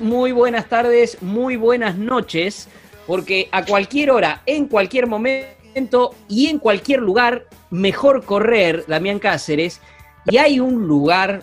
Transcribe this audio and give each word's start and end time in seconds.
Muy 0.00 0.32
buenas 0.32 0.66
tardes, 0.70 1.20
muy 1.20 1.56
buenas 1.56 1.96
noches, 1.96 2.68
porque 3.06 3.50
a 3.52 3.66
cualquier 3.66 4.10
hora, 4.10 4.40
en 4.46 4.66
cualquier 4.66 5.06
momento 5.06 6.14
y 6.26 6.46
en 6.46 6.58
cualquier 6.58 7.00
lugar, 7.00 7.46
mejor 7.68 8.24
correr, 8.24 8.86
Damián 8.88 9.18
Cáceres, 9.18 9.82
y 10.24 10.38
hay 10.38 10.58
un 10.58 10.86
lugar 10.86 11.42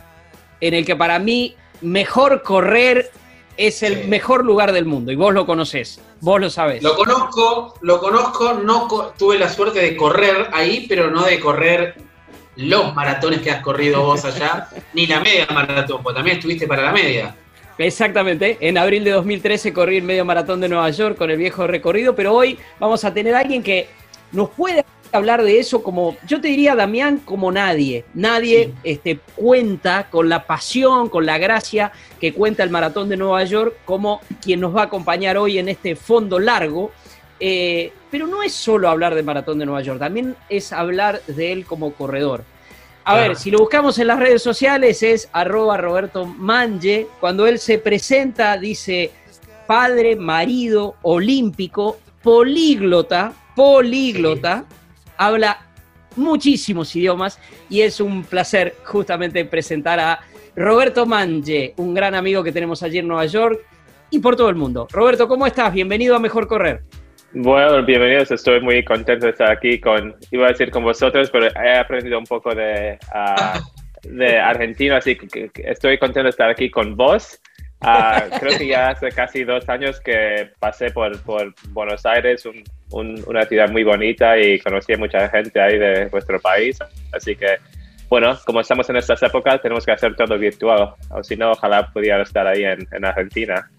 en 0.59 0.73
el 0.73 0.85
que 0.87 0.95
para 0.95 1.19
mí 1.19 1.55
mejor 1.81 2.41
correr 2.41 3.11
es 3.57 3.83
el 3.83 4.07
mejor 4.07 4.43
lugar 4.43 4.71
del 4.71 4.85
mundo, 4.85 5.11
y 5.11 5.15
vos 5.15 5.35
lo 5.35 5.45
conocés, 5.45 6.01
vos 6.19 6.41
lo 6.41 6.49
sabés. 6.49 6.81
Lo 6.81 6.95
conozco, 6.95 7.75
lo 7.81 7.99
conozco, 7.99 8.53
no 8.53 8.87
tuve 9.19 9.37
la 9.37 9.49
suerte 9.49 9.79
de 9.81 9.95
correr 9.95 10.49
ahí, 10.51 10.87
pero 10.89 11.11
no 11.11 11.21
de 11.25 11.39
correr 11.39 11.95
los 12.55 12.95
maratones 12.95 13.41
que 13.41 13.51
has 13.51 13.61
corrido 13.61 14.01
vos 14.01 14.25
allá, 14.25 14.67
ni 14.93 15.05
la 15.05 15.19
media 15.19 15.45
maratón, 15.53 16.01
porque 16.01 16.17
también 16.17 16.37
estuviste 16.37 16.65
para 16.65 16.81
la 16.81 16.91
media. 16.91 17.35
Exactamente, 17.77 18.57
en 18.61 18.77
abril 18.77 19.03
de 19.03 19.11
2013 19.11 19.73
corrí 19.73 19.97
el 19.97 20.03
medio 20.03 20.25
maratón 20.25 20.61
de 20.61 20.69
Nueva 20.69 20.89
York 20.89 21.17
con 21.17 21.31
el 21.31 21.37
viejo 21.37 21.65
recorrido, 21.67 22.15
pero 22.15 22.33
hoy 22.33 22.57
vamos 22.79 23.03
a 23.05 23.13
tener 23.13 23.33
a 23.33 23.39
alguien 23.39 23.63
que 23.63 23.87
nos 24.31 24.49
puede 24.49 24.85
hablar 25.11 25.43
de 25.43 25.59
eso 25.59 25.83
como, 25.83 26.15
yo 26.27 26.39
te 26.39 26.47
diría, 26.47 26.75
Damián, 26.75 27.19
como 27.19 27.51
nadie. 27.51 28.05
Nadie 28.13 28.73
este, 28.83 29.19
cuenta 29.35 30.09
con 30.09 30.29
la 30.29 30.45
pasión, 30.45 31.09
con 31.09 31.25
la 31.25 31.37
gracia 31.37 31.91
que 32.19 32.33
cuenta 32.33 32.63
el 32.63 32.69
maratón 32.69 33.09
de 33.09 33.17
Nueva 33.17 33.43
York 33.43 33.75
como 33.85 34.21
quien 34.41 34.59
nos 34.59 34.75
va 34.75 34.81
a 34.81 34.85
acompañar 34.85 35.37
hoy 35.37 35.59
en 35.59 35.69
este 35.69 35.95
fondo 35.95 36.39
largo. 36.39 36.91
Eh, 37.39 37.91
pero 38.09 38.27
no 38.27 38.43
es 38.43 38.53
solo 38.53 38.87
hablar 38.89 39.15
del 39.15 39.25
maratón 39.25 39.57
de 39.57 39.65
Nueva 39.65 39.81
York, 39.81 39.99
también 39.99 40.35
es 40.47 40.71
hablar 40.71 41.21
de 41.27 41.51
él 41.51 41.65
como 41.65 41.93
corredor. 41.93 42.43
A 43.03 43.15
ver, 43.15 43.35
si 43.35 43.49
lo 43.49 43.57
buscamos 43.59 43.97
en 43.97 44.07
las 44.07 44.19
redes 44.19 44.43
sociales 44.43 45.01
es 45.01 45.27
arroba 45.33 45.77
Roberto 45.77 46.25
Manje. 46.25 47.07
Cuando 47.19 47.47
él 47.47 47.57
se 47.57 47.79
presenta 47.79 48.57
dice 48.57 49.11
padre, 49.65 50.15
marido, 50.15 50.95
olímpico, 51.01 51.97
políglota, 52.21 53.33
políglota, 53.55 54.65
habla 55.17 55.67
muchísimos 56.15 56.95
idiomas 56.95 57.39
y 57.69 57.81
es 57.81 57.99
un 57.99 58.23
placer 58.23 58.75
justamente 58.83 59.45
presentar 59.45 59.99
a 59.99 60.19
Roberto 60.55 61.05
Manje, 61.05 61.73
un 61.77 61.93
gran 61.93 62.13
amigo 62.13 62.43
que 62.43 62.51
tenemos 62.51 62.83
allí 62.83 62.99
en 62.99 63.07
Nueva 63.07 63.25
York 63.25 63.61
y 64.11 64.19
por 64.19 64.35
todo 64.35 64.49
el 64.49 64.55
mundo. 64.55 64.87
Roberto, 64.91 65.27
¿cómo 65.27 65.47
estás? 65.47 65.73
Bienvenido 65.73 66.15
a 66.15 66.19
Mejor 66.19 66.47
Correr. 66.47 66.83
Bueno, 67.33 67.81
bienvenidos. 67.85 68.29
Estoy 68.29 68.59
muy 68.59 68.83
contento 68.83 69.25
de 69.25 69.31
estar 69.31 69.49
aquí 69.49 69.79
con, 69.79 70.15
iba 70.31 70.47
a 70.47 70.49
decir 70.49 70.69
con 70.69 70.83
vosotros, 70.83 71.29
pero 71.31 71.47
he 71.47 71.77
aprendido 71.77 72.19
un 72.19 72.25
poco 72.25 72.53
de, 72.53 72.99
uh, 73.15 74.09
de 74.09 74.37
Argentina, 74.37 74.97
así 74.97 75.15
que, 75.15 75.49
estoy 75.63 75.97
contento 75.97 76.23
de 76.23 76.29
estar 76.31 76.49
aquí 76.49 76.69
con 76.69 76.97
vos. 76.97 77.39
Uh, 77.81 78.37
creo 78.37 78.57
que 78.57 78.67
ya 78.67 78.89
hace 78.89 79.09
casi 79.09 79.45
dos 79.45 79.67
años 79.69 80.01
que 80.01 80.49
pasé 80.59 80.91
por, 80.91 81.19
por 81.23 81.53
Buenos 81.69 82.05
Aires, 82.05 82.45
un, 82.45 82.63
un, 82.91 83.23
una 83.25 83.45
ciudad 83.45 83.69
muy 83.69 83.85
bonita 83.85 84.37
y 84.37 84.59
conocí 84.59 84.93
a 84.93 84.97
mucha 84.97 85.29
gente 85.29 85.61
ahí 85.61 85.77
de 85.79 86.07
vuestro 86.07 86.37
país. 86.37 86.79
Así 87.13 87.37
que, 87.37 87.57
bueno, 88.09 88.37
como 88.45 88.59
estamos 88.59 88.89
en 88.89 88.97
estas 88.97 89.23
épocas, 89.23 89.61
tenemos 89.61 89.85
que 89.85 89.93
hacer 89.93 90.17
todo 90.17 90.37
virtual. 90.37 90.95
O 91.09 91.23
si 91.23 91.37
no, 91.37 91.51
ojalá 91.51 91.87
pudiera 91.93 92.21
estar 92.23 92.45
ahí 92.45 92.65
en, 92.65 92.85
en 92.91 93.05
Argentina. 93.05 93.71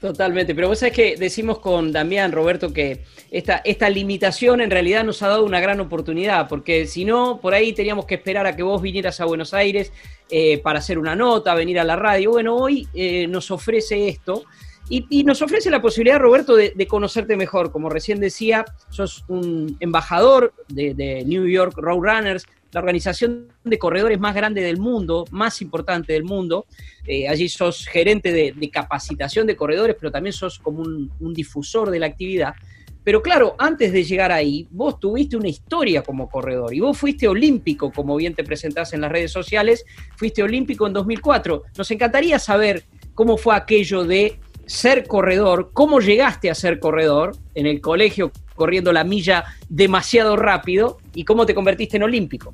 Totalmente, 0.00 0.54
pero 0.54 0.68
vos 0.68 0.78
sabés 0.78 0.94
que 0.94 1.16
decimos 1.16 1.58
con 1.58 1.90
Damián, 1.90 2.30
Roberto, 2.30 2.72
que 2.72 3.04
esta, 3.32 3.56
esta 3.64 3.90
limitación 3.90 4.60
en 4.60 4.70
realidad 4.70 5.02
nos 5.02 5.22
ha 5.22 5.28
dado 5.28 5.44
una 5.44 5.58
gran 5.58 5.80
oportunidad, 5.80 6.48
porque 6.48 6.86
si 6.86 7.04
no, 7.04 7.40
por 7.40 7.52
ahí 7.52 7.72
teníamos 7.72 8.06
que 8.06 8.14
esperar 8.14 8.46
a 8.46 8.54
que 8.54 8.62
vos 8.62 8.80
vinieras 8.80 9.20
a 9.20 9.24
Buenos 9.24 9.54
Aires 9.54 9.92
eh, 10.30 10.58
para 10.58 10.78
hacer 10.78 11.00
una 11.00 11.16
nota, 11.16 11.52
venir 11.54 11.80
a 11.80 11.84
la 11.84 11.96
radio. 11.96 12.30
Bueno, 12.30 12.54
hoy 12.54 12.86
eh, 12.94 13.26
nos 13.26 13.50
ofrece 13.50 14.08
esto 14.08 14.44
y, 14.90 15.24
nos 15.24 15.42
ofrece 15.42 15.68
la 15.68 15.82
posibilidad, 15.82 16.18
Roberto, 16.18 16.56
de, 16.56 16.72
de, 16.74 16.86
conocerte 16.86 17.36
mejor. 17.36 17.70
Como 17.70 17.90
recién 17.90 18.20
decía, 18.20 18.64
sos 18.88 19.24
un 19.28 19.76
embajador 19.80 20.54
de, 20.68 20.94
de 20.94 21.24
New 21.26 21.46
York 21.46 21.74
Roadrunners, 21.76 22.46
la 22.72 22.80
organización 22.80 23.48
de 23.64 23.78
corredores 23.78 24.18
más 24.18 24.34
grande 24.34 24.62
del 24.62 24.78
mundo, 24.78 25.24
más 25.30 25.62
importante 25.62 26.12
del 26.12 26.24
mundo. 26.24 26.66
Eh, 27.06 27.28
allí 27.28 27.48
sos 27.48 27.86
gerente 27.86 28.32
de, 28.32 28.54
capacitación 28.70 29.46
de 29.46 29.56
corredores, 29.56 29.96
pero 29.98 30.10
también 30.10 30.32
sos 30.32 30.58
como 30.58 30.82
un, 30.82 31.10
un, 31.20 31.34
difusor 31.34 31.90
de 31.90 31.98
la 31.98 32.06
actividad. 32.06 32.54
Pero 33.02 33.22
claro, 33.22 33.54
antes 33.58 33.92
de 33.92 34.04
llegar 34.04 34.30
ahí, 34.30 34.68
vos 34.70 35.00
tuviste 35.00 35.36
una 35.36 35.48
historia 35.48 36.02
como 36.02 36.28
corredor 36.28 36.74
y 36.74 36.80
vos 36.80 36.98
fuiste 36.98 37.26
olímpico, 37.26 37.90
como 37.90 38.16
bien 38.16 38.34
te 38.34 38.44
presentás 38.44 38.92
en 38.92 39.00
las 39.00 39.10
redes 39.10 39.32
sociales, 39.32 39.84
fuiste 40.16 40.42
olímpico 40.42 40.86
en 40.86 40.92
2004. 40.92 41.62
Nos 41.76 41.90
encantaría 41.90 42.38
saber 42.38 42.84
cómo 43.14 43.38
fue 43.38 43.56
aquello 43.56 44.04
de 44.04 44.38
ser 44.66 45.06
corredor, 45.06 45.70
cómo 45.72 46.00
llegaste 46.00 46.50
a 46.50 46.54
ser 46.54 46.78
corredor 46.78 47.34
en 47.54 47.66
el 47.66 47.80
colegio 47.80 48.30
corriendo 48.58 48.92
la 48.92 49.04
milla 49.04 49.44
demasiado 49.70 50.36
rápido 50.36 50.98
y 51.14 51.24
cómo 51.24 51.46
te 51.46 51.54
convertiste 51.54 51.96
en 51.96 52.02
olímpico. 52.02 52.52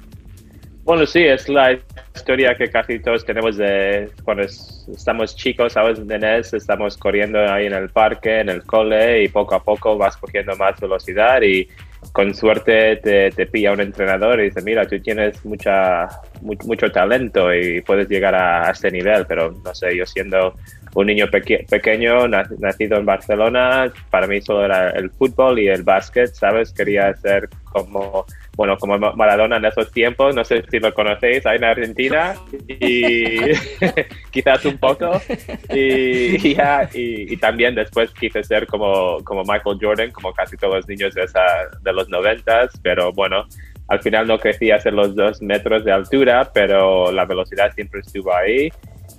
Bueno, 0.85 1.07
sí, 1.07 1.25
es 1.25 1.49
la 1.49 1.79
historia 2.15 2.55
que 2.55 2.69
casi 2.69 2.99
todos 2.99 3.25
tenemos 3.25 3.57
de 3.57 4.11
cuando 4.23 4.43
estamos 4.43 5.35
chicos, 5.35 5.73
¿sabes? 5.73 5.99
Nenes, 5.99 6.53
estamos 6.53 6.99
corriendo 6.99 7.41
ahí 7.41 7.67
en 7.67 7.73
el 7.73 7.89
parque, 7.89 8.41
en 8.41 8.51
el 8.51 8.65
cole 8.65 9.25
y 9.25 9.29
poco 9.29 9.55
a 9.55 9.63
poco 9.63 9.97
vas 9.97 10.19
cogiendo 10.19 10.55
más 10.57 10.79
velocidad 10.79 11.41
y 11.41 11.67
con 12.13 12.35
suerte 12.35 12.97
te, 12.97 13.47
pilla 13.47 13.73
un 13.73 13.81
entrenador 13.81 14.41
y 14.41 14.45
dice, 14.45 14.61
mira, 14.61 14.87
tú 14.87 15.01
tienes 15.01 15.43
mucha, 15.47 16.07
mucho, 16.43 16.93
talento 16.93 17.55
y 17.55 17.81
puedes 17.81 18.07
llegar 18.07 18.35
a, 18.35 18.71
este 18.71 18.91
nivel, 18.91 19.25
pero 19.27 19.53
no 19.65 19.75
sé, 19.75 19.97
yo 19.97 20.05
siendo 20.05 20.55
un 20.95 21.07
niño 21.07 21.27
peque 21.29 21.67
pequeño, 21.69 22.29
nacido 22.29 22.99
en 22.99 23.05
Barcelona, 23.05 23.93
para 24.11 24.27
mí 24.27 24.41
solo 24.41 24.65
era 24.65 24.91
el 24.91 25.11
fútbol 25.11 25.59
y 25.59 25.69
el 25.69 25.83
básquet, 25.83 26.33
¿sabes? 26.35 26.73
Quería 26.73 27.13
ser 27.17 27.49
como, 27.65 28.25
bueno, 28.57 28.77
como 28.79 28.99
Maradona 28.99 29.57
en 29.57 29.65
esos 29.65 29.91
tiempos, 29.91 30.35
no 30.35 30.45
sé 30.45 30.63
si 30.71 30.79
lo 30.79 30.95
conocéis, 30.95 31.45
ahí 31.47 31.57
en 31.57 31.65
Argentina, 31.65 32.35
y 32.69 33.39
quizás 34.31 34.65
un 34.65 34.79
poco, 34.79 35.21
y, 35.71 36.57
también 37.37 37.75
después 37.75 38.11
quise 38.13 38.43
ser 38.45 38.67
como, 38.67 39.19
como 39.25 39.43
Michael 39.43 39.79
Jordan, 39.81 40.11
como 40.13 40.33
casi 40.33 40.57
todos 40.57 40.77
los 40.77 40.89
niños 40.89 41.15
de, 41.15 41.25
esa, 41.25 41.43
de 41.83 41.93
los 41.93 42.09
noventas, 42.09 42.79
pero 42.83 43.13
bueno, 43.13 43.45
al 43.89 44.01
final 44.01 44.27
no 44.27 44.39
crecí 44.39 44.71
hacer 44.71 44.95
los 44.95 45.15
dos 45.15 45.43
metros 45.43 45.85
de 45.85 45.93
altura, 45.93 46.51
pero 46.55 47.13
la 47.13 47.25
velocidad 47.25 47.73
siempre 47.75 48.01
estuvo 48.01 48.35
ahí 48.35 48.71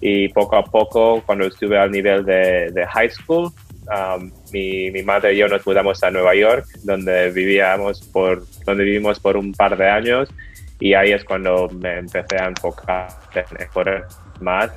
y 0.01 0.29
poco 0.29 0.55
a 0.57 0.63
poco 0.63 1.23
cuando 1.25 1.45
estuve 1.45 1.77
al 1.77 1.91
nivel 1.91 2.25
de, 2.25 2.87
high 2.91 3.09
school 3.09 3.51
um, 3.87 4.31
mi, 4.51 4.91
mi, 4.91 5.03
madre 5.03 5.33
y 5.33 5.37
yo 5.37 5.47
nos 5.47 5.65
mudamos 5.65 6.03
a 6.03 6.11
Nueva 6.11 6.35
York 6.35 6.65
donde 6.83 7.31
vivíamos 7.31 8.01
por 8.01 8.43
donde 8.65 8.83
vivimos 8.83 9.19
por 9.19 9.37
un 9.37 9.53
par 9.53 9.77
de 9.77 9.89
años. 9.89 10.29
Y 10.79 10.93
ahí 10.93 11.13
es 11.13 11.23
cuando 11.23 11.69
me 11.69 11.99
empecé 11.99 12.35
a 12.37 12.47
enfocar 12.47 13.07
en 13.33 13.67
correr 13.69 14.03
más 14.41 14.71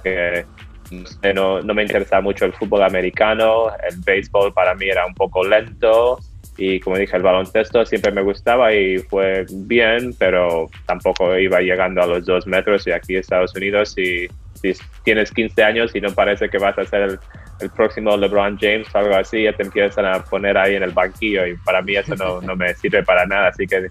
no, 1.35 1.61
no 1.61 1.75
me 1.75 1.83
interesaba 1.83 2.23
mucho 2.23 2.45
el 2.45 2.53
fútbol 2.53 2.83
americano 2.83 3.71
el 3.89 3.97
béisbol 4.05 4.53
para 4.53 4.75
mí 4.75 4.89
era 4.89 5.07
un 5.07 5.15
poco 5.15 5.45
lento. 5.45 6.19
Y 6.57 6.81
como 6.81 6.97
dije 6.97 7.17
el 7.17 7.23
baloncesto 7.23 7.85
siempre 7.87 8.11
me 8.11 8.23
gustaba 8.23 8.75
y 8.75 8.99
fue 8.99 9.47
bien 9.49 10.13
pero 10.19 10.69
tampoco 10.87 11.39
iba 11.39 11.61
llegando 11.61 12.03
a 12.03 12.07
los 12.07 12.27
dos 12.27 12.47
metros 12.49 12.87
y 12.87 12.91
aquí 12.91 13.17
Estados 13.17 13.55
Unidos 13.55 13.97
y 13.97 14.27
si 14.61 14.75
tienes 15.05 15.31
15 15.33 15.63
años 15.63 15.95
y 15.95 16.01
no 16.01 16.11
parece 16.13 16.49
que 16.49 16.59
vas 16.59 16.79
a 16.79 16.85
ser 16.85 17.03
el, 17.03 17.19
el, 17.61 17.71
próximo 17.71 18.17
LeBron 18.17 18.59
James 18.59 18.87
o 18.95 18.99
algo 18.99 19.17
así, 19.17 19.45
ya 19.45 19.53
te 19.53 19.63
empiezan 19.63 20.07
a 20.07 20.23
poner 20.25 20.57
ahí 20.57 20.75
en 20.75 20.83
el 20.83 20.93
banquillo 20.93 21.47
y 21.47 21.57
para 21.59 21.83
mí 21.83 21.97
eso 21.97 22.15
no, 22.17 22.41
no 22.43 22.57
me 22.57 22.75
sirve 22.75 23.03
para 23.03 23.27
nada. 23.27 23.49
Así 23.49 23.67
que 23.67 23.89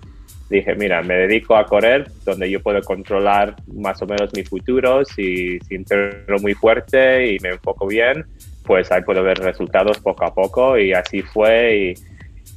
dije, 0.50 0.76
mira, 0.76 1.02
me 1.02 1.16
dedico 1.16 1.56
a 1.56 1.66
correr 1.66 2.10
donde 2.26 2.50
yo 2.50 2.62
puedo 2.62 2.82
controlar 2.82 3.56
más 3.74 4.02
o 4.02 4.06
menos 4.06 4.32
mi 4.34 4.44
futuro, 4.44 5.04
si, 5.04 5.60
si 5.60 5.76
entreno 5.76 6.38
muy 6.42 6.54
fuerte 6.54 7.34
y 7.34 7.40
me 7.40 7.50
enfoco 7.50 7.88
bien, 7.88 8.26
pues 8.66 8.92
ahí 8.92 9.02
puedo 9.02 9.24
ver 9.24 9.40
resultados 9.40 10.00
poco 10.00 10.26
a 10.26 10.34
poco 10.34 10.78
y 10.78 10.94
así 10.94 11.22
fue 11.22 11.76
y 11.78 11.94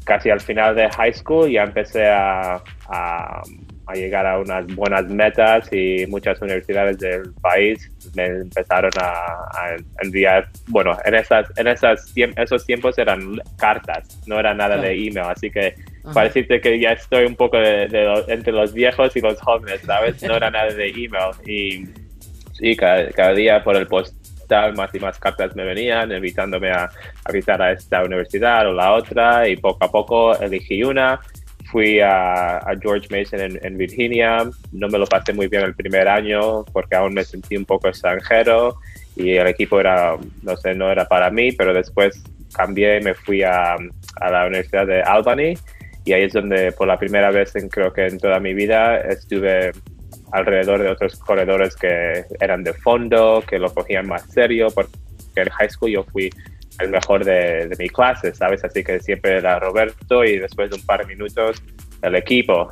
casi 0.05 0.31
al 0.31 0.41
final 0.41 0.75
de 0.75 0.89
high 0.91 1.13
school 1.13 1.51
ya 1.51 1.63
empecé 1.63 2.07
a, 2.07 2.63
a, 2.89 3.43
llegar 3.95 4.27
a 4.27 4.39
unas 4.39 4.67
buenas 4.75 5.07
metas 5.09 5.69
y 5.73 6.07
muchas 6.09 6.41
universidades 6.41 6.99
del 6.99 7.33
país 7.41 7.91
me 8.15 8.27
empezaron 8.27 8.91
a, 9.01 9.77
enviar, 10.03 10.49
bueno, 10.69 10.97
en, 11.05 11.15
esas, 11.15 11.47
en 11.57 11.69
esas, 11.69 12.13
esos 12.37 12.67
tiempos 12.67 12.99
eran 12.99 13.41
cartas, 13.59 14.21
no 14.27 14.39
era 14.39 14.55
nada 14.55 14.77
de 14.77 14.93
email, 14.93 15.27
así 15.31 15.51
que 15.51 15.75
para 16.15 16.29
decirte 16.29 16.61
que 16.61 16.81
ya 16.81 16.93
estoy 16.93 17.27
un 17.27 17.37
poco 17.37 17.59
de, 17.59 17.85
entre 18.29 18.53
los 18.53 18.73
viejos 18.73 19.15
y 19.17 19.21
los 19.21 19.41
jóvenes, 19.41 19.81
¿sabes? 19.83 20.23
No 20.23 20.37
era 20.37 20.51
nada 20.51 20.73
de 20.73 20.89
email 20.89 21.33
y 21.47 21.85
sí, 22.53 22.77
cada, 22.77 23.33
día 23.33 23.63
por 23.63 23.77
el 23.77 23.87
postal 23.87 24.75
más 24.75 24.95
y 24.95 24.99
más 24.99 25.19
cartas 25.19 25.55
me 25.55 25.65
venían 25.65 26.11
invitándome 26.11 26.71
a, 26.71 26.91
a 27.25 27.33
visitar 27.33 27.63
a 27.63 27.73
esta 27.73 28.03
universidad 28.03 28.69
o 28.69 28.73
la 28.73 28.93
otra 28.93 29.49
y 29.49 29.57
poco 29.57 29.85
a 29.85 29.91
poco 29.91 30.37
elegí 30.41 30.83
una 30.83 31.21
fui 31.71 32.01
a, 32.01 32.61
George 32.81 33.09
Mason 33.11 33.59
en, 33.63 33.79
Virginia. 33.79 34.49
No 34.73 34.89
me 34.89 34.99
lo 34.99 35.07
pasé 35.07 35.33
muy 35.33 35.49
bien 35.49 35.63
el 35.63 35.75
primer 35.75 36.09
año 36.09 36.65
porque 36.73 36.97
aún 36.97 37.15
me 37.15 37.25
sentí 37.25 37.57
un 37.57 37.65
poco 37.65 37.89
extranjero 37.89 38.77
y 39.17 39.33
el 39.33 39.47
equipo 39.47 39.81
era, 39.81 40.17
no 40.43 40.57
sé, 40.57 40.75
no 40.75 40.91
era 40.91 41.07
para 41.07 41.31
mí, 41.31 41.53
pero 41.53 41.73
después 41.73 42.23
cambié 42.55 42.99
y 43.01 43.05
me 43.05 43.15
fui 43.15 43.43
a, 43.43 43.77
la 44.21 44.47
Universidad 44.47 44.87
de 44.87 45.03
Albany 45.03 45.55
y 46.05 46.13
ahí 46.13 46.25
es 46.25 46.33
donde 46.33 46.73
por 46.73 46.89
la 46.89 46.99
primera 46.99 47.31
vez 47.31 47.53
creo 47.71 47.93
que 47.93 48.07
en 48.07 48.19
toda 48.19 48.41
mi 48.41 48.55
vida 48.55 48.99
estuve 49.01 49.73
alrededor 50.33 50.83
de 50.83 50.89
otros 50.89 51.19
corredores 51.19 51.77
que 51.77 52.25
eran 52.41 52.65
de 52.65 52.73
fondo, 52.73 53.43
que 53.47 53.59
lo 53.59 53.73
cogían 53.73 54.07
más 54.07 54.23
serio, 54.31 54.69
porque 54.75 54.93
en 55.37 55.49
high 55.49 55.71
school 55.71 55.91
yo 55.91 56.05
fui 56.05 56.31
el 56.81 56.91
mejor 56.91 57.25
de, 57.25 57.75
mi 57.79 57.89
clase, 57.89 58.35
¿sabes? 58.35 58.65
Así 58.65 58.83
que 58.83 59.01
siempre 59.01 59.39
era 59.39 59.59
Roberto 59.59 60.25
y 60.25 60.39
después 60.39 60.71
de 60.71 60.77
un 60.77 60.87
par 60.87 61.01
de 61.01 61.15
minutos 61.15 61.63
el 62.03 62.15
equipo, 62.15 62.71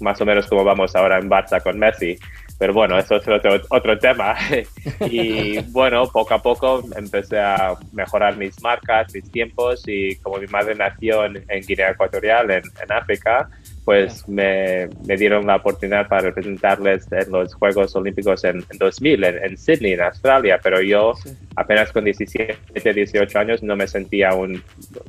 más 0.00 0.20
o 0.20 0.24
menos 0.24 0.46
como 0.46 0.64
vamos 0.64 0.96
ahora 0.96 1.18
en 1.18 1.28
Barça 1.28 1.62
con 1.62 1.78
Messi. 1.78 2.18
Pero 2.58 2.72
bueno, 2.72 2.96
eso 2.98 3.16
es 3.16 3.28
otro, 3.28 3.60
otro 3.68 3.98
tema. 3.98 4.36
y 5.10 5.60
bueno, 5.70 6.06
poco 6.06 6.34
a 6.34 6.42
poco 6.42 6.82
empecé 6.96 7.40
a 7.40 7.74
mejorar 7.92 8.36
mis 8.36 8.62
marcas, 8.62 9.12
mis 9.12 9.30
tiempos 9.30 9.82
y 9.86 10.16
como 10.16 10.38
mi 10.38 10.46
madre 10.46 10.74
nació 10.74 11.24
en, 11.24 11.44
Guinea 11.66 11.90
Ecuatorial, 11.90 12.50
en, 12.50 12.62
en 12.82 12.92
África, 12.92 13.50
pues 13.84 14.26
me, 14.28 14.88
me, 15.06 15.16
dieron 15.16 15.46
la 15.46 15.56
oportunidad 15.56 16.08
para 16.08 16.22
representarles 16.22 17.06
en 17.12 17.30
los 17.30 17.54
Juegos 17.54 17.94
Olímpicos 17.94 18.42
en, 18.44 18.64
2000, 18.78 19.24
en, 19.24 19.58
Sydney, 19.58 19.92
en 19.92 20.00
Australia, 20.02 20.58
pero 20.62 20.80
yo 20.80 21.12
apenas 21.56 21.92
con 21.92 22.04
17, 22.04 22.94
18 22.94 23.38
años 23.38 23.62
no 23.62 23.76
me 23.76 23.86
sentía 23.86 24.30
aún 24.30 24.62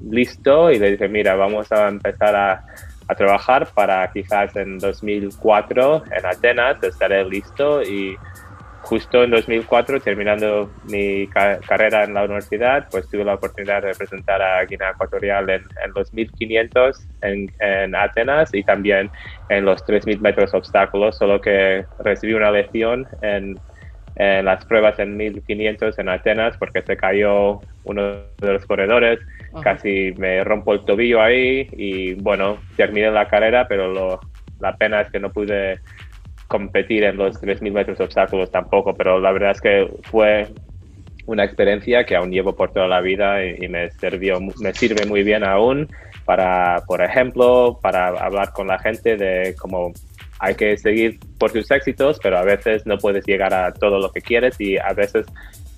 listo 0.09 0.69
y 0.71 0.79
le 0.79 0.91
dije, 0.91 1.07
mira, 1.07 1.35
vamos 1.35 1.71
a 1.71 1.87
empezar 1.87 2.35
a, 2.35 2.65
a 3.07 3.15
trabajar 3.15 3.67
para 3.73 4.11
quizás 4.11 4.55
en 4.55 4.77
2004 4.79 6.03
en 6.11 6.25
Atenas 6.25 6.83
estaré 6.83 7.23
listo 7.25 7.81
y 7.81 8.17
justo 8.85 9.23
en 9.23 9.31
2004, 9.31 9.99
terminando 9.99 10.71
mi 10.85 11.27
carrera 11.27 12.03
en 12.03 12.13
la 12.13 12.23
universidad, 12.23 12.87
pues 12.91 13.09
tuve 13.09 13.23
la 13.23 13.33
oportunidad 13.33 13.81
de 13.81 13.89
representar 13.89 14.41
a 14.41 14.63
Guinea 14.63 14.91
Ecuatorial 14.91 15.49
en, 15.49 15.63
los 15.95 16.13
1500 16.13 17.07
en, 17.21 17.51
en, 17.59 17.95
Atenas 17.95 18.53
y 18.53 18.63
también 18.63 19.09
en 19.49 19.65
los 19.65 19.83
3000 19.85 20.21
metros 20.21 20.53
obstáculos, 20.53 21.17
solo 21.17 21.41
que 21.41 21.85
recibí 21.99 22.33
una 22.33 22.51
lección 22.51 23.07
en, 23.21 23.59
las 24.17 24.63
pruebas 24.65 24.97
en 24.99 25.17
1500 25.17 25.99
en 25.99 26.07
Atenas 26.07 26.55
porque 26.57 26.81
se 26.83 26.95
cayó 26.95 27.59
uno 27.83 28.03
de 28.37 28.53
los 28.53 28.65
corredores, 28.65 29.19
casi 29.61 30.13
me 30.17 30.41
rompo 30.43 30.73
el 30.73 30.85
tobillo 30.85 31.21
ahí 31.21 31.67
y 31.73 32.13
bueno, 32.13 32.59
terminé 32.77 33.11
la 33.11 33.27
carrera, 33.27 33.67
pero 33.67 33.91
lo, 33.91 34.21
la 34.59 34.77
pena 34.77 35.01
es 35.01 35.11
que 35.11 35.19
no 35.19 35.31
pude 35.31 35.79
competir 36.47 37.03
en 37.03 37.17
los 37.17 37.41
3.000 37.41 37.71
metros 37.71 37.99
obstáculos 37.99 38.51
tampoco, 38.51 38.93
pero 38.93 39.19
la 39.19 39.31
verdad 39.31 39.51
es 39.51 39.61
que 39.61 39.87
fue 40.03 40.47
una 41.25 41.43
experiencia 41.43 42.05
que 42.05 42.15
aún 42.15 42.31
llevo 42.31 42.55
por 42.55 42.71
toda 42.71 42.87
la 42.87 43.01
vida 43.01 43.43
y, 43.43 43.67
me 43.67 43.89
sirvió, 43.91 44.39
me 44.39 44.73
sirve 44.73 45.05
muy 45.05 45.23
bien 45.23 45.43
aún 45.43 45.89
para, 46.23 46.83
por 46.87 47.01
ejemplo, 47.03 47.79
para 47.81 48.07
hablar 48.07 48.51
con 48.53 48.67
la 48.67 48.79
gente 48.79 49.17
de 49.17 49.55
cómo 49.59 49.91
hay 50.39 50.55
que 50.55 50.77
seguir 50.77 51.19
por 51.39 51.51
tus 51.51 51.69
éxitos, 51.71 52.19
pero 52.21 52.37
a 52.37 52.43
veces 52.43 52.85
no 52.85 52.97
puedes 52.97 53.25
llegar 53.25 53.53
a 53.53 53.73
todo 53.73 53.99
lo 53.99 54.11
que 54.11 54.21
quieres 54.21 54.59
y 54.59 54.77
a 54.77 54.93
veces 54.93 55.25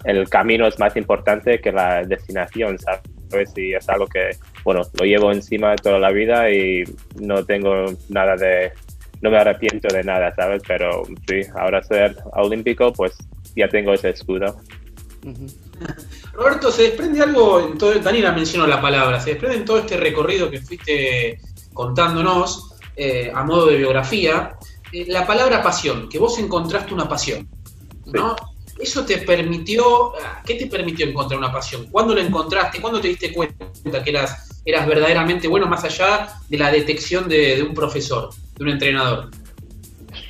el 0.04 0.30
camino 0.30 0.68
es 0.68 0.80
más 0.80 0.96
importante 0.98 1.60
que 1.60 1.72
la 1.72 2.04
destinación, 2.04 2.78
¿sabes? 2.80 3.54
Y 3.56 3.74
es 3.74 3.88
algo 3.90 4.08
que, 4.08 4.32
bueno, 4.64 4.82
lo 5.00 5.06
llevo 5.06 5.32
encima 5.32 5.76
toda 5.76 6.00
la 6.00 6.12
vida 6.12 6.50
y 6.50 6.84
no 7.20 7.46
tengo 7.46 7.86
nada 8.10 8.36
de 8.36 8.72
no 9.22 9.32
me 9.32 9.38
arrepiento 9.38 9.88
de 9.88 10.04
nada, 10.04 10.34
¿sabes? 10.36 10.62
Pero 10.68 11.04
sí, 11.28 11.42
ahora 11.56 11.84
ser 11.84 12.18
olímpico, 12.34 12.94
pues 12.94 13.14
ya 13.56 13.68
tengo 13.68 13.94
ese 13.94 14.10
escudo. 14.10 14.60
Roberto, 16.34 16.72
se 16.72 16.84
desprende 16.84 17.22
algo, 17.22 17.60
en 17.60 17.78
todo, 17.78 17.94
Daniela 18.00 18.32
mencionó 18.32 18.68
la 18.68 18.82
palabra, 18.82 19.20
se 19.20 19.32
desprende 19.32 19.58
en 19.58 19.66
todo 19.66 19.80
este 19.80 19.98
recorrido 19.98 20.50
que 20.50 20.62
fuiste 20.62 21.40
contándonos 21.74 22.76
eh, 22.96 23.32
a 23.34 23.44
modo 23.44 23.68
de 23.68 23.78
biografía, 23.78 24.56
eh, 24.92 25.06
la 25.08 25.26
palabra 25.26 25.62
pasión, 25.62 26.08
que 26.10 26.20
vos 26.20 26.40
encontraste 26.40 26.94
una 26.94 27.10
pasión, 27.10 27.48
¿no? 28.06 28.36
¿Eso 28.80 29.06
te 29.06 29.18
permitió, 29.20 30.14
qué 30.46 30.56
te 30.56 30.68
permitió 30.68 31.08
encontrar 31.08 31.40
una 31.40 31.52
pasión? 31.52 31.88
¿Cuándo 31.92 32.14
la 32.14 32.22
encontraste? 32.22 32.80
¿Cuándo 32.80 33.02
te 33.02 33.08
diste 33.08 33.34
cuenta 33.34 34.04
que 34.04 34.10
eras, 34.10 34.62
eras 34.66 34.88
verdaderamente 34.88 35.48
bueno 35.48 35.68
más 35.68 35.84
allá 35.84 36.28
de 36.48 36.58
la 36.58 36.72
detección 36.72 37.28
de 37.28 37.64
un 37.64 37.74
profesor? 37.74 38.30
de 38.58 38.64
un 38.64 38.70
entrenador? 38.72 39.30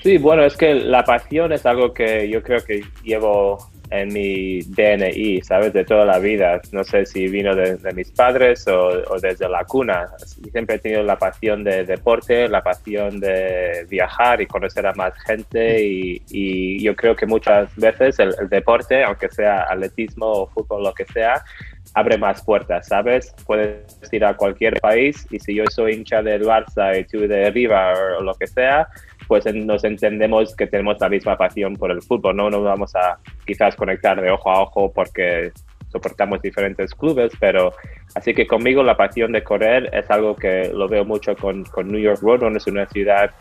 Sí, 0.03 0.17
bueno, 0.17 0.45
es 0.45 0.55
que 0.55 0.73
la 0.73 1.03
pasión 1.03 1.51
es 1.51 1.65
algo 1.65 1.93
que 1.93 2.29
yo 2.29 2.43
creo 2.43 2.63
que 2.63 2.83
llevo 3.03 3.69
en 3.89 4.13
mi 4.13 4.61
DNI, 4.61 5.41
¿sabes? 5.41 5.73
De 5.73 5.85
toda 5.85 6.05
la 6.05 6.19
vida. 6.19 6.59
No 6.71 6.83
sé 6.83 7.05
si 7.05 7.27
vino 7.27 7.55
de, 7.55 7.77
mis 7.93 8.11
padres 8.11 8.67
o, 8.67 9.19
desde 9.21 9.47
la 9.47 9.63
cuna. 9.63 10.07
Siempre 10.51 10.75
he 10.75 10.79
tenido 10.79 11.03
la 11.03 11.17
pasión 11.17 11.63
de 11.63 11.85
deporte, 11.85 12.47
la 12.49 12.61
pasión 12.61 13.19
de 13.19 13.85
viajar 13.89 14.41
y 14.41 14.45
conocer 14.45 14.85
a 14.87 14.93
más 14.93 15.13
gente 15.25 15.83
y, 15.83 16.77
yo 16.77 16.95
creo 16.95 17.15
que 17.15 17.25
muchas 17.25 17.75
veces 17.75 18.19
el, 18.19 18.33
el, 18.39 18.49
deporte, 18.49 19.03
aunque 19.03 19.29
sea 19.29 19.65
atletismo 19.69 20.25
o 20.27 20.47
fútbol, 20.47 20.83
lo 20.83 20.93
que 20.93 21.05
sea, 21.05 21.43
abre 21.93 22.17
más 22.17 22.43
puertas, 22.43 22.87
¿sabes? 22.87 23.33
Puedes 23.45 23.83
ir 24.11 24.23
a 24.23 24.35
cualquier 24.35 24.79
país 24.79 25.27
y 25.31 25.39
si 25.39 25.55
yo 25.55 25.63
soy 25.69 25.93
hincha 25.93 26.21
del 26.21 26.43
Barça 26.43 26.99
y 26.99 27.03
tú 27.05 27.27
de 27.27 27.49
River 27.49 27.95
o 28.19 28.21
lo 28.21 28.33
que 28.35 28.47
sea, 28.47 28.87
pues 29.27 29.45
nos 29.53 29.83
entendemos 29.83 30.55
que 30.55 30.67
tenemos 30.67 30.97
la 30.99 31.09
misma 31.09 31.37
pasión 31.37 31.75
por 31.75 31.91
el 31.91 32.01
fútbol, 32.01 32.35
¿no? 32.35 32.49
Nos 32.49 32.63
vamos 32.63 32.95
a 32.95 33.17
quizás 33.45 33.75
conectar 33.75 34.19
de 34.21 34.31
ojo 34.31 34.49
a 34.49 34.61
ojo 34.61 34.91
porque 34.93 35.51
soportamos 35.91 36.41
diferentes 36.41 36.93
clubes, 36.93 37.31
pero 37.39 37.73
así 38.15 38.33
que 38.33 38.45
conmigo 38.45 38.83
la 38.83 38.97
pasión 38.97 39.31
de 39.31 39.43
correr 39.43 39.89
es 39.93 40.09
algo 40.09 40.35
que 40.35 40.69
lo 40.73 40.87
veo 40.87 41.05
mucho 41.05 41.35
con, 41.35 41.63
con 41.65 41.87
New 41.87 41.99
York 41.99 42.19
Road, 42.21 42.55
es 42.55 42.67
una 42.67 42.87
ciudad 42.87 43.31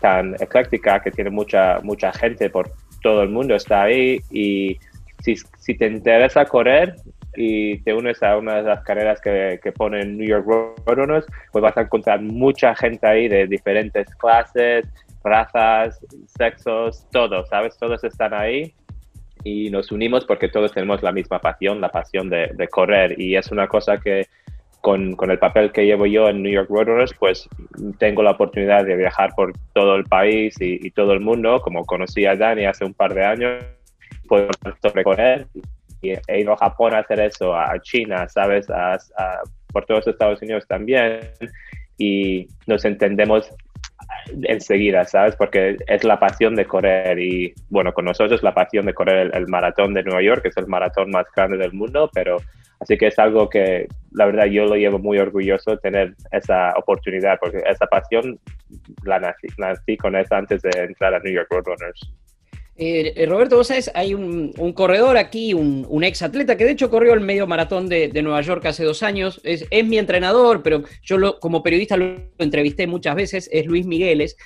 tan 0.00 0.34
ecléctica 0.40 1.00
que 1.00 1.10
tiene 1.10 1.30
mucha, 1.30 1.80
mucha 1.82 2.12
gente 2.12 2.50
por 2.50 2.70
todo 3.02 3.22
el 3.22 3.28
mundo, 3.28 3.54
está 3.54 3.82
ahí 3.82 4.20
y 4.30 4.78
si, 5.22 5.36
si 5.58 5.74
te 5.76 5.86
interesa 5.86 6.44
correr, 6.44 6.96
y 7.36 7.78
te 7.78 7.92
unes 7.92 8.22
a 8.22 8.36
una 8.36 8.56
de 8.56 8.62
las 8.62 8.82
carreras 8.82 9.20
que, 9.20 9.60
que 9.62 9.72
ponen 9.72 10.16
New 10.16 10.26
York 10.26 10.46
Roadrunners, 10.86 11.26
pues 11.52 11.62
vas 11.62 11.76
a 11.76 11.82
encontrar 11.82 12.20
mucha 12.22 12.74
gente 12.74 13.06
ahí 13.06 13.28
de 13.28 13.46
diferentes 13.46 14.12
clases, 14.16 14.86
razas, 15.26 16.00
sexos, 16.26 17.06
todos, 17.10 17.48
¿sabes? 17.48 17.76
Todos 17.78 18.02
están 18.04 18.34
ahí 18.34 18.74
y 19.44 19.70
nos 19.70 19.92
unimos 19.92 20.24
porque 20.24 20.48
todos 20.48 20.72
tenemos 20.72 21.02
la 21.02 21.12
misma 21.12 21.40
pasión, 21.40 21.80
la 21.80 21.90
pasión 21.90 22.30
de, 22.30 22.50
de 22.54 22.68
correr. 22.68 23.20
Y 23.20 23.36
es 23.36 23.50
una 23.50 23.68
cosa 23.68 23.98
que 23.98 24.26
con, 24.80 25.14
con, 25.16 25.30
el 25.30 25.38
papel 25.38 25.72
que 25.72 25.84
llevo 25.84 26.06
yo 26.06 26.28
en 26.28 26.42
New 26.42 26.52
York 26.52 26.68
Roadrunners, 26.70 27.14
pues 27.18 27.48
tengo 27.98 28.22
la 28.22 28.32
oportunidad 28.32 28.84
de 28.84 28.96
viajar 28.96 29.34
por 29.34 29.52
todo 29.74 29.96
el 29.96 30.04
país 30.04 30.60
y, 30.60 30.86
y 30.86 30.90
todo 30.90 31.12
el 31.12 31.20
mundo, 31.20 31.60
como 31.60 31.84
conocí 31.84 32.24
a 32.24 32.36
Dani 32.36 32.66
hace 32.66 32.84
un 32.84 32.94
par 32.94 33.12
de 33.14 33.24
años, 33.24 33.64
puedo 34.28 34.48
recorrer 34.94 35.46
y 36.02 36.12
he 36.28 36.40
ido 36.40 36.52
a 36.52 36.56
Japón 36.56 36.94
a 36.94 36.98
hacer 36.98 37.20
eso, 37.20 37.54
a 37.54 37.78
China, 37.80 38.28
¿sabes? 38.28 38.68
A, 38.70 38.98
por 39.72 39.84
todos 39.86 40.06
Estados 40.06 40.40
Unidos 40.42 40.66
también. 40.68 41.20
Y 41.98 42.48
nos 42.66 42.84
entendemos 42.84 43.50
enseguida, 44.42 45.04
¿sabes? 45.04 45.36
Porque 45.36 45.76
es 45.86 46.04
la 46.04 46.18
pasión 46.18 46.54
de 46.54 46.66
correr 46.66 47.18
y, 47.18 47.54
bueno, 47.70 47.92
con 47.92 48.04
nosotros 48.04 48.42
la 48.42 48.54
pasión 48.54 48.86
de 48.86 48.94
correr 48.94 49.30
el, 49.34 49.46
maratón 49.48 49.94
de 49.94 50.02
Nueva 50.02 50.22
York, 50.22 50.42
que 50.42 50.48
es 50.48 50.56
el 50.56 50.66
maratón 50.66 51.10
más 51.10 51.26
grande 51.34 51.56
del 51.56 51.72
mundo, 51.72 52.10
pero 52.12 52.38
Así 52.80 52.98
que 52.98 53.06
es 53.06 53.18
algo 53.18 53.48
que 53.48 53.88
la 54.12 54.26
verdad 54.26 54.46
yo 54.46 54.66
lo 54.66 54.74
llevo 54.74 54.98
muy 54.98 55.18
orgulloso 55.18 55.78
tener 55.78 56.14
esa 56.30 56.74
oportunidad, 56.76 57.38
porque 57.40 57.62
esa 57.66 57.86
pasión 57.86 58.38
la 59.04 59.18
nací, 59.18 59.96
con 59.96 60.14
esa 60.14 60.36
antes 60.36 60.62
de 60.62 60.70
entrar 60.84 61.14
a 61.14 61.20
New 61.20 61.32
York 61.32 61.48
Roadrunners. 61.50 62.12
Eh, 62.78 63.14
eh, 63.16 63.26
Roberto, 63.26 63.56
vos 63.56 63.68
sabés, 63.68 63.90
hay 63.94 64.12
un, 64.12 64.52
corredor 64.74 65.16
aquí, 65.16 65.54
un, 65.54 66.04
ex 66.04 66.20
atleta 66.20 66.58
que 66.58 66.66
de 66.66 66.72
hecho 66.72 66.90
corrió 66.90 67.14
el 67.14 67.20
medio 67.20 67.46
maratón 67.46 67.88
de, 67.88 68.10
Nueva 68.22 68.42
York 68.42 68.64
hace 68.66 68.84
dos 68.84 69.02
años. 69.02 69.40
Es, 69.44 69.66
mi 69.84 69.98
entrenador, 69.98 70.62
pero 70.62 70.82
yo 71.02 71.16
lo, 71.16 71.40
como 71.40 71.62
periodista 71.62 71.96
lo 71.96 72.16
entrevisté 72.38 72.86
muchas 72.86 73.14
veces. 73.14 73.48
Es 73.52 73.66
Luis 73.66 73.86
Migueles. 73.86 74.36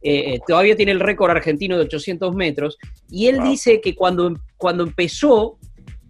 Eh, 0.00 0.38
todavía 0.46 0.76
tiene 0.76 0.92
el 0.92 1.00
récord 1.00 1.30
argentino 1.30 1.76
de 1.76 1.84
800 1.84 2.34
metros. 2.34 2.78
Y 3.10 3.26
él 3.26 3.42
dice 3.42 3.80
que 3.80 3.94
cuando, 3.94 4.34
cuando 4.56 4.84
empezó, 4.84 5.58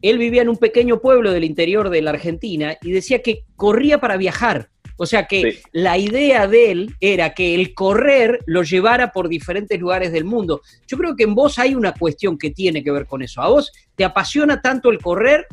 él 0.00 0.18
vivía 0.18 0.42
en 0.42 0.50
un 0.50 0.58
pequeño 0.58 1.00
pueblo 1.00 1.32
del 1.32 1.44
interior 1.44 1.90
de 1.90 2.02
la 2.02 2.10
Argentina 2.10 2.76
y 2.82 2.92
decía 2.92 3.22
que 3.22 3.44
corría 3.56 4.00
para 4.00 4.16
viajar. 4.16 4.68
O 4.96 5.06
sea 5.06 5.26
que 5.26 5.60
la 5.72 5.98
idea 5.98 6.46
de 6.46 6.70
él 6.70 6.94
era 7.00 7.34
que 7.34 7.54
el 7.54 7.74
correr 7.74 8.40
lo 8.46 8.62
llevara 8.62 9.12
por 9.12 9.28
diferentes 9.28 9.78
lugares 9.78 10.12
del 10.12 10.24
mundo. 10.24 10.62
Yo 10.86 10.96
creo 10.96 11.16
que 11.16 11.24
en 11.24 11.34
vos 11.34 11.58
hay 11.58 11.74
una 11.74 11.92
cuestión 11.92 12.38
que 12.38 12.50
tiene 12.50 12.84
que 12.84 12.92
ver 12.92 13.06
con 13.06 13.22
eso. 13.22 13.42
A 13.42 13.48
vos 13.48 13.72
te 13.96 14.04
apasiona 14.04 14.60
tanto 14.60 14.90
el 14.90 14.98
correr 14.98 15.46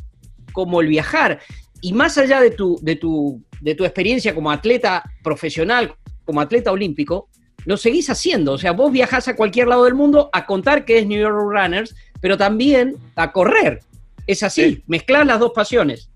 como 0.53 0.81
el 0.81 0.87
viajar. 0.87 1.39
Y 1.81 1.93
más 1.93 2.17
allá 2.17 2.39
de 2.39 2.51
tu, 2.51 2.77
de 2.81 2.95
tu, 2.95 3.41
de 3.61 3.73
tu 3.73 3.83
experiencia 3.83 4.35
como 4.35 4.51
atleta 4.51 5.03
profesional, 5.23 5.95
como 6.23 6.39
atleta 6.39 6.71
olímpico, 6.71 7.29
lo 7.65 7.77
seguís 7.77 8.09
haciendo. 8.09 8.53
O 8.53 8.57
sea, 8.59 8.71
vos 8.73 8.91
viajás 8.91 9.27
a 9.27 9.35
cualquier 9.35 9.67
lado 9.67 9.85
del 9.85 9.95
mundo 9.95 10.29
a 10.33 10.45
contar 10.45 10.85
que 10.85 10.99
es 10.99 11.07
New 11.07 11.19
York 11.19 11.35
Runners, 11.35 11.95
pero 12.19 12.37
también 12.37 12.95
a 13.15 13.31
correr. 13.31 13.79
Es 14.27 14.43
así, 14.43 14.83
mezclar 14.85 15.25
las 15.25 15.39
dos 15.39 15.51
pasiones. 15.53 16.09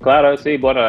Claro, 0.00 0.36
sí, 0.36 0.56
bueno, 0.56 0.80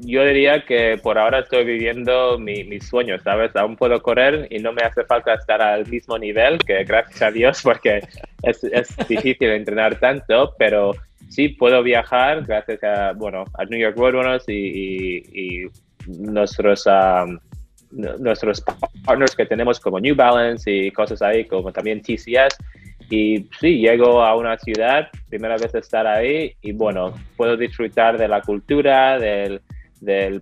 yo 0.00 0.24
diría 0.24 0.64
que 0.64 0.98
por 1.02 1.18
ahora 1.18 1.40
estoy 1.40 1.64
viviendo 1.64 2.38
mi, 2.38 2.64
mis 2.64 2.88
sueños, 2.88 3.22
¿sabes? 3.22 3.54
Aún 3.56 3.76
puedo 3.76 4.00
correr 4.02 4.46
y 4.50 4.58
no 4.58 4.72
me 4.72 4.82
hace 4.82 5.04
falta 5.04 5.34
estar 5.34 5.60
al 5.60 5.86
mismo 5.86 6.18
nivel, 6.18 6.58
que 6.58 6.84
gracias 6.84 7.22
a 7.22 7.30
Dios, 7.30 7.60
porque 7.62 8.00
es, 8.42 8.64
es 8.64 8.96
difícil 9.08 9.50
entrenar 9.50 9.98
tanto, 10.00 10.54
pero 10.58 10.92
sí 11.28 11.50
puedo 11.50 11.82
viajar 11.82 12.44
gracias 12.44 12.82
a, 12.84 13.12
bueno, 13.12 13.44
a 13.54 13.64
New 13.64 13.78
York 13.78 13.96
Roadrunners 13.96 14.48
y, 14.48 15.22
y, 15.32 15.66
nuestros, 16.06 16.86
um, 16.86 17.38
nuestros 17.90 18.62
partners 19.04 19.34
que 19.34 19.46
tenemos 19.46 19.80
como 19.80 19.98
New 19.98 20.14
Balance 20.14 20.70
y 20.70 20.90
cosas 20.90 21.22
ahí, 21.22 21.46
como 21.46 21.72
también 21.72 22.02
TCS 22.02 22.58
y 23.14 23.48
sí, 23.60 23.78
llego 23.78 24.22
a 24.22 24.34
una 24.36 24.58
ciudad, 24.58 25.08
primera 25.28 25.56
vez 25.56 25.74
estar 25.74 26.06
ahí 26.06 26.56
y 26.62 26.72
bueno, 26.72 27.14
puedo 27.36 27.56
disfrutar 27.56 28.18
de 28.18 28.26
la 28.26 28.40
cultura, 28.40 29.18
del, 29.18 29.60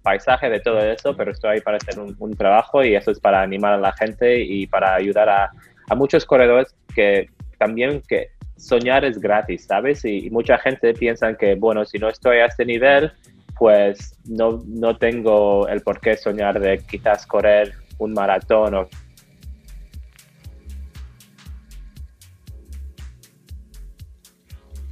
paisaje, 0.03 0.49
de 0.49 0.61
todo 0.61 0.81
eso, 0.81 1.15
pero 1.17 1.31
estoy 1.31 1.55
ahí 1.55 1.61
para 1.61 1.77
hacer 1.77 1.99
un, 2.01 2.37
trabajo 2.37 2.83
y 2.83 2.95
eso 2.95 3.11
es 3.11 3.21
para 3.21 3.43
animar 3.43 3.75
a 3.75 3.79
la 3.79 3.93
gente 3.93 4.41
y 4.41 4.67
para 4.67 4.95
ayudar 4.95 5.29
a, 5.29 5.51
a 5.89 5.95
muchos 5.95 6.25
corredores 6.25 6.75
que 6.95 7.29
también 7.59 8.03
que 8.09 8.31
soñar 8.57 9.05
es 9.05 9.21
gratis, 9.21 9.67
¿sabes? 9.67 10.05
Y, 10.05 10.31
mucha 10.31 10.59
gente 10.59 10.95
piensa 10.95 11.35
que, 11.35 11.55
bueno, 11.55 11.85
si 11.85 11.99
no 11.99 12.09
estoy 12.09 12.39
a 12.39 12.47
este 12.47 12.65
nivel, 12.65 13.13
pues 13.59 14.19
no, 14.25 14.63
no 14.67 14.97
tengo 14.97 15.69
el 15.69 15.83
por 15.83 16.01
qué 16.01 16.17
soñar 16.17 16.59
de 16.59 16.79
quizás 16.79 17.27
correr 17.27 17.75
un 17.99 18.15
maratón 18.15 18.75
o 18.75 18.89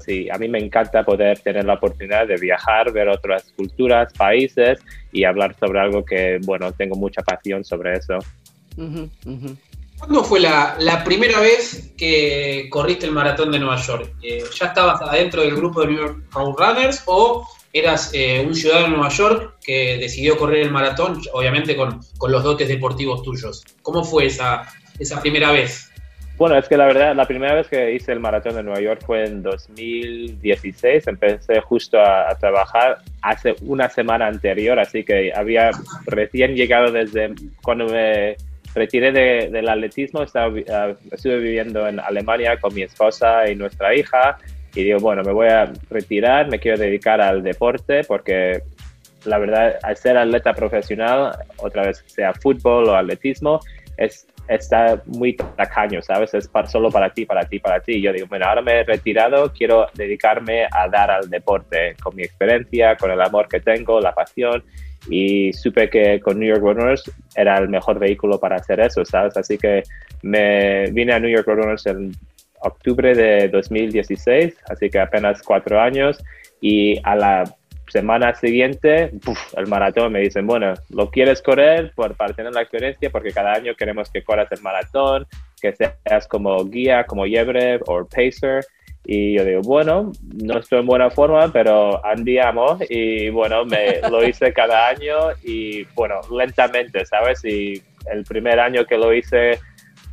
sí, 0.01 0.29
a 0.31 0.39
mí 0.39 0.49
me 0.49 0.59
encanta 0.59 1.05
poder 1.05 1.39
tener 1.41 1.65
la 1.65 1.75
oportunidad 1.75 2.27
de 2.27 2.37
viajar, 2.37 2.93
ver 2.93 3.09
otras 3.09 3.45
culturas, 3.57 4.13
países 4.13 4.81
y 5.13 5.25
hablar 5.25 5.55
sobre 5.59 5.81
algo 5.81 6.05
que, 6.05 6.39
bueno, 6.43 6.73
tengo 6.73 6.97
mucha 6.97 7.23
pasión 7.23 7.65
sobre 7.65 7.95
eso. 7.95 8.19
¿Cuándo 9.99 10.25
fue 10.25 10.41
la, 10.41 11.03
primera 11.05 11.41
vez 11.41 11.93
que 11.97 12.69
corriste 12.71 13.07
el 13.07 13.13
maratón 13.13 13.53
de 13.53 13.59
Nueva 13.59 13.77
York? 13.77 14.15
Eh, 14.23 14.43
¿Ya 14.59 14.67
estabas 14.67 15.03
adentro 15.03 15.43
del 15.43 15.55
grupo 15.55 15.83
de 15.83 15.89
New 15.89 15.99
York 15.99 16.25
Runners 16.33 17.03
o 17.07 17.47
eras 17.73 18.11
eh, 18.15 18.43
un 18.45 18.55
ciudadano 18.55 18.87
de 18.87 18.93
Nueva 18.93 19.11
York 19.11 19.57
que 19.63 19.99
decidió 19.99 20.39
correr 20.39 20.63
el 20.63 20.71
maratón, 20.71 21.21
obviamente 21.33 21.77
con, 21.77 22.01
con 22.17 22.33
los 22.33 22.43
dotes 22.43 22.67
deportivos 22.69 23.23
tuyos? 23.23 23.63
¿Cómo 23.83 24.03
fue 24.03 24.27
esa, 24.27 24.63
esa 24.99 25.21
primera 25.21 25.53
vez? 25.53 25.90
Bueno, 26.41 26.57
es 26.57 26.71
que 26.71 26.79
la 26.79 26.87
verdad, 26.87 27.15
la 27.15 27.27
primera 27.27 27.53
vez 27.53 27.69
que 27.69 27.93
hice 27.93 28.13
el 28.13 28.19
maratón 28.19 28.55
de 28.55 28.63
Nueva 28.63 28.81
York 28.81 29.03
fue 29.05 29.27
en 29.27 29.43
2016. 29.43 31.07
Empecé 31.07 31.61
justo 31.61 32.01
a, 32.01 32.35
trabajar 32.41 33.03
hace 33.21 33.57
una 33.61 33.91
semana 33.91 34.27
anterior, 34.27 34.81
así 34.81 35.05
que 35.05 35.35
había 35.35 35.71
recién 36.07 36.55
llegado 36.55 36.91
desde 36.93 37.35
cuando 37.63 37.89
me 37.89 38.37
retiré 38.75 39.13
del 39.51 39.69
atletismo. 39.69 40.23
Estaba, 40.23 40.51
ah, 40.73 40.95
estuve 41.13 41.41
viviendo 41.41 41.87
en 41.87 42.01
Alemania 42.01 42.59
con 42.59 42.73
mi 42.73 42.85
esposa 42.85 43.47
y 43.47 43.55
nuestra 43.55 43.95
hija. 43.95 44.39
Y 44.75 44.85
digo, 44.85 44.99
bueno, 44.99 45.23
me 45.23 45.33
voy 45.33 45.49
a 45.49 45.71
retirar, 45.91 46.49
me 46.49 46.59
quiero 46.59 46.79
dedicar 46.79 47.21
al 47.21 47.43
deporte 47.43 48.03
porque 48.05 48.63
la 49.27 49.37
verdad, 49.37 49.79
al 49.83 49.95
ser 49.99 50.17
atleta 50.17 50.55
profesional, 50.55 51.33
otra 51.59 51.85
vez 51.85 52.03
sea 52.07 52.33
fútbol 52.33 52.89
o 52.89 52.97
atletismo, 52.97 53.61
es 53.99 54.27
está 54.49 55.03
muy 55.07 55.37
tacaño, 55.37 56.03
¿sabes? 56.03 56.35
Es 56.35 56.51
solo 56.67 56.91
para 56.91 57.11
ti, 57.11 57.25
para 57.25 57.45
ti, 57.45 57.59
para 57.59 57.81
ti. 57.81 58.01
Yo 58.01 58.13
digo, 58.13 58.27
bueno, 58.29 58.47
ahora 58.47 58.63
me 58.63 58.81
he 58.81 58.85
retirado, 58.85 59.53
quiero 59.53 59.87
dedicarme 59.95 60.67
a 60.71 60.89
dar 60.89 61.11
al 61.11 61.31
deporte 61.31 61.95
con 62.03 62.17
mi 62.17 62.23
experiencia, 62.23 62.97
con 62.97 63.11
el 63.11 63.21
amor 63.21 63.49
que 63.49 63.61
tengo, 63.61 64.01
la 64.01 64.13
pasión. 64.13 64.65
Y 65.09 65.53
supe 65.53 65.89
que 65.89 66.21
con 66.21 66.39
New 66.39 66.49
York 66.49 66.63
Runners 66.63 67.11
era 67.35 67.59
el 67.59 67.69
mejor 67.69 67.99
vehículo 67.99 68.39
para 68.39 68.57
hacer 68.57 68.81
eso, 68.81 69.05
¿sabes? 69.05 69.37
Así 69.37 69.57
que 69.57 69.83
me 70.23 70.91
vine 70.91 71.15
a 71.15 71.21
New 71.21 71.31
York 71.31 71.47
Runners 71.47 71.87
en 71.87 72.13
octubre 72.61 73.15
de 73.15 73.49
2016, 73.49 74.55
así 74.69 74.91
que 74.91 74.99
apenas 75.01 75.43
cuatro 75.43 75.81
años. 75.81 76.23
Y 76.61 77.01
a 77.05 77.17
la 77.17 77.45
semana 77.91 78.35
siguiente, 78.35 79.11
el 79.57 79.67
maratón, 79.67 80.13
me 80.13 80.21
dicen, 80.21 80.47
bueno, 80.47 80.75
¿lo 80.91 81.11
quieres 81.11 81.43
correr 81.43 81.93
por, 81.95 82.15
para 82.17 82.33
tener 82.35 82.53
la 82.53 82.63
experiencia? 82.63 83.11
Porque 83.11 83.33
cada 83.33 83.53
año 83.53 83.75
queremos 83.75 84.11
que 84.11 84.23
corras 84.23 84.51
el 84.53 84.63
maratón, 84.63 85.27
que 85.61 85.75
seas 85.75 86.29
como 86.29 86.65
guía, 86.65 87.05
como 87.05 87.27
liebre 87.27 87.81
o 87.87 88.07
pacer. 88.07 88.65
Y 89.05 89.35
yo 89.37 89.45
digo, 89.45 89.63
bueno, 89.63 90.13
no 90.43 90.59
estoy 90.59 90.81
en 90.81 90.87
buena 90.87 91.11
forma, 91.11 91.51
pero 91.53 92.05
andiamo. 92.05 92.79
Y 92.89 93.31
bueno, 93.31 93.65
me 93.65 94.01
lo 94.11 94.27
hice 94.27 94.53
cada 94.53 94.89
año 94.89 95.17
y 95.43 95.85
bueno, 95.95 96.21
lentamente, 96.31 97.05
¿sabes? 97.07 97.45
Y 97.45 97.83
el 98.11 98.25
primer 98.25 98.61
año 98.61 98.85
que 98.85 98.97
lo 98.97 99.13
hice 99.13 99.59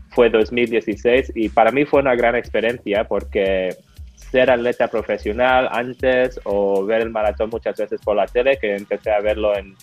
fue 0.09 0.29
2016 0.29 1.33
y 1.35 1.49
para 1.49 1.71
mí 1.71 1.85
fue 1.85 2.01
una 2.01 2.15
gran 2.15 2.35
experiencia 2.35 3.03
porque 3.03 3.75
ser 4.31 4.51
atleta 4.51 4.87
profesional 4.87 5.69
antes 5.71 6.39
o 6.43 6.85
ver 6.85 7.01
el 7.01 7.09
maratón 7.09 7.49
muchas 7.49 7.77
veces 7.77 8.01
por 8.01 8.15
la 8.15 8.25
tele, 8.25 8.57
que 8.59 8.75
empecé 8.75 9.11
a 9.11 9.21
verlo 9.21 9.55
en, 9.55 9.75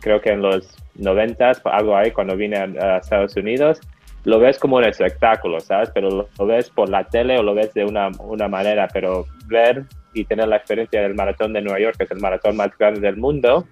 creo 0.00 0.20
que 0.20 0.30
en 0.30 0.42
los 0.42 0.76
90, 0.94 1.52
algo 1.64 1.96
ahí, 1.96 2.10
cuando 2.10 2.36
vine 2.36 2.56
a, 2.58 2.98
Estados 2.98 3.36
Unidos, 3.36 3.80
lo 4.24 4.38
ves 4.38 4.58
como 4.58 4.76
un 4.76 4.84
espectáculo, 4.84 5.60
¿sabes? 5.60 5.90
Pero 5.94 6.28
lo, 6.38 6.46
ves 6.46 6.70
por 6.70 6.88
la 6.88 7.04
tele 7.04 7.38
o 7.38 7.42
lo 7.42 7.54
ves 7.54 7.72
de 7.74 7.84
una, 7.84 8.10
una 8.20 8.48
manera, 8.48 8.88
pero 8.92 9.26
ver 9.46 9.84
y 10.14 10.24
tener 10.24 10.48
la 10.48 10.56
experiencia 10.56 11.02
del 11.02 11.14
maratón 11.14 11.52
de 11.52 11.62
Nueva 11.62 11.80
York, 11.80 11.96
que 11.96 12.04
es 12.04 12.10
el 12.10 12.20
maratón 12.20 12.56
más 12.56 12.76
grande 12.76 13.00
del 13.00 13.16
mundo, 13.16 13.66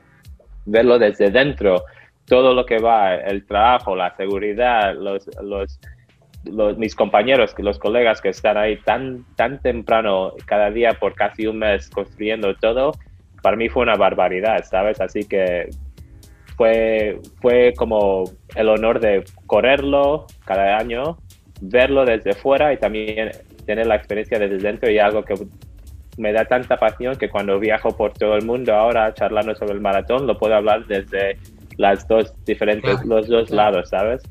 verlo 0.64 0.98
desde 0.98 1.30
dentro, 1.30 1.84
todo 2.26 2.54
lo 2.54 2.66
que 2.66 2.78
va, 2.78 3.14
el 3.14 3.46
trabajo, 3.46 3.94
la 3.94 4.14
seguridad, 4.16 4.94
los, 4.94 5.28
los 5.42 5.78
mis 6.76 6.94
compañeros, 6.94 7.54
los 7.58 7.78
colegas 7.78 8.20
que 8.20 8.28
están 8.28 8.56
ahí 8.56 8.76
tan, 8.78 9.24
tan 9.36 9.60
temprano 9.60 10.32
cada 10.44 10.70
día 10.70 10.94
por 10.94 11.14
casi 11.14 11.46
un 11.46 11.58
mes 11.58 11.90
construyendo 11.90 12.54
todo, 12.56 12.92
para 13.42 13.56
mí 13.56 13.68
fue 13.68 13.82
una 13.82 13.96
barbaridad, 13.96 14.64
¿sabes? 14.64 15.00
Así 15.00 15.20
que 15.28 15.68
fue, 16.56 17.20
fue 17.40 17.74
como 17.76 18.24
el 18.54 18.68
honor 18.68 19.00
de 19.00 19.24
correrlo 19.46 20.26
cada 20.44 20.78
año, 20.78 21.18
verlo 21.60 22.04
desde 22.04 22.32
fuera 22.32 22.72
y 22.72 22.78
también 22.78 23.30
tener 23.66 23.86
la 23.86 23.96
experiencia 23.96 24.38
desde 24.38 24.58
dentro 24.58 24.90
y 24.90 24.98
algo 24.98 25.22
que 25.22 25.34
me 26.16 26.32
da 26.32 26.44
tanta 26.46 26.76
pasión 26.76 27.16
que 27.16 27.28
cuando 27.28 27.58
viajo 27.58 27.96
por 27.96 28.12
todo 28.14 28.36
el 28.36 28.44
mundo 28.44 28.74
ahora 28.74 29.12
charlando 29.12 29.54
sobre 29.54 29.74
el 29.74 29.80
maratón 29.80 30.26
lo 30.26 30.38
puedo 30.38 30.54
hablar 30.54 30.86
desde 30.86 31.38
las 31.76 32.08
dos 32.08 32.32
diferentes, 32.46 33.04
los 33.04 33.28
dos 33.28 33.50
lados, 33.50 33.90
¿sabes? 33.90 34.22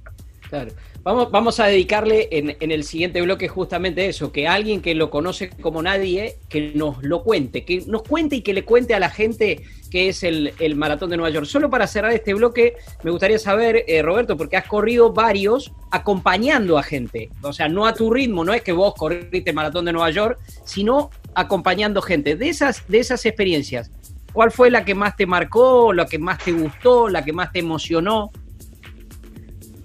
Claro. 0.50 0.72
Vamos, 1.06 1.60
a 1.60 1.68
dedicarle 1.68 2.30
en, 2.32 2.72
el 2.72 2.84
siguiente 2.84 3.22
bloque 3.22 3.48
justamente 3.48 4.08
eso, 4.08 4.32
que 4.32 4.48
alguien 4.48 4.82
que 4.82 4.96
lo 4.96 5.12
conoce 5.12 5.52
como 5.52 5.84
nadie, 5.84 6.40
que 6.50 6.72
nos 6.74 7.04
lo 7.04 7.22
cuente, 7.22 7.64
que 7.64 7.84
nos 7.86 8.02
cuente 8.02 8.38
y 8.38 8.42
que 8.42 8.56
le 8.56 8.66
cuente 8.66 8.96
a 8.96 9.00
la 9.00 9.12
gente 9.12 9.62
que 9.92 10.10
es 10.10 10.24
el, 10.24 10.56
el 10.60 10.76
Maratón 10.76 11.12
de 11.12 11.18
Nueva 11.18 11.30
York. 11.30 11.46
Solo 11.46 11.70
para 11.70 11.86
cerrar 11.86 12.12
este 12.12 12.34
bloque, 12.34 12.74
me 13.04 13.12
gustaría 13.12 13.38
saber, 13.38 13.86
eh, 13.88 14.02
Roberto, 14.02 14.36
porque 14.36 14.58
has 14.58 14.66
corrido 14.66 15.14
varios 15.14 15.72
acompañando 15.92 16.76
a 16.76 16.82
gente, 16.82 17.30
o 17.44 17.54
sea, 17.54 17.68
no 17.68 17.86
a 17.86 17.94
tu 17.94 18.12
ritmo, 18.12 18.44
no 18.44 18.56
es 18.56 18.64
que 18.64 18.72
vos 18.72 18.96
corriste 18.96 19.52
el 19.52 19.56
Maratón 19.56 19.86
de 19.86 19.94
Nueva 19.94 20.10
York, 20.10 20.40
sino 20.64 21.12
acompañando 21.36 22.02
gente. 22.02 22.36
De 22.36 22.50
esas, 22.50 22.88
de 22.88 22.98
esas 22.98 23.24
experiencias, 23.28 23.92
¿Cuál 24.34 24.52
fue 24.52 24.70
la 24.70 24.84
que 24.84 24.96
más 24.96 25.16
te 25.16 25.26
marcó, 25.26 25.94
la 25.94 26.08
que 26.08 26.20
más 26.20 26.40
te 26.40 26.52
gustó, 26.52 27.08
la 27.08 27.24
que 27.24 27.32
más 27.32 27.54
te 27.54 27.60
emocionó? 27.60 28.32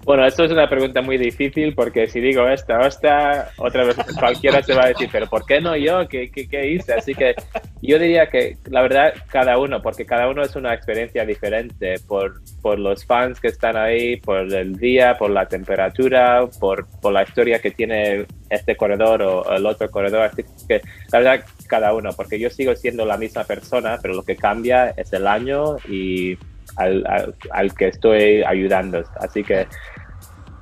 Bueno, 0.03 0.25
esto 0.25 0.43
es 0.43 0.51
una 0.51 0.67
pregunta 0.67 1.01
muy 1.01 1.17
difícil 1.17 1.75
porque 1.75 2.07
si 2.07 2.19
digo 2.19 2.47
esta, 2.47 2.87
esta, 2.87 3.51
otra 3.57 3.85
vez 3.85 3.95
cualquiera 4.19 4.63
se 4.63 4.73
va 4.73 4.85
a 4.85 4.87
decir, 4.87 5.09
pero 5.11 5.27
¿por 5.27 5.45
qué 5.45 5.61
no 5.61 5.75
yo? 5.75 6.07
¿Qué, 6.07 6.31
qué, 6.31 6.47
qué 6.47 6.71
hice? 6.71 6.93
Así 6.93 7.13
que 7.13 7.35
yo 7.83 7.99
diría 7.99 8.25
que 8.25 8.57
la 8.69 8.81
verdad 8.81 9.13
cada 9.31 9.59
uno, 9.59 9.81
porque 9.81 10.05
cada 10.05 10.27
uno 10.27 10.41
es 10.41 10.55
una 10.55 10.73
experiencia 10.73 11.23
diferente 11.23 11.95
por, 12.07 12.41
por 12.63 12.79
los 12.79 13.05
fans 13.05 13.39
que 13.39 13.49
están 13.49 13.77
ahí, 13.77 14.17
por 14.17 14.51
el 14.51 14.75
día, 14.75 15.17
por 15.19 15.29
la 15.29 15.47
temperatura, 15.47 16.47
por, 16.59 16.87
por 16.99 17.13
la 17.13 17.21
historia 17.21 17.59
que 17.59 17.71
tiene 17.71 18.25
este 18.49 18.75
corredor 18.75 19.21
o 19.21 19.55
el 19.55 19.65
otro 19.67 19.89
corredor. 19.91 20.23
Así 20.23 20.43
que 20.67 20.81
la 21.11 21.19
verdad 21.19 21.45
cada 21.67 21.93
uno, 21.93 22.09
porque 22.15 22.39
yo 22.39 22.49
sigo 22.49 22.75
siendo 22.75 23.05
la 23.05 23.17
misma 23.17 23.43
persona, 23.43 23.99
pero 24.01 24.15
lo 24.15 24.23
que 24.23 24.35
cambia 24.35 24.89
es 24.97 25.13
el 25.13 25.27
año 25.27 25.77
y 25.87 26.37
al, 26.77 27.35
al, 27.51 27.75
que 27.75 27.87
estoy 27.87 28.43
ayudando. 28.43 29.03
Así 29.19 29.43
que 29.43 29.67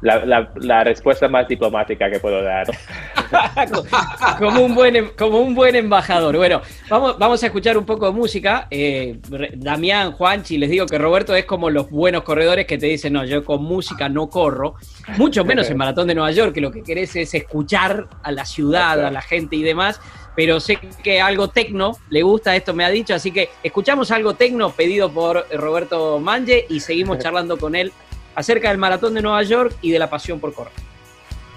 la, 0.02 0.50
la, 0.56 0.84
respuesta 0.84 1.28
más 1.28 1.48
diplomática 1.48 2.10
que 2.10 2.20
puedo 2.20 2.42
dar. 2.42 2.68
como, 4.40 4.62
un 4.62 4.74
buen, 4.74 4.96
em, 4.96 5.10
como 5.18 5.40
un 5.40 5.54
buen 5.54 5.76
embajador. 5.76 6.38
Bueno, 6.38 6.62
vamos, 6.90 7.18
vamos 7.20 7.44
a 7.44 7.48
escuchar 7.48 7.78
un 7.78 7.86
poco 7.86 8.06
de 8.06 8.14
música. 8.14 8.68
Eh, 8.72 9.20
Damián, 9.56 10.14
Juanchi, 10.14 10.58
les 10.58 10.70
digo 10.70 10.86
que 10.86 10.98
Roberto 10.98 11.36
es 11.36 11.46
como 11.46 11.70
los 11.70 11.90
buenos 11.90 12.24
corredores 12.24 12.66
que 12.66 12.78
te 12.78 12.86
dicen, 12.86 13.14
no, 13.14 13.26
yo 13.26 13.44
con 13.44 13.64
música 13.64 14.08
no 14.08 14.30
corro. 14.30 14.76
Mucho 15.18 15.44
menos 15.44 15.70
en 15.70 15.78
Maratón 15.78 16.08
de 16.08 16.16
Nueva 16.16 16.32
York, 16.32 16.54
que 16.54 16.62
lo 16.62 16.72
que 16.72 16.82
querés 16.82 17.16
es 17.18 17.34
escuchar 17.34 18.08
a 18.24 18.32
la 18.32 18.46
ciudad, 18.46 19.06
a 19.06 19.12
la 19.12 19.22
gente 19.22 19.58
y 19.58 19.64
demás 19.64 20.00
pero 20.36 20.60
sé 20.60 20.78
que 21.04 21.22
algo 21.22 21.50
tecno 21.50 21.98
le 22.10 22.22
gusta, 22.22 22.56
esto 22.56 22.74
me 22.74 22.86
ha 22.86 22.90
dicho, 22.90 23.14
así 23.14 23.32
que 23.32 23.50
escuchamos 23.64 24.12
algo 24.12 24.34
tecno 24.34 24.72
pedido 24.72 25.12
por 25.12 25.46
Roberto 25.52 26.20
Mange 26.20 26.66
y 26.70 26.80
seguimos 26.80 27.18
charlando 27.20 27.58
con 27.58 27.76
él 27.76 27.92
acerca 28.36 28.70
del 28.70 28.78
maratón 28.78 29.14
de 29.14 29.22
Nueva 29.22 29.44
York 29.44 29.76
y 29.82 29.92
de 29.92 30.00
la 30.00 30.10
pasión 30.10 30.40
por 30.40 30.54
correr. 30.54 30.74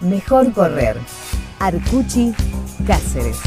Mejor 0.00 0.52
correr. 0.52 0.97
Arcuchi 1.61 2.33
Cáceres. 2.87 3.41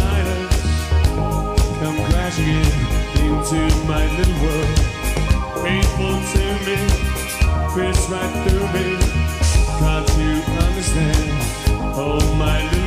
silence 0.00 0.56
come 1.80 1.98
crashing 2.08 2.48
in 2.60 3.00
into 3.26 3.60
my 3.86 4.04
little 4.16 4.38
world. 4.44 4.76
Painful 5.64 6.16
to 6.32 6.44
me, 6.66 6.76
fits 7.74 8.02
right 8.12 8.34
through 8.42 8.66
me. 8.76 8.86
Can't 9.80 10.08
you 10.20 10.34
understand? 10.66 11.26
Oh, 12.02 12.20
my 12.36 12.58
little 12.64 12.79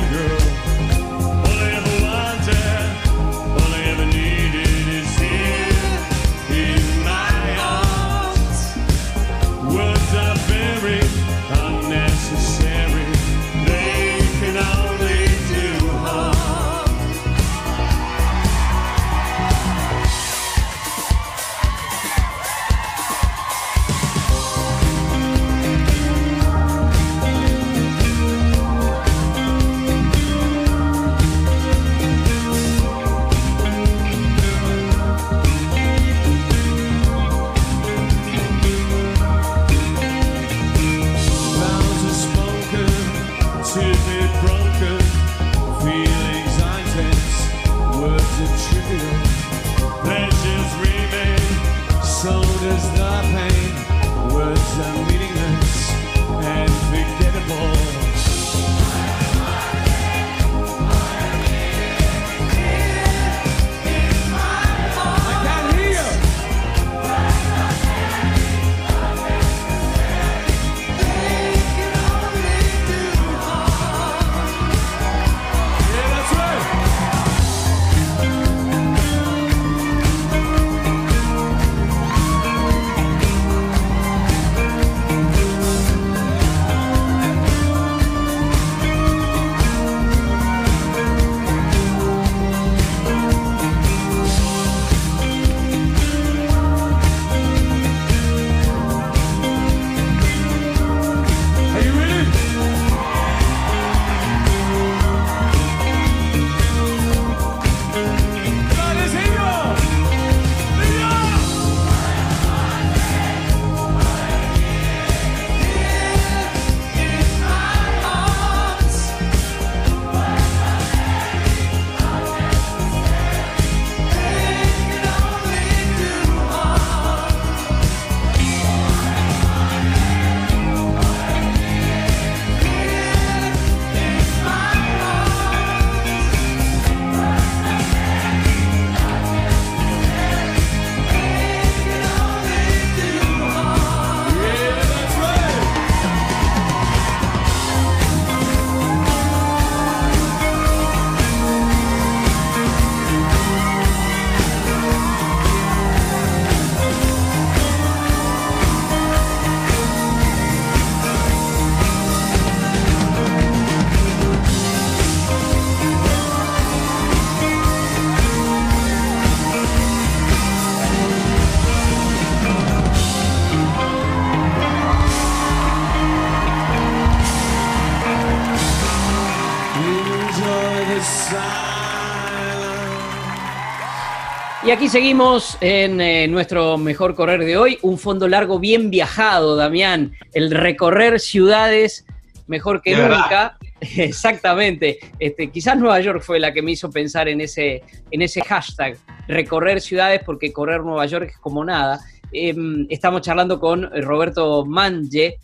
aquí 184.74 184.88
seguimos 184.88 185.56
en 185.60 186.00
eh, 186.00 186.26
nuestro 186.26 186.76
mejor 186.78 187.14
correr 187.14 187.44
de 187.44 187.56
hoy, 187.56 187.78
un 187.82 187.96
fondo 187.96 188.26
largo 188.26 188.58
bien 188.58 188.90
viajado, 188.90 189.54
Damián, 189.54 190.16
el 190.32 190.50
recorrer 190.50 191.20
ciudades 191.20 192.04
mejor 192.48 192.82
que 192.82 192.96
nunca. 192.96 193.56
Exactamente. 193.80 194.98
Este, 195.20 195.52
quizás 195.52 195.78
Nueva 195.78 196.00
York 196.00 196.22
fue 196.22 196.40
la 196.40 196.52
que 196.52 196.60
me 196.60 196.72
hizo 196.72 196.90
pensar 196.90 197.28
en 197.28 197.40
ese, 197.40 197.84
en 198.10 198.22
ese 198.22 198.42
hashtag, 198.42 198.96
recorrer 199.28 199.80
ciudades, 199.80 200.22
porque 200.26 200.52
correr 200.52 200.80
Nueva 200.80 201.06
York 201.06 201.28
es 201.30 201.38
como 201.38 201.64
nada. 201.64 202.00
Em, 202.32 202.84
estamos 202.90 203.20
charlando 203.20 203.60
con 203.60 203.88
Roberto 204.02 204.66
Manje, 204.66 205.38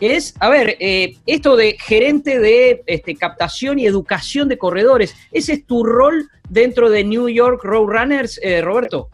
que 0.00 0.16
es, 0.16 0.34
a 0.40 0.48
ver, 0.48 0.76
eh, 0.80 1.14
esto 1.26 1.56
de 1.56 1.76
gerente 1.78 2.40
de 2.40 2.82
este, 2.86 3.14
captación 3.14 3.78
y 3.78 3.86
educación 3.86 4.48
de 4.48 4.56
corredores, 4.56 5.14
¿ese 5.30 5.52
es 5.52 5.66
tu 5.66 5.84
rol 5.84 6.26
dentro 6.48 6.88
de 6.88 7.04
New 7.04 7.28
York 7.28 7.62
Roadrunners, 7.62 8.40
eh, 8.42 8.62
Roberto? 8.62 9.10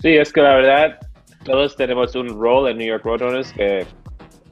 Sí, 0.00 0.16
es 0.16 0.32
que 0.32 0.40
la 0.40 0.54
verdad, 0.54 0.98
todos 1.44 1.76
tenemos 1.76 2.16
un 2.16 2.28
rol 2.28 2.70
en 2.70 2.78
New 2.78 2.88
York 2.88 3.04
Roadrunners 3.04 3.52
que 3.52 3.86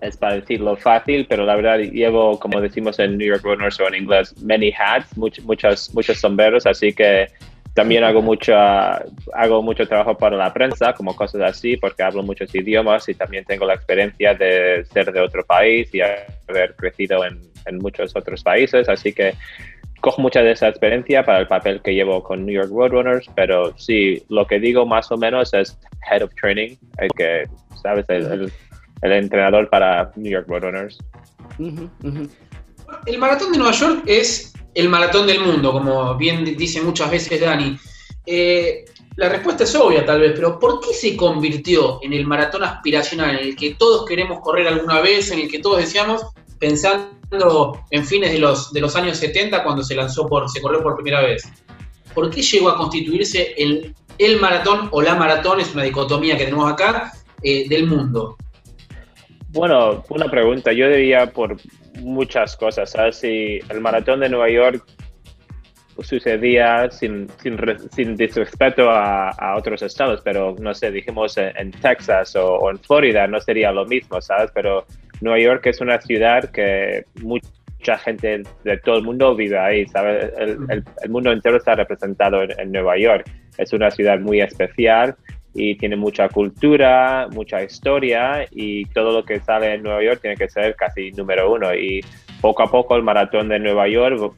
es 0.03 0.17
para 0.17 0.35
decirlo 0.35 0.77
fácil, 0.77 1.27
pero 1.29 1.45
la 1.45 1.57
verdad 1.57 1.79
llevo, 1.79 2.39
como 2.39 2.61
decimos 2.61 2.99
en 2.99 3.17
New 3.17 3.27
York 3.27 3.43
Runners 3.43 3.81
o 3.81 3.89
en 3.89 4.03
inglés, 4.03 4.35
many 4.43 4.71
hats, 4.71 5.17
muchos, 5.17 5.93
muchos 5.95 6.19
sombreros, 6.19 6.67
así 6.67 6.93
que 6.93 7.27
también 7.79 8.03
hago 8.03 8.21
mucho, 8.21 8.53
hago 8.57 9.63
mucho 9.63 9.87
trabajo 9.87 10.19
para 10.19 10.37
la 10.37 10.53
prensa, 10.53 10.93
como 10.95 11.15
cosas 11.15 11.43
así, 11.43 11.77
porque 11.77 12.03
hablo 12.03 12.25
muchos 12.25 12.53
idiomas 12.53 13.09
y 13.09 13.15
también 13.15 13.45
tengo 13.45 13.65
la 13.67 13.75
experiencia 13.75 14.35
de 14.35 14.85
ser 14.93 15.13
de 15.13 15.21
otro 15.21 15.45
país 15.47 15.89
y 15.95 16.01
haber 16.01 16.75
crecido 16.75 17.25
en, 17.25 17.41
en 17.67 17.79
muchos 17.79 18.17
otros 18.17 18.43
países, 18.43 18.89
así 18.89 19.13
que 19.13 19.35
cojo 20.01 20.21
mucha 20.21 20.43
de 20.43 20.51
esa 20.51 20.69
experiencia 20.69 21.25
para 21.25 21.39
el 21.39 21.47
papel 21.47 21.81
que 21.81 21.95
llevo 21.95 22.21
con 22.25 22.45
New 22.45 22.55
York 22.55 22.71
Roadrunners, 22.73 23.31
pero 23.37 23.73
sí, 23.79 24.25
lo 24.29 24.45
que 24.45 24.59
digo 24.59 24.85
más 24.85 25.13
o 25.13 25.17
menos 25.17 25.55
es 25.55 25.79
Head 26.11 26.25
of 26.25 26.35
Training, 26.35 26.77
el 26.99 27.11
que, 27.17 27.45
¿sabes? 27.81 28.07
el 28.09 28.51
el 29.03 29.13
entrenador 29.13 29.69
para 29.71 30.11
New 30.17 30.33
York 30.33 30.47
Roadrunners. 30.49 30.99
El 33.07 33.19
maratón 33.19 33.53
de 33.53 33.59
Nueva 33.59 33.73
York 33.73 34.03
es 34.07 34.53
el 34.79 34.89
maratón 34.89 35.27
del 35.27 35.41
mundo, 35.41 35.73
como 35.73 36.15
bien 36.15 36.45
dice 36.57 36.81
muchas 36.81 37.11
veces 37.11 37.41
Dani. 37.41 37.77
Eh, 38.25 38.85
la 39.17 39.29
respuesta 39.29 39.65
es 39.65 39.75
obvia 39.75 40.07
tal 40.07 40.21
vez, 40.21 40.33
pero 40.37 40.57
¿por 40.61 40.79
qué 40.79 40.95
se 40.95 41.17
convirtió 41.17 41.99
en 42.01 42.13
el 42.13 42.25
maratón 42.25 42.63
aspiracional, 42.63 43.41
en 43.41 43.49
el 43.49 43.57
que 43.57 43.75
todos 43.75 44.07
queremos 44.07 44.39
correr 44.41 44.69
alguna 44.69 45.01
vez, 45.01 45.33
en 45.33 45.41
el 45.41 45.49
que 45.49 45.59
todos 45.59 45.79
decíamos, 45.79 46.27
pensando 46.61 47.85
en 47.91 48.07
fines 48.07 48.31
de 48.31 48.39
los, 48.39 48.95
años 48.95 49.19
70 49.19 49.65
cuando 49.65 49.83
se 49.83 49.97
lanzó 49.97 50.29
por, 50.29 50.49
se 50.49 50.61
corrió 50.61 50.81
por 50.81 50.95
primera 50.95 51.23
vez? 51.23 51.43
¿Por 52.15 52.31
qué 52.31 52.41
llegó 52.41 52.69
a 52.69 52.77
constituirse 52.77 53.55
el, 53.59 53.97
el 54.19 54.39
maratón 54.39 54.91
o 54.93 55.03
la 55.03 55.17
maratón, 55.17 55.59
es 55.59 55.75
una 55.75 55.83
dicotomía 55.83 56.37
que 56.37 56.45
tenemos 56.45 56.73
acá, 56.73 57.15
eh, 57.43 57.69
del 57.69 57.89
mundo? 57.89 58.37
Bueno, 59.49 60.05
una 60.11 60.31
pregunta. 60.31 60.73
Yo 60.73 60.89
diría 60.89 61.33
por 61.33 61.57
muchas 62.01 62.57
cosas. 62.57 62.91
¿sabes? 62.91 63.17
Si 63.17 63.61
el 63.69 63.81
maratón 63.81 64.21
de 64.21 64.29
Nueva 64.29 64.51
York 64.51 64.85
sucedía 66.03 66.91
sin, 66.91 67.29
sin, 67.43 67.59
sin 67.91 68.17
disrespeto 68.17 68.91
a, 68.91 69.57
otros 69.57 69.83
estados, 69.83 70.21
pero 70.23 70.55
no 70.61 70.73
sé, 70.75 70.91
dijimos 70.91 71.37
en, 71.39 71.73
Texas 71.73 72.37
o, 72.37 72.71
en 72.71 72.79
Florida, 72.79 73.27
no 73.27 73.41
sería 73.41 73.73
lo 73.73 73.85
mismo, 73.85 74.21
¿sabes? 74.21 74.51
Pero 74.55 74.87
Nueva 75.21 75.41
York 75.41 75.67
es 75.67 75.81
una 75.81 76.01
ciudad 76.01 76.51
que 76.51 77.05
mucha 77.23 77.99
gente 77.99 78.43
de 78.65 78.79
todo 78.79 78.99
el 78.99 79.05
mundo 79.05 79.35
vive 79.35 79.59
ahí, 79.59 79.87
¿sabes? 79.89 80.33
El, 80.39 80.85
el, 81.03 81.11
mundo 81.11 81.33
entero 81.33 81.57
está 81.57 81.75
representado 81.75 82.43
en, 82.43 82.59
en 82.61 82.71
Nueva 82.71 82.97
York. 82.97 83.29
Es 83.57 83.73
una 83.73 83.91
ciudad 83.91 84.21
muy 84.21 84.41
especial 84.41 85.17
y 85.61 85.75
tiene 85.75 85.97
mucha 85.97 86.29
cultura, 86.29 87.27
mucha 87.33 87.61
historia 87.65 88.47
y 88.53 88.85
todo 88.87 89.11
lo 89.11 89.25
que 89.25 89.41
sale 89.41 89.75
en 89.75 89.83
Nueva 89.83 90.05
York 90.05 90.21
tiene 90.21 90.37
que 90.37 90.49
ser 90.49 90.77
casi 90.77 91.11
número 91.11 91.53
uno. 91.53 91.75
Y 91.75 92.01
poco 92.41 92.63
a 92.63 92.71
poco 92.71 92.95
el 92.95 93.03
maratón 93.03 93.49
de 93.49 93.59
Nueva 93.59 93.89
York 93.89 94.37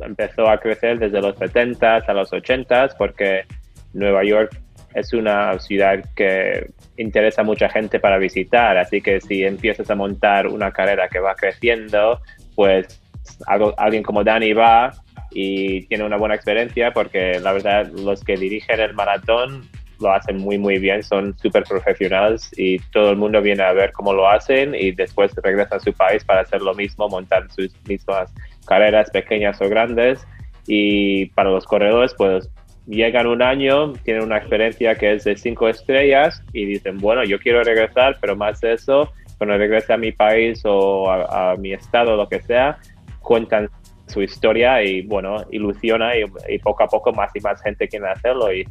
empezó 0.00 0.50
a 0.50 0.60
crecer 0.60 0.98
desde 0.98 1.22
los 1.22 1.34
70s 1.36 2.06
a 2.06 2.12
los 2.12 2.30
80s 2.30 2.94
porque 2.98 3.46
Nueva 3.94 4.22
York 4.22 4.54
es 4.94 5.14
una 5.14 5.58
ciudad 5.58 6.04
que 6.14 6.66
interesa 6.98 7.40
a 7.40 7.44
mucha 7.44 7.70
gente 7.70 7.98
para 7.98 8.18
visitar, 8.18 8.76
así 8.76 9.00
que 9.00 9.18
si 9.22 9.44
empiezas 9.44 9.90
a 9.90 9.94
montar 9.94 10.46
una 10.46 10.72
carrera 10.72 11.08
que 11.08 11.20
va 11.20 11.34
creciendo, 11.36 12.20
pues 12.54 13.00
alguien 13.46 14.02
como 14.02 14.24
Dani 14.24 14.52
va 14.52 14.92
y 15.30 15.86
tiene 15.86 16.04
una 16.04 16.18
buena 16.18 16.34
experiencia 16.34 16.92
porque 16.92 17.40
la 17.40 17.52
verdad 17.52 17.86
los 17.86 18.22
que 18.22 18.36
dirigen 18.36 18.80
el 18.80 18.92
maratón 18.92 19.70
lo 20.00 20.12
hacen 20.12 20.38
muy, 20.38 20.58
muy 20.58 20.78
bien, 20.78 21.02
son 21.02 21.36
súper 21.38 21.64
profesionales 21.64 22.50
y 22.56 22.78
todo 22.90 23.10
el 23.10 23.16
mundo 23.16 23.40
viene 23.42 23.62
a 23.62 23.72
ver 23.72 23.92
cómo 23.92 24.12
lo 24.12 24.28
hacen 24.28 24.74
y 24.74 24.92
después 24.92 25.32
regresa 25.42 25.76
a 25.76 25.80
su 25.80 25.92
país 25.92 26.24
para 26.24 26.40
hacer 26.40 26.62
lo 26.62 26.74
mismo, 26.74 27.08
montar 27.08 27.50
sus 27.50 27.72
mismas 27.86 28.32
carreras 28.66 29.10
pequeñas 29.10 29.60
o 29.60 29.68
grandes. 29.68 30.26
Y 30.66 31.26
para 31.26 31.50
los 31.50 31.64
corredores, 31.64 32.14
pues 32.16 32.50
llegan 32.86 33.26
un 33.26 33.42
año, 33.42 33.92
tienen 34.04 34.24
una 34.24 34.38
experiencia 34.38 34.94
que 34.94 35.14
es 35.14 35.24
de 35.24 35.36
cinco 35.36 35.68
estrellas 35.68 36.42
y 36.52 36.64
dicen, 36.64 36.98
bueno, 36.98 37.24
yo 37.24 37.38
quiero 37.38 37.62
regresar, 37.62 38.16
pero 38.20 38.36
más 38.36 38.60
de 38.60 38.74
eso, 38.74 39.12
cuando 39.38 39.56
regrese 39.56 39.92
a 39.92 39.96
mi 39.96 40.12
país 40.12 40.62
o 40.64 41.10
a, 41.10 41.56
mi 41.56 41.72
estado, 41.72 42.16
lo 42.16 42.28
que 42.28 42.40
sea, 42.40 42.78
cuentan 43.20 43.68
su 44.06 44.22
historia 44.22 44.82
y 44.82 45.02
bueno, 45.02 45.36
ilusiona 45.52 46.16
y, 46.16 46.24
y, 46.48 46.58
poco 46.58 46.82
a 46.82 46.88
poco 46.88 47.12
más 47.12 47.30
y 47.36 47.40
más 47.40 47.62
gente 47.62 47.86
quiere 47.86 48.08
hacerlo 48.08 48.52
y 48.52 48.66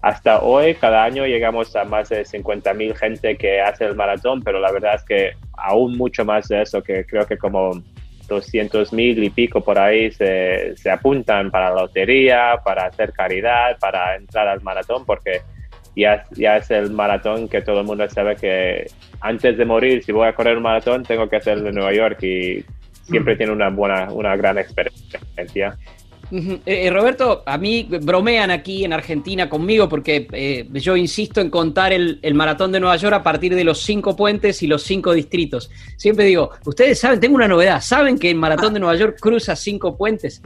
hasta 0.00 0.40
hoy, 0.40 0.74
cada 0.74 1.02
año 1.04 1.26
llegamos 1.26 1.74
a 1.74 1.84
más 1.84 2.08
de 2.08 2.22
50.000 2.22 2.94
gente 2.94 3.36
que 3.36 3.60
hace 3.60 3.84
el 3.84 3.96
maratón, 3.96 4.42
pero 4.42 4.60
la 4.60 4.70
verdad 4.70 4.94
es 4.94 5.02
que 5.02 5.32
aún 5.56 5.96
mucho 5.96 6.24
más 6.24 6.48
de 6.48 6.62
eso, 6.62 6.82
que 6.82 7.04
creo 7.04 7.26
que 7.26 7.36
como 7.36 7.72
200.000 8.28 9.24
y 9.24 9.30
pico 9.30 9.62
por 9.62 9.78
ahí 9.78 10.10
se, 10.12 10.76
se, 10.76 10.90
apuntan 10.90 11.50
para 11.50 11.70
la 11.70 11.82
lotería, 11.82 12.60
para 12.64 12.86
hacer 12.86 13.12
caridad, 13.12 13.76
para 13.80 14.14
entrar 14.14 14.46
al 14.46 14.60
maratón, 14.62 15.04
porque 15.04 15.40
ya, 15.96 16.24
ya 16.36 16.58
es 16.58 16.70
el 16.70 16.90
maratón 16.90 17.48
que 17.48 17.60
todo 17.60 17.80
el 17.80 17.86
mundo 17.86 18.08
sabe 18.08 18.36
que 18.36 18.86
antes 19.20 19.58
de 19.58 19.64
morir, 19.64 20.04
si 20.04 20.12
voy 20.12 20.28
a 20.28 20.34
correr 20.34 20.56
un 20.56 20.62
maratón, 20.62 21.02
tengo 21.02 21.28
que 21.28 21.36
hacer 21.36 21.60
de 21.60 21.72
Nueva 21.72 21.92
York 21.92 22.22
y 22.22 22.64
siempre 23.02 23.34
mm. 23.34 23.38
tiene 23.38 23.52
una 23.52 23.70
buena, 23.70 24.12
una 24.12 24.36
gran 24.36 24.58
experiencia. 24.58 25.76
Eh, 26.30 26.60
eh, 26.66 26.90
Roberto, 26.90 27.42
a 27.46 27.56
mí 27.58 27.88
bromean 28.02 28.50
aquí 28.50 28.84
en 28.84 28.92
Argentina 28.92 29.48
conmigo 29.48 29.88
porque 29.88 30.28
eh, 30.32 30.68
yo 30.72 30.96
insisto 30.96 31.40
en 31.40 31.50
contar 31.50 31.92
el, 31.92 32.20
maratón 32.34 32.72
de 32.72 32.80
Nueva 32.80 32.96
York 32.96 33.14
a 33.14 33.22
partir 33.22 33.54
de 33.54 33.64
los 33.64 33.80
cinco 33.80 34.14
puentes 34.14 34.62
y 34.62 34.66
los 34.66 34.82
cinco 34.82 35.12
distritos. 35.12 35.70
Siempre 35.96 36.26
digo, 36.26 36.50
ustedes 36.64 36.98
saben, 36.98 37.20
tengo 37.20 37.36
una 37.36 37.48
novedad, 37.48 37.80
¿saben 37.80 38.18
que 38.18 38.30
el 38.30 38.36
maratón 38.36 38.74
de 38.74 38.80
Nueva 38.80 38.96
York 38.96 39.18
cruza 39.20 39.56
cinco 39.56 39.96
puentes? 39.96 40.42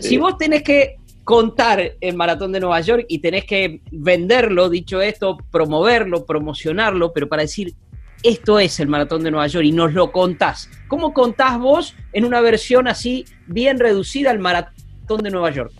Si 0.00 0.16
vos 0.16 0.36
tenés 0.38 0.62
que 0.62 0.96
contar 1.24 1.96
el 2.00 2.16
maratón 2.16 2.52
de 2.52 2.60
Nueva 2.60 2.80
York 2.80 3.06
y 3.08 3.18
tenés 3.18 3.44
que 3.44 3.80
venderlo, 3.90 4.68
dicho 4.68 5.00
esto, 5.00 5.38
promoverlo, 5.50 6.26
promocionarlo, 6.26 7.12
pero 7.12 7.28
para 7.28 7.42
decir, 7.42 7.74
esto 8.22 8.58
es 8.58 8.80
el 8.80 8.88
maratón 8.88 9.22
de 9.22 9.30
Nueva 9.30 9.46
York 9.46 9.66
y 9.66 9.72
nos 9.72 9.92
lo 9.92 10.10
contás. 10.10 10.70
¿Cómo 10.88 11.12
contás 11.12 11.58
vos 11.58 11.94
en 12.12 12.24
una 12.24 12.40
versión 12.40 12.88
así 12.88 13.26
bien 13.46 13.78
reducida 13.78 14.30
al 14.30 14.38
maratón? 14.38 14.73
De 15.06 15.30
Nueva 15.30 15.50
York? 15.50 15.72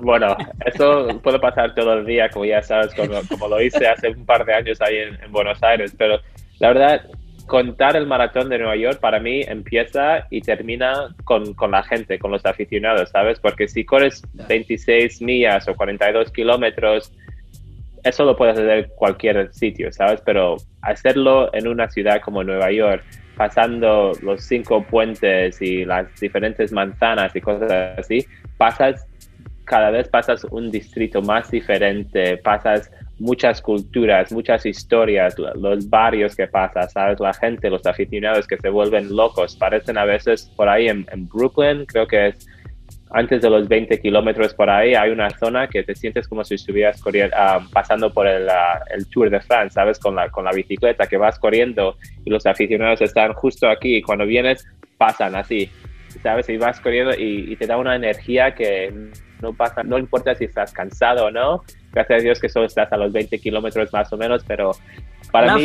bueno, 0.00 0.36
eso 0.64 1.20
puede 1.22 1.38
pasar 1.38 1.74
todo 1.74 1.92
el 1.94 2.06
día, 2.06 2.28
como 2.30 2.44
ya 2.44 2.62
sabes, 2.62 2.94
como, 2.94 3.48
lo 3.48 3.60
hice 3.60 3.86
hace 3.86 4.08
un 4.08 4.24
par 4.24 4.44
de 4.44 4.54
años 4.54 4.80
ahí 4.80 4.96
en, 4.96 5.30
Buenos 5.30 5.62
Aires, 5.62 5.94
pero 5.98 6.18
la 6.60 6.68
verdad, 6.68 7.04
contar 7.46 7.96
el 7.96 8.06
maratón 8.06 8.48
de 8.48 8.58
Nueva 8.58 8.76
York 8.76 9.00
para 9.00 9.20
mí 9.20 9.42
empieza 9.42 10.26
y 10.30 10.40
termina 10.40 11.14
con, 11.24 11.52
con, 11.54 11.72
la 11.72 11.82
gente, 11.82 12.18
con 12.18 12.30
los 12.30 12.46
aficionados, 12.46 13.10
¿sabes? 13.10 13.38
Porque 13.38 13.68
si 13.68 13.84
corres 13.84 14.22
26 14.48 15.20
millas 15.20 15.68
o 15.68 15.74
42 15.74 16.32
kilómetros, 16.32 17.12
eso 18.04 18.24
lo 18.24 18.36
puedes 18.36 18.56
hacer 18.56 18.70
en 18.70 18.90
cualquier 18.96 19.52
sitio, 19.52 19.92
¿sabes? 19.92 20.22
Pero 20.24 20.56
hacerlo 20.80 21.50
en 21.52 21.68
una 21.68 21.90
ciudad 21.90 22.20
como 22.22 22.42
Nueva 22.42 22.70
York, 22.70 23.04
pasando 23.40 24.12
los 24.20 24.42
cinco 24.42 24.82
puentes 24.82 25.62
y 25.62 25.86
las 25.86 26.14
diferentes 26.20 26.72
manzanas 26.72 27.34
y 27.34 27.40
cosas 27.40 27.72
así, 27.96 28.26
pasas, 28.58 29.06
cada 29.64 29.90
vez 29.90 30.08
pasas 30.10 30.44
un 30.44 30.70
distrito 30.70 31.22
más 31.22 31.50
diferente, 31.50 32.36
pasas 32.36 32.92
muchas 33.18 33.62
culturas, 33.62 34.30
muchas 34.30 34.66
historias, 34.66 35.36
los 35.38 35.88
barrios 35.88 36.36
que 36.36 36.48
pasas, 36.48 36.92
¿sabes? 36.92 37.18
La 37.18 37.32
gente, 37.32 37.70
los 37.70 37.86
aficionados 37.86 38.46
que 38.46 38.58
se 38.58 38.68
vuelven 38.68 39.16
locos, 39.16 39.56
parecen 39.56 39.96
a 39.96 40.04
veces 40.04 40.52
por 40.54 40.68
ahí 40.68 40.88
en, 40.88 41.06
en 41.10 41.26
Brooklyn, 41.26 41.86
creo 41.86 42.06
que 42.06 42.26
es 42.26 42.46
antes 43.12 43.42
de 43.42 43.50
los 43.50 43.68
20 43.68 44.00
kilómetros 44.00 44.54
por 44.54 44.70
ahí 44.70 44.94
hay 44.94 45.10
una 45.10 45.30
zona 45.30 45.66
que 45.66 45.82
te 45.82 45.94
sientes 45.94 46.28
como 46.28 46.44
si 46.44 46.54
estuvieras 46.54 47.00
corriendo, 47.00 47.34
ah, 47.36 47.60
pasando 47.72 48.12
por 48.12 48.26
el, 48.26 48.48
ah, 48.48 48.80
el, 48.94 49.06
Tour 49.08 49.30
de 49.30 49.40
France, 49.40 49.74
¿sabes? 49.74 49.98
Con 49.98 50.14
la, 50.14 50.28
con 50.30 50.44
la 50.44 50.52
bicicleta 50.52 51.06
que 51.06 51.16
vas 51.16 51.38
corriendo 51.38 51.96
y 52.24 52.30
los 52.30 52.46
aficionados 52.46 53.00
están 53.00 53.32
justo 53.32 53.68
aquí 53.68 53.96
y 53.96 54.02
cuando 54.02 54.26
vienes 54.26 54.66
pasan 54.96 55.34
así, 55.34 55.70
¿sabes? 56.22 56.48
Y 56.48 56.56
vas 56.56 56.78
corriendo 56.80 57.12
y, 57.16 57.56
te 57.56 57.66
da 57.66 57.76
una 57.78 57.96
energía 57.96 58.54
que 58.54 58.92
no 59.42 59.54
pasa, 59.54 59.82
no 59.82 59.98
importa 59.98 60.34
si 60.34 60.44
estás 60.44 60.72
cansado 60.72 61.26
o 61.26 61.30
no, 61.30 61.64
gracias 61.92 62.20
a 62.20 62.22
Dios 62.22 62.40
que 62.40 62.48
solo 62.48 62.66
estás 62.66 62.92
a 62.92 62.96
los 62.96 63.12
20 63.12 63.38
kilómetros 63.38 63.92
más 63.92 64.12
o 64.12 64.16
menos, 64.16 64.44
pero 64.46 64.72
para 65.32 65.56
mí... 65.56 65.64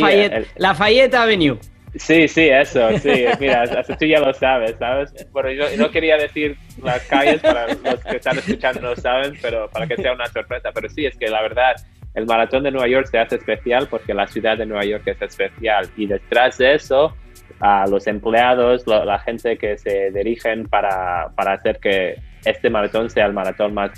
la 0.56 0.74
Fayette 0.74 1.14
Avenue. 1.14 1.58
Sí, 1.98 2.28
sí, 2.28 2.48
eso, 2.48 2.96
sí. 2.98 3.24
Mira, 3.40 3.62
hasta 3.62 3.96
tú 3.96 4.04
ya 4.04 4.20
lo 4.20 4.32
sabes, 4.32 4.76
¿sabes? 4.78 5.12
Bueno, 5.32 5.50
yo 5.50 5.64
no 5.76 5.90
quería 5.90 6.16
decir 6.16 6.56
las 6.82 7.02
calles 7.06 7.40
para 7.40 7.68
los 7.68 8.04
que 8.04 8.16
están 8.16 8.38
escuchando 8.38 8.80
no 8.80 8.96
saben, 8.96 9.34
pero 9.40 9.70
para 9.70 9.86
que 9.86 9.96
sea 9.96 10.12
una 10.12 10.26
sorpresa. 10.26 10.70
Pero 10.74 10.88
sí, 10.88 11.06
es 11.06 11.16
que 11.16 11.28
la 11.28 11.42
verdad, 11.42 11.74
el 12.14 12.26
maratón 12.26 12.64
de 12.64 12.70
Nueva 12.70 12.88
York 12.88 13.06
se 13.06 13.18
hace 13.18 13.36
especial 13.36 13.88
porque 13.88 14.14
la 14.14 14.26
ciudad 14.26 14.58
de 14.58 14.66
Nueva 14.66 14.84
York 14.84 15.06
es 15.06 15.20
especial. 15.22 15.88
Y 15.96 16.06
detrás 16.06 16.58
de 16.58 16.74
eso, 16.74 17.14
a 17.60 17.86
los 17.86 18.06
empleados, 18.06 18.86
la 18.86 19.18
gente 19.20 19.56
que 19.56 19.78
se 19.78 20.10
dirigen 20.10 20.68
para, 20.68 21.30
para 21.34 21.54
hacer 21.54 21.78
que 21.78 22.16
este 22.44 22.70
maratón 22.70 23.10
sea 23.10 23.26
el 23.26 23.32
maratón 23.32 23.74
más 23.74 23.90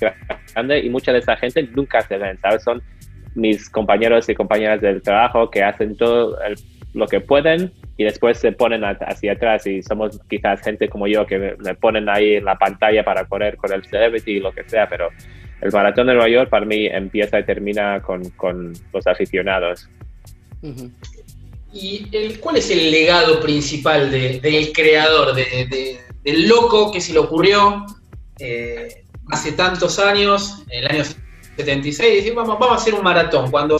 grande 0.54 0.80
y 0.80 0.88
mucha 0.88 1.12
de 1.12 1.18
esa 1.18 1.36
gente 1.36 1.62
nunca 1.74 2.00
se 2.02 2.16
ven, 2.16 2.38
¿sabes? 2.38 2.62
Son 2.62 2.82
mis 3.34 3.68
compañeros 3.68 4.28
y 4.28 4.34
compañeras 4.34 4.80
del 4.80 5.02
trabajo 5.02 5.50
que 5.50 5.62
hacen 5.62 5.96
todo 5.96 6.36
lo 6.94 7.06
que 7.06 7.20
pueden 7.20 7.72
y 7.98 8.04
después 8.04 8.38
se 8.38 8.52
ponen 8.52 8.84
hacia 8.84 9.32
atrás 9.32 9.66
y 9.66 9.82
somos 9.82 10.20
quizás 10.30 10.62
gente 10.62 10.88
como 10.88 11.08
yo 11.08 11.26
que 11.26 11.56
me, 11.58 11.74
ponen 11.74 12.08
ahí 12.08 12.36
en 12.36 12.44
la 12.44 12.56
pantalla 12.56 13.04
para 13.04 13.26
correr 13.26 13.56
con 13.56 13.72
el 13.72 13.84
celebrity 13.84 14.36
y 14.36 14.40
lo 14.40 14.52
que 14.52 14.62
sea, 14.68 14.88
pero 14.88 15.10
el 15.60 15.72
maratón 15.72 16.06
de 16.06 16.14
Nueva 16.14 16.28
York 16.28 16.48
para 16.48 16.64
mí 16.64 16.86
empieza 16.86 17.40
y 17.40 17.44
termina 17.44 18.00
con, 18.00 18.30
con 18.30 18.72
los 18.92 19.06
aficionados. 19.08 19.88
¿Y 21.72 22.06
el, 22.12 22.38
cuál 22.38 22.58
es 22.58 22.70
el 22.70 22.88
legado 22.88 23.40
principal 23.40 24.12
del 24.12 24.72
creador, 24.72 25.34
de, 25.34 25.98
del 26.22 26.48
loco 26.48 26.92
que 26.92 27.00
se 27.00 27.12
le 27.12 27.18
ocurrió 27.18 27.84
eh, 28.38 29.02
hace 29.32 29.50
tantos 29.52 29.98
años, 29.98 30.62
en 30.70 30.84
el 30.84 30.90
año 30.92 31.04
76, 31.56 32.14
decir, 32.14 32.34
vamos, 32.34 32.60
vamos 32.60 32.78
a 32.78 32.80
hacer 32.80 32.94
un 32.94 33.02
maratón? 33.02 33.50
Cuando 33.50 33.76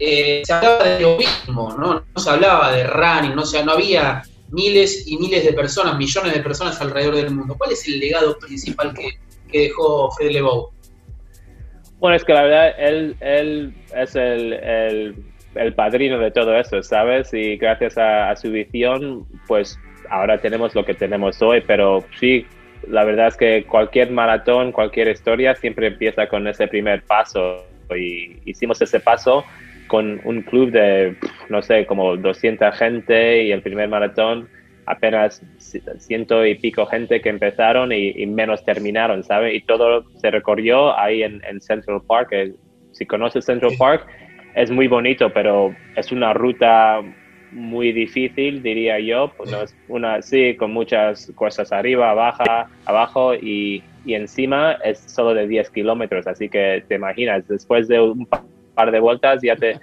eh, 0.00 0.42
se 0.44 0.52
hablaba 0.52 0.84
de 0.84 1.00
lo 1.00 1.16
mismo, 1.16 1.74
¿no? 1.78 2.04
no 2.14 2.20
se 2.20 2.30
hablaba 2.30 2.72
de 2.72 2.84
running, 2.84 3.34
no, 3.34 3.42
no 3.64 3.72
había 3.72 4.22
miles 4.50 5.06
y 5.06 5.18
miles 5.18 5.44
de 5.44 5.52
personas, 5.52 5.96
millones 5.96 6.32
de 6.32 6.40
personas 6.40 6.80
alrededor 6.80 7.16
del 7.16 7.30
mundo. 7.30 7.54
¿Cuál 7.58 7.72
es 7.72 7.86
el 7.86 7.98
legado 7.98 8.38
principal 8.38 8.94
que, 8.94 9.18
dejó 9.52 10.10
Fred 10.12 10.30
Lebow? 10.30 10.70
Bueno, 11.98 12.16
es 12.16 12.24
que 12.24 12.32
la 12.32 12.42
verdad, 12.42 12.74
él, 12.78 13.16
él 13.20 13.74
es 13.94 14.14
el 14.14 15.16
el 15.58 15.74
padrino 15.74 16.18
de 16.18 16.30
todo 16.30 16.56
eso, 16.56 16.82
¿sabes? 16.82 17.32
Y 17.34 17.56
gracias 17.56 17.98
a, 17.98 18.34
su 18.36 18.50
visión, 18.50 19.26
pues 19.46 19.78
ahora 20.10 20.38
tenemos 20.40 20.74
lo 20.74 20.84
que 20.84 20.94
tenemos 20.94 21.42
hoy, 21.42 21.62
pero 21.66 22.04
sí, 22.18 22.46
la 22.86 23.04
verdad 23.04 23.28
es 23.28 23.36
que 23.36 23.64
cualquier 23.64 24.10
maratón, 24.10 24.72
cualquier 24.72 25.08
historia 25.08 25.54
siempre 25.54 25.88
empieza 25.88 26.28
con 26.28 26.46
ese 26.46 26.68
primer 26.68 27.02
paso 27.02 27.66
y 27.96 28.38
hicimos 28.44 28.80
ese 28.82 29.00
paso 29.00 29.44
con 29.88 30.20
un 30.24 30.42
club 30.42 30.70
de, 30.70 31.16
no 31.48 31.62
sé, 31.62 31.86
como 31.86 32.16
200 32.16 32.74
gente 32.76 33.44
y 33.44 33.52
el 33.52 33.62
primer 33.62 33.88
maratón 33.88 34.48
apenas 34.88 35.42
ciento 35.98 36.46
y 36.46 36.54
pico 36.54 36.86
gente 36.86 37.20
que 37.20 37.28
empezaron 37.28 37.92
y, 37.92 38.26
menos 38.26 38.64
terminaron, 38.64 39.22
¿sabes? 39.22 39.54
Y 39.54 39.60
todo 39.60 40.04
se 40.18 40.30
recorrió 40.30 40.98
ahí 40.98 41.22
en, 41.22 41.60
Central 41.60 42.00
Park. 42.06 42.30
Si 42.92 43.04
conoces 43.04 43.44
Central 43.44 43.72
Park, 43.78 44.06
es 44.54 44.70
muy 44.70 44.88
bonito, 44.88 45.30
pero 45.32 45.74
es 45.94 46.10
una 46.10 46.32
ruta 46.32 47.02
muy 47.52 47.92
difícil, 47.92 48.62
diría 48.62 48.98
yo. 48.98 49.30
Pues 49.36 49.50
no 49.50 49.62
es 49.62 49.76
una, 49.88 50.22
sí, 50.22 50.56
con 50.56 50.72
muchas 50.72 51.30
cosas 51.34 51.70
arriba, 51.70 52.10
abajo, 52.10 52.44
abajo 52.86 53.34
y, 53.34 53.82
y 54.06 54.14
encima 54.14 54.72
es 54.84 54.98
solo 55.00 55.34
de 55.34 55.46
10 55.46 55.70
kilómetros. 55.70 56.26
Así 56.26 56.48
que 56.48 56.82
te 56.88 56.94
imaginas, 56.94 57.46
después 57.46 57.88
de 57.88 58.00
un 58.00 58.26
par 58.78 58.92
de 58.92 59.00
vueltas 59.00 59.40
ya 59.42 59.56
te, 59.56 59.80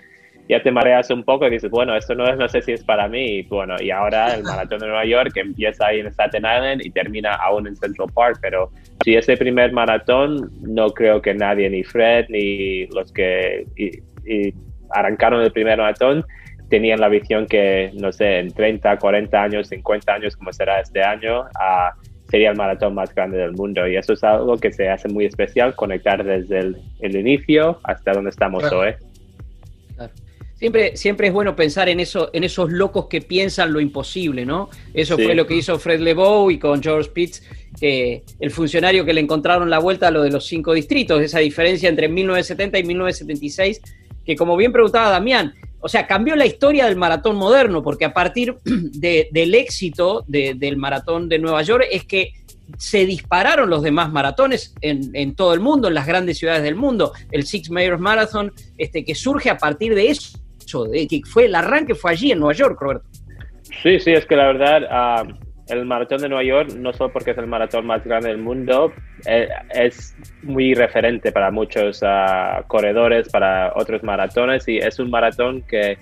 ya 0.47 0.63
te 0.63 0.71
mareas 0.71 1.11
un 1.11 1.23
poco 1.23 1.45
y 1.45 1.49
dices, 1.49 1.69
bueno, 1.69 1.95
esto 1.97 2.15
no 2.15 2.25
es, 2.27 2.37
no 2.37 2.47
sé 2.47 2.61
si 2.61 2.71
es 2.71 2.83
para 2.83 3.09
mí. 3.09 3.39
Y 3.39 3.41
bueno, 3.43 3.75
y 3.79 3.91
ahora 3.91 4.33
el 4.33 4.43
maratón 4.43 4.79
de 4.79 4.87
Nueva 4.87 5.05
York 5.05 5.35
empieza 5.35 5.87
ahí 5.87 5.99
en 5.99 6.07
Staten 6.07 6.45
Island 6.45 6.81
y 6.85 6.91
termina 6.91 7.33
aún 7.33 7.67
en 7.67 7.75
Central 7.75 8.07
Park. 8.13 8.39
Pero 8.41 8.71
si 9.03 9.15
ese 9.15 9.35
primer 9.35 9.73
maratón, 9.73 10.49
no 10.61 10.89
creo 10.91 11.21
que 11.21 11.33
nadie, 11.33 11.69
ni 11.69 11.83
Fred, 11.83 12.27
ni 12.29 12.87
los 12.87 13.11
que 13.11 13.65
y 13.75 14.53
arrancaron 14.91 15.41
el 15.41 15.51
primer 15.51 15.77
maratón 15.77 16.25
tenían 16.69 16.99
la 16.99 17.09
visión 17.09 17.45
que, 17.45 17.91
no 17.93 18.11
sé, 18.11 18.39
en 18.39 18.51
30, 18.51 18.97
40 18.97 19.43
años, 19.43 19.67
50 19.67 20.13
años, 20.13 20.35
como 20.35 20.51
será 20.51 20.79
este 20.79 21.03
año, 21.03 21.41
uh, 21.41 22.14
sería 22.29 22.51
el 22.51 22.57
maratón 22.57 22.95
más 22.95 23.13
grande 23.13 23.37
del 23.37 23.53
mundo. 23.53 23.87
Y 23.87 23.95
eso 23.95 24.13
es 24.13 24.23
algo 24.23 24.57
que 24.57 24.71
se 24.71 24.89
hace 24.89 25.07
muy 25.07 25.25
especial, 25.25 25.75
conectar 25.75 26.23
desde 26.23 26.59
el, 26.59 27.15
inicio 27.15 27.79
hasta 27.83 28.13
donde 28.13 28.29
estamos 28.29 28.63
hoy. 28.71 28.93
Siempre, 30.55 30.95
siempre 30.95 31.27
es 31.27 31.33
bueno 31.33 31.53
pensar 31.53 31.89
en, 31.89 31.99
eso, 31.99 32.29
en 32.31 32.45
esos 32.45 32.71
locos 32.71 33.07
que 33.07 33.19
piensan 33.19 33.73
lo 33.73 33.81
imposible, 33.81 34.45
¿no? 34.45 34.69
Eso 34.93 35.17
fue 35.17 35.35
lo 35.35 35.45
que 35.45 35.55
hizo 35.55 35.77
Fred 35.77 35.99
Lebow 35.99 36.49
y 36.49 36.57
con 36.57 36.81
George 36.81 37.09
Pitts, 37.11 37.43
el 37.81 38.51
funcionario 38.51 39.03
que 39.03 39.13
le 39.13 39.19
encontraron 39.19 39.69
la 39.69 39.79
vuelta 39.79 40.07
a 40.07 40.11
lo 40.11 40.23
de 40.23 40.31
los 40.31 40.45
cinco 40.45 40.73
distritos, 40.73 41.21
esa 41.21 41.39
diferencia 41.39 41.89
entre 41.89 42.07
1970 42.07 42.79
y 42.79 42.83
1976 42.83 43.81
que 44.25 44.35
como 44.35 44.57
bien 44.57 44.71
preguntaba 44.71 45.09
Damián, 45.09 45.53
o 45.85 45.87
sea, 45.87 46.07
cambió 46.07 46.35
la 46.35 46.47
historia 46.47 46.85
del 46.85 46.95
maratón 46.95 47.35
moderno, 47.35 47.83
porque 47.83 48.05
a 48.05 48.11
partir 48.11 48.55
del 48.65 49.53
éxito 49.53 50.25
del 50.27 50.77
maratón 50.77 51.29
de 51.29 51.37
Nueva 51.37 51.61
York 51.61 51.85
es 51.91 52.05
que 52.05 52.33
se 52.79 53.05
dispararon 53.05 53.69
los 53.69 53.83
demás 53.83 54.11
maratones 54.11 54.73
en, 54.81 55.35
todo 55.35 55.53
el 55.53 55.59
mundo, 55.59 55.87
en 55.87 55.93
las 55.93 56.07
grandes 56.07 56.39
ciudades 56.39 56.63
del 56.63 56.73
mundo. 56.73 57.11
El 57.29 57.45
Six 57.45 57.69
Mayors 57.69 58.01
Marathon, 58.01 58.51
este, 58.79 59.05
que 59.05 59.13
surge 59.13 59.51
a 59.51 59.59
partir 59.59 59.93
de 59.93 60.09
eso, 60.09 60.39
de 60.85 61.07
que 61.07 61.21
fue 61.23 61.45
el 61.45 61.53
arranque 61.53 61.93
fue 61.93 62.13
allí 62.13 62.31
en 62.31 62.39
Nueva 62.39 62.55
York, 62.55 62.81
Roberto. 62.81 63.05
Sí, 63.83 63.99
sí, 63.99 64.11
es 64.11 64.25
que 64.25 64.35
la 64.35 64.47
verdad, 64.47 64.87
ah, 64.89 65.23
el 65.67 65.85
maratón 65.85 66.21
de 66.21 66.29
Nueva 66.29 66.43
York, 66.43 66.69
no 66.75 66.93
solo 66.93 67.11
porque 67.11 67.31
es 67.31 67.37
el 67.37 67.47
maratón 67.47 67.85
más 67.85 68.03
grande 68.03 68.29
del 68.29 68.37
mundo, 68.37 68.93
eh, 69.25 69.49
es 69.73 70.15
muy 70.43 70.73
referente 70.73 71.31
para 71.31 71.51
muchos 71.51 72.01
ah, 72.03 72.63
corredores, 72.67 73.29
para 73.29 73.73
otros 73.75 74.03
maratones 74.03 74.67
y 74.67 74.77
es 74.77 74.99
un 74.99 75.09
maratón 75.09 75.63
que 75.63 75.97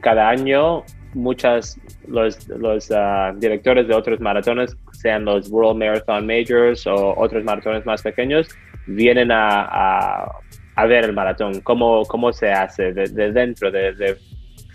cada 0.00 0.28
año 0.28 0.84
muchas 1.14 1.80
los, 2.06 2.48
los 2.48 2.90
ah, 2.92 3.32
directores 3.36 3.88
de 3.88 3.94
otros 3.94 4.20
maratones, 4.20 4.76
sean 4.92 5.24
los 5.24 5.50
World 5.50 5.78
Marathon 5.78 6.26
Majors 6.26 6.86
o 6.86 7.14
otros 7.18 7.42
maratones 7.44 7.84
más 7.86 8.02
pequeños, 8.02 8.48
vienen 8.86 9.32
a, 9.32 10.28
a, 10.76 10.86
ver 10.86 11.04
el 11.04 11.12
maratón, 11.12 11.60
cómo, 11.60 12.02
cómo 12.04 12.32
se 12.32 12.52
hace 12.52 12.92
de, 12.92 13.32
dentro, 13.32 13.70
de, 13.70 14.16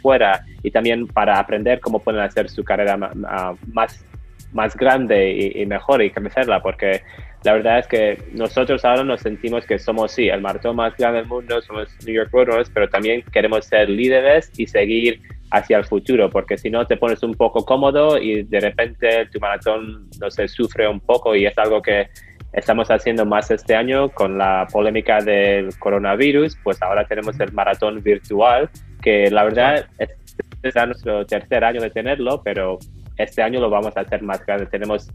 fuera 0.02 0.44
y 0.62 0.70
también 0.70 1.08
para 1.08 1.40
aprender 1.40 1.80
cómo 1.80 2.00
pueden 2.00 2.20
hacer 2.20 2.50
su 2.50 2.62
carrera 2.62 2.98
ah, 3.26 3.54
más 3.72 4.06
más 4.54 4.76
grande 4.76 5.52
y, 5.56 5.66
mejor 5.66 6.02
y 6.02 6.12
crecerla, 6.12 6.62
porque 6.62 7.02
la 7.44 7.54
verdad 7.54 7.80
es 7.80 7.88
que 7.88 8.18
nosotros 8.34 8.86
ahora 8.86 9.04
nos 9.04 9.22
sentimos 9.22 9.66
que 9.66 9.80
somos, 9.80 10.12
sí, 10.12 10.30
el 10.30 10.42
maratón 10.42 10.76
más 10.76 10.96
grande 10.96 11.20
del 11.20 11.28
mundo, 11.28 11.62
somos 11.62 11.89
New 12.06 12.16
York 12.16 12.30
Roadrunners, 12.32 12.70
pero 12.70 12.88
también 12.88 13.24
queremos 13.34 13.66
ser 13.66 13.89
líderes 13.89 14.52
y 14.58 14.68
seguir 14.68 15.22
hacia 15.52 15.78
el 15.78 15.86
futuro, 15.86 16.30
porque 16.30 16.58
si 16.58 16.70
no 16.70 16.88
te 16.88 16.98
pones 16.98 17.22
un 17.24 17.34
poco 17.34 17.66
cómodo 17.66 18.18
y 18.18 18.44
de 18.44 18.60
repente 18.60 19.28
tu 19.28 19.39
maratón, 19.39 20.10
no 20.20 20.32
sé, 20.32 20.48
sufre 20.48 20.88
un 20.88 21.00
poco 21.00 21.36
y 21.36 21.46
es 21.46 21.58
algo 21.58 21.82
que 21.82 22.10
estamos 22.54 22.89
haciendo 22.89 23.26
más 23.26 23.52
este 23.52 23.76
año 23.76 24.10
con 24.10 24.38
la 24.38 24.68
polémica 24.72 25.20
del 25.20 25.78
coronavirus, 25.80 26.58
pues 26.63 26.82
ahora 26.82 27.06
tenemos 27.06 27.39
el 27.39 27.52
maratón 27.52 28.02
virtual, 28.02 28.70
que 29.02 29.30
la 29.30 29.44
verdad 29.44 29.86
es, 29.98 30.10
es 30.63 30.76
nuestro 30.88 31.26
tercer 31.26 31.63
año 31.63 31.82
de 31.82 31.89
tenerlo, 31.89 32.42
pero 32.44 32.80
este 33.17 33.41
año 33.41 33.60
lo 33.60 33.69
vamos 33.69 33.95
a 33.97 34.02
hacer 34.02 34.21
más 34.23 34.45
grande. 34.45 34.65
Tenemos, 34.67 35.10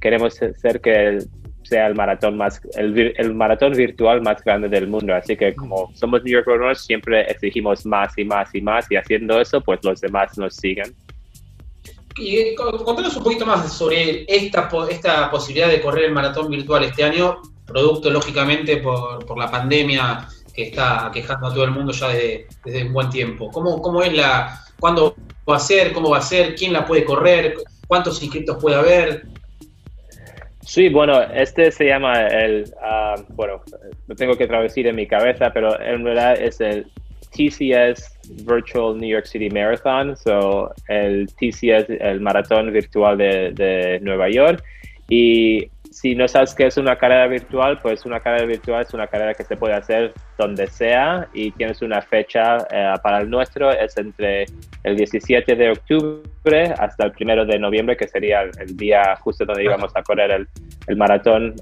queremos 0.00 0.34
ser 0.34 0.80
que 0.80 1.18
sea 1.62 1.88
el 1.88 1.94
maratón 1.94 2.36
más, 2.36 2.60
el, 2.76 3.14
el, 3.16 3.34
maratón 3.34 3.72
virtual 3.72 4.22
más 4.22 4.42
grande 4.44 4.68
del 4.68 4.86
mundo. 4.86 5.14
Así 5.14 5.36
que 5.36 5.54
como 5.54 5.90
somos 5.94 6.22
New 6.22 6.32
York 6.32 6.46
Runners, 6.46 6.84
siempre 6.84 7.22
exigimos 7.22 7.84
más 7.84 8.16
y 8.16 8.24
más 8.24 8.54
y 8.54 8.60
más 8.60 8.90
y 8.90 8.96
haciendo 8.96 9.40
eso, 9.40 9.60
pues 9.60 9.80
los 9.82 10.00
demás 10.00 10.38
nos 10.38 10.54
siguen. 10.54 10.94
Y 12.18 12.36
eh, 12.36 12.54
contanos 12.54 13.16
un 13.16 13.24
poquito 13.24 13.44
más 13.44 13.72
sobre 13.72 14.24
esta, 14.28 14.70
esta 14.88 15.30
posibilidad 15.30 15.68
de 15.68 15.82
correr 15.82 16.04
el 16.04 16.12
maratón 16.12 16.48
virtual 16.48 16.84
este 16.84 17.04
año, 17.04 17.42
producto 17.66 18.10
lógicamente 18.10 18.78
por, 18.78 19.26
por 19.26 19.38
la 19.38 19.50
pandemia 19.50 20.26
que 20.56 20.62
está 20.64 21.10
quejando 21.12 21.48
a 21.48 21.54
todo 21.54 21.64
el 21.64 21.70
mundo 21.70 21.92
ya 21.92 22.08
desde, 22.08 22.86
un 22.86 22.94
buen 22.94 23.10
tiempo. 23.10 23.50
¿Cómo, 23.50 23.82
cómo 23.82 24.02
es 24.02 24.12
la, 24.14 24.58
cuándo 24.80 25.14
va 25.48 25.56
a 25.56 25.60
ser, 25.60 25.92
cómo 25.92 26.10
va 26.10 26.18
a 26.18 26.22
ser, 26.22 26.54
quién 26.54 26.72
la 26.72 26.86
puede 26.86 27.04
correr, 27.04 27.54
cuántos 27.86 28.22
inscritos 28.22 28.56
puede 28.60 28.76
haber. 28.76 29.26
Sí, 30.62 30.88
bueno, 30.88 31.22
este 31.22 31.70
se 31.70 31.84
llama 31.84 32.26
el, 32.26 32.72
ah, 32.82 33.14
bueno, 33.28 33.62
lo 34.08 34.16
tengo 34.16 34.34
que 34.36 34.46
traducir 34.46 34.86
en 34.86 34.96
mi 34.96 35.06
cabeza, 35.06 35.52
pero 35.52 35.80
en 35.80 36.04
realidad 36.04 36.40
es 36.40 36.60
el 36.60 36.86
TCS 37.30 38.18
Virtual 38.46 38.98
New 38.98 39.08
York 39.08 39.26
City 39.26 39.48
Marathon, 39.50 40.16
so 40.16 40.72
el 40.88 41.28
TCS, 41.28 41.90
el 42.00 42.20
maratón 42.20 42.72
virtual 42.72 43.16
de, 43.18 43.52
de 43.52 44.00
Nueva 44.00 44.28
York, 44.28 44.64
y 45.08 45.70
si 45.96 46.14
no 46.14 46.28
sabes 46.28 46.54
qué 46.54 46.66
es 46.66 46.76
una 46.76 46.96
carrera 46.96 47.26
virtual, 47.26 47.78
pues 47.80 48.04
una 48.04 48.20
carrera 48.20 48.44
virtual 48.44 48.82
es 48.82 48.92
una 48.92 49.06
carrera 49.06 49.32
que 49.32 49.44
se 49.44 49.56
puede 49.56 49.72
hacer 49.72 50.12
donde 50.36 50.66
sea 50.66 51.26
y 51.32 51.52
tienes 51.52 51.80
una 51.80 52.02
fecha 52.02 52.58
eh, 52.70 52.92
para 53.02 53.22
el 53.22 53.30
nuestro, 53.30 53.70
es 53.70 53.96
entre 53.96 54.44
el 54.84 54.94
17 54.94 55.56
de 55.56 55.70
octubre 55.70 56.74
hasta 56.78 57.06
el 57.06 57.14
1 57.18 57.46
de 57.46 57.58
noviembre, 57.58 57.96
que 57.96 58.06
sería 58.08 58.42
el, 58.42 58.76
día 58.76 59.16
justo 59.22 59.46
donde 59.46 59.64
íbamos 59.64 59.90
a 59.96 60.02
correr 60.02 60.32
el, 60.32 60.46
el 60.86 60.96
maratón 60.96 61.54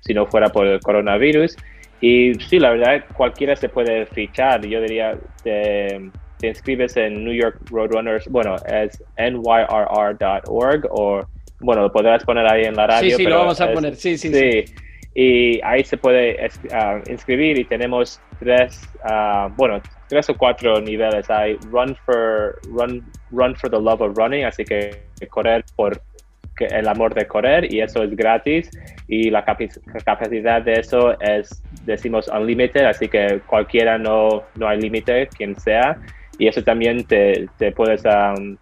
si 0.00 0.14
no 0.14 0.24
fuera 0.24 0.48
por 0.48 0.66
el 0.66 0.80
coronavirus. 0.80 1.54
Y 2.00 2.36
sí, 2.36 2.58
la 2.58 2.70
verdad, 2.70 3.04
cualquiera 3.12 3.54
se 3.54 3.68
puede 3.68 4.06
fichar. 4.06 4.64
Yo 4.66 4.80
diría, 4.80 5.14
te, 5.42 6.10
te 6.38 6.48
inscribes 6.48 6.96
en 6.96 7.22
New 7.22 7.34
York 7.34 7.60
Roadrunners, 7.70 8.28
bueno, 8.28 8.56
es 8.66 9.04
nyrr.org 9.18 10.86
o 10.90 11.20
bueno, 11.60 11.82
lo 11.82 11.92
podrás 11.92 12.24
poner 12.24 12.46
ahí 12.46 12.64
en 12.64 12.76
la 12.76 12.86
radio. 12.86 13.16
Sí, 13.16 13.24
sí, 13.24 13.28
lo 13.28 13.38
vamos 13.38 13.60
a 13.60 13.72
poner, 13.72 13.96
sí, 13.96 14.16
sí, 14.16 14.32
sí, 14.32 14.64
Y 15.14 15.60
ahí 15.62 15.84
se 15.84 15.96
puede 15.96 16.48
ah, 16.72 17.00
inscribir 17.08 17.58
y 17.58 17.64
tenemos 17.64 18.20
tres, 18.38 18.80
uh, 19.04 19.48
bueno, 19.56 19.80
tres 20.08 20.28
o 20.30 20.36
cuatro 20.36 20.80
niveles. 20.80 21.28
Hay 21.30 21.56
Run 21.70 21.96
for, 22.04 22.60
run, 22.68 23.04
run 23.30 23.54
for 23.56 23.70
the 23.70 23.80
Love 23.80 24.00
of 24.02 24.16
Running, 24.16 24.44
así 24.44 24.64
que 24.64 25.02
correr 25.30 25.64
por 25.76 26.00
el 26.60 26.88
amor 26.88 27.14
de 27.14 27.26
correr 27.26 27.72
y 27.72 27.80
eso 27.80 28.02
es 28.02 28.14
gratis 28.16 28.70
y 29.06 29.30
la 29.30 29.44
capacidad 29.44 30.62
de 30.62 30.72
eso 30.74 31.18
es, 31.20 31.62
decimos, 31.84 32.28
unlimited, 32.28 32.84
así 32.84 33.08
que 33.08 33.40
cualquiera 33.46 33.96
no, 33.98 34.42
no 34.56 34.68
hay 34.68 34.80
límite, 34.80 35.28
quien 35.28 35.58
sea. 35.58 35.98
Y 36.38 36.46
eso 36.46 36.62
también 36.62 37.04
te, 37.04 37.48
te 37.58 37.72
puedes 37.72 38.04
um, 38.04 38.56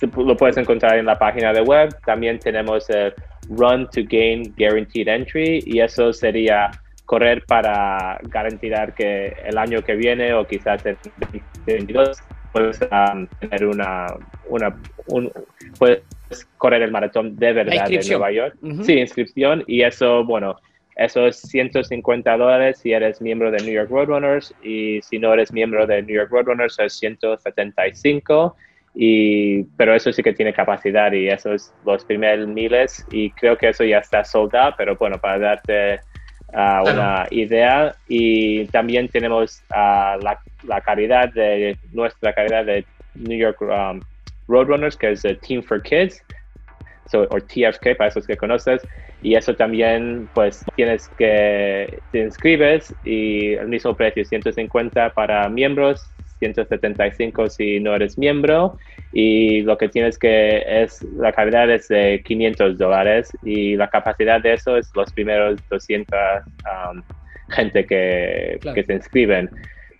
lo 0.00 0.36
puedes 0.36 0.56
encontrar 0.56 0.98
en 0.98 1.06
la 1.06 1.18
página 1.18 1.52
de 1.52 1.60
web. 1.62 1.94
También 2.04 2.38
tenemos 2.38 2.88
el 2.90 3.14
Run 3.48 3.88
to 3.90 4.02
Gain 4.08 4.54
Guaranteed 4.56 5.08
Entry 5.08 5.62
y 5.66 5.80
eso 5.80 6.12
sería 6.12 6.70
correr 7.06 7.44
para 7.46 8.18
garantizar 8.24 8.94
que 8.94 9.34
el 9.44 9.56
año 9.56 9.82
que 9.82 9.94
viene 9.94 10.34
o 10.34 10.46
quizás 10.46 10.84
en 10.84 10.98
2022 11.64 12.18
puedes 12.52 12.80
um, 12.82 13.26
tener 13.40 13.64
una, 13.64 14.06
una 14.48 14.76
puedes 15.78 16.02
correr 16.58 16.82
el 16.82 16.90
maratón 16.90 17.36
de 17.36 17.52
verdad 17.52 17.88
de 17.88 18.00
Nueva 18.08 18.30
York. 18.30 18.56
Sí, 18.82 18.98
inscripción 18.98 19.64
y 19.66 19.82
eso, 19.82 20.22
bueno, 20.24 20.56
eso 20.96 21.26
es 21.26 21.40
150 21.40 22.36
dólares 22.36 22.80
si 22.82 22.92
eres 22.92 23.22
miembro 23.22 23.50
de 23.50 23.58
New 23.58 23.72
York 23.72 23.88
Roadrunners 23.90 24.54
y 24.62 25.00
si 25.02 25.18
no 25.18 25.32
eres 25.32 25.52
miembro 25.52 25.86
de 25.86 26.02
New 26.02 26.16
York 26.16 26.30
Roadrunners 26.30 26.78
es 26.78 26.92
175 26.98 28.56
y, 29.00 29.62
pero 29.76 29.94
eso 29.94 30.12
sí 30.12 30.24
que 30.24 30.32
tiene 30.32 30.52
capacidad 30.52 31.12
y 31.12 31.28
eso 31.28 31.54
es 31.54 31.72
los 31.86 32.04
primeros 32.04 32.48
miles 32.48 33.06
y 33.12 33.30
creo 33.30 33.56
que 33.56 33.68
eso 33.68 33.84
ya 33.84 33.98
está 33.98 34.24
soldado, 34.24 34.74
pero 34.76 34.96
bueno, 34.96 35.18
para 35.18 35.38
darte 35.38 36.00
ah, 36.52 36.82
una 36.84 37.24
idea 37.30 37.94
y 38.08 38.66
también 38.66 39.08
tenemos 39.08 39.62
uh, 39.70 40.20
la, 40.20 40.40
la, 40.64 40.80
caridad 40.80 41.32
de 41.32 41.78
nuestra 41.92 42.32
caridad 42.32 42.64
de 42.64 42.84
New 43.14 43.38
York 43.38 43.62
um, 43.62 44.00
Roadrunners, 44.48 44.96
que 44.96 45.12
es 45.12 45.24
el 45.24 45.38
Team 45.38 45.62
for 45.62 45.80
Kids, 45.80 46.20
o 47.14 47.40
TFK 47.40 47.96
para 47.96 48.08
esos 48.08 48.26
que 48.26 48.36
conoces, 48.36 48.82
y 49.22 49.36
eso 49.36 49.54
también 49.54 50.28
pues 50.34 50.64
tienes 50.74 51.08
que 51.10 52.00
te 52.10 52.18
inscribes 52.18 52.92
y 53.04 53.52
el 53.52 53.68
mismo 53.68 53.94
precio 53.94 54.24
150 54.24 55.10
para 55.10 55.48
miembros 55.48 56.04
175 56.38 57.48
si 57.50 57.80
no 57.80 57.94
eres 57.94 58.18
miembro 58.18 58.76
y 59.12 59.62
lo 59.62 59.76
que 59.76 59.88
tienes 59.88 60.18
que 60.18 60.62
es 60.66 61.02
la 61.16 61.32
calidad 61.32 61.70
es 61.70 61.88
de 61.88 62.22
500 62.24 62.78
dólares 62.78 63.30
y 63.42 63.76
la 63.76 63.88
capacidad 63.88 64.40
de 64.40 64.54
eso 64.54 64.76
es 64.76 64.90
los 64.94 65.12
primeros 65.12 65.60
200 65.68 66.18
um, 66.64 67.02
gente 67.50 67.86
que, 67.86 68.58
que 68.74 68.82
se 68.84 68.92
inscriben. 68.92 69.50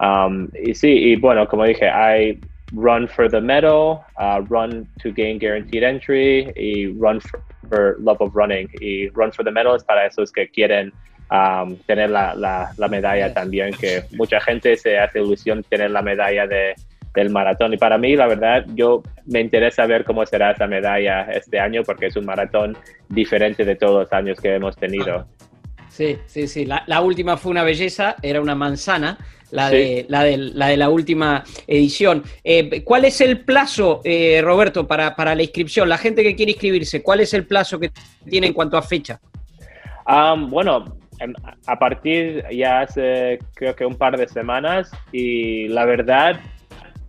Um, 0.00 0.48
y 0.62 0.74
sí, 0.74 0.88
y 0.88 1.16
bueno, 1.16 1.46
como 1.48 1.64
dije, 1.64 1.88
hay 1.88 2.40
Run 2.72 3.08
for 3.08 3.30
the 3.30 3.40
Medal, 3.40 4.04
uh, 4.18 4.40
Run 4.48 4.86
to 5.02 5.12
Gain 5.12 5.38
Guaranteed 5.38 5.82
Entry 5.82 6.52
y 6.56 6.92
Run 6.98 7.20
for, 7.20 7.96
Love 7.98 8.20
of 8.20 8.34
Running. 8.34 8.68
Y 8.80 9.08
Run 9.14 9.32
for 9.32 9.44
the 9.44 9.50
Medal 9.50 9.76
es 9.76 9.84
para 9.84 10.06
esos 10.06 10.30
que 10.32 10.48
quieren 10.48 10.92
um, 11.30 11.76
tener 11.86 12.10
la, 12.10 12.34
la, 12.34 12.88
medalla 12.88 13.32
también, 13.32 13.72
que 13.74 14.04
mucha 14.12 14.40
gente 14.40 14.76
se 14.76 14.98
hace 14.98 15.20
ilusión 15.20 15.62
tener 15.64 15.90
la 15.90 16.02
medalla 16.02 16.46
de, 16.46 16.74
del 17.14 17.30
maratón. 17.30 17.74
Y 17.74 17.76
para 17.76 17.98
mí, 17.98 18.16
la 18.16 18.26
verdad, 18.26 18.64
yo 18.74 19.02
me 19.26 19.40
interesa 19.40 19.86
ver 19.86 20.04
cómo 20.04 20.24
será 20.26 20.52
esa 20.52 20.66
medalla 20.66 21.22
este 21.32 21.58
año 21.60 21.82
porque 21.84 22.06
es 22.06 22.16
un 22.16 22.26
maratón 22.26 22.76
diferente 23.08 23.64
de 23.64 23.76
todos 23.76 24.04
los 24.04 24.12
años 24.12 24.40
que 24.40 24.54
hemos 24.54 24.76
tenido. 24.76 25.26
Sí, 25.88 26.18
sí, 26.26 26.46
sí. 26.46 26.64
La, 26.64 26.84
la 26.86 27.00
última 27.00 27.36
fue 27.36 27.50
una 27.50 27.62
belleza, 27.62 28.16
era 28.22 28.40
una 28.40 28.54
manzana. 28.54 29.18
La, 29.50 29.70
de, 29.70 30.04
la, 30.10 30.24
de, 30.24 30.36
la 30.36 30.66
de 30.66 30.76
la 30.76 30.90
última 30.90 31.42
edición. 31.66 32.22
Eh, 32.44 32.84
¿Cuál 32.84 33.06
es 33.06 33.22
el 33.22 33.46
plazo, 33.46 34.02
eh, 34.04 34.42
Roberto, 34.44 34.86
para, 34.86 35.16
para 35.16 35.34
la 35.34 35.42
inscripción? 35.42 35.88
La 35.88 35.96
gente 35.96 36.22
que 36.22 36.36
quiere 36.36 36.52
inscribirse, 36.52 37.02
¿cuál 37.02 37.20
es 37.20 37.32
el 37.32 37.46
plazo 37.46 37.80
que 37.80 37.90
tiene 38.28 38.48
en 38.48 38.52
cuanto 38.52 38.76
a 38.76 38.82
fecha? 38.82 39.18
bueno, 40.50 40.84
Em, 40.84 41.07
a 41.66 41.78
partir 41.78 42.44
ya 42.50 42.80
hace 42.80 43.38
creo 43.54 43.74
que 43.74 43.84
un 43.84 43.96
par 43.96 44.16
de 44.16 44.28
semanas 44.28 44.90
y 45.12 45.68
la 45.68 45.84
verdad 45.84 46.40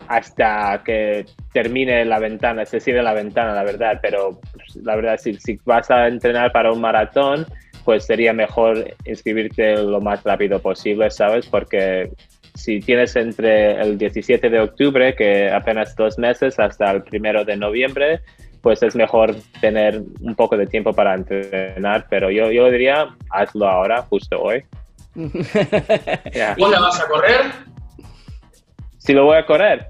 hasta 0.08 0.82
que 0.84 1.26
termine 1.54 2.04
la 2.04 2.18
ventana, 2.18 2.66
se 2.66 2.80
cierre 2.80 3.04
la 3.04 3.14
ventana, 3.14 3.54
la 3.54 3.64
verdad, 3.64 4.00
pero 4.02 4.40
pues, 4.54 4.76
la 4.84 4.96
verdad 4.96 5.18
si, 5.18 5.36
si 5.36 5.60
vas 5.66 5.92
a 5.92 6.08
entrenar 6.08 6.52
para 6.52 6.72
un 6.72 6.82
maratón, 6.82 7.46
pues 7.86 8.06
sería 8.06 8.34
mejor 8.34 8.96
inscribirte 9.06 9.76
lo 9.78 10.02
más 10.02 10.24
rápido 10.24 10.60
posible, 10.60 11.12
¿sabes? 11.12 11.46
Porque 11.46 12.12
si 12.56 12.80
tienes 12.80 13.16
entre 13.16 13.80
el 13.80 13.98
17 13.98 14.50
de 14.50 14.60
octubre, 14.60 15.16
que 15.16 15.50
apenas 15.50 15.96
dos 15.96 16.18
meses, 16.18 16.60
hasta 16.60 16.92
el 16.92 17.04
primero 17.04 17.46
de 17.46 17.56
noviembre, 17.58 18.22
pues 18.62 18.84
es 18.84 18.96
mejor 18.96 19.36
tener 19.62 20.02
un 20.22 20.36
poco 20.36 20.58
de 20.58 20.68
tiempo 20.68 20.94
para 20.94 21.14
entrenar, 21.14 22.08
pero 22.10 22.30
yo, 22.30 22.52
yo 22.52 22.70
diría, 22.70 23.10
hazlo 23.30 23.68
ahora, 23.68 24.04
justo 24.04 24.42
hoy. 24.42 24.64
¿Vos 25.16 26.72
la 26.72 26.80
vas 26.80 27.02
a 27.02 27.08
correr? 27.08 27.42
Si 28.98 29.14
lo 29.14 29.26
voy 29.26 29.38
a 29.38 29.46
correr. 29.46 29.88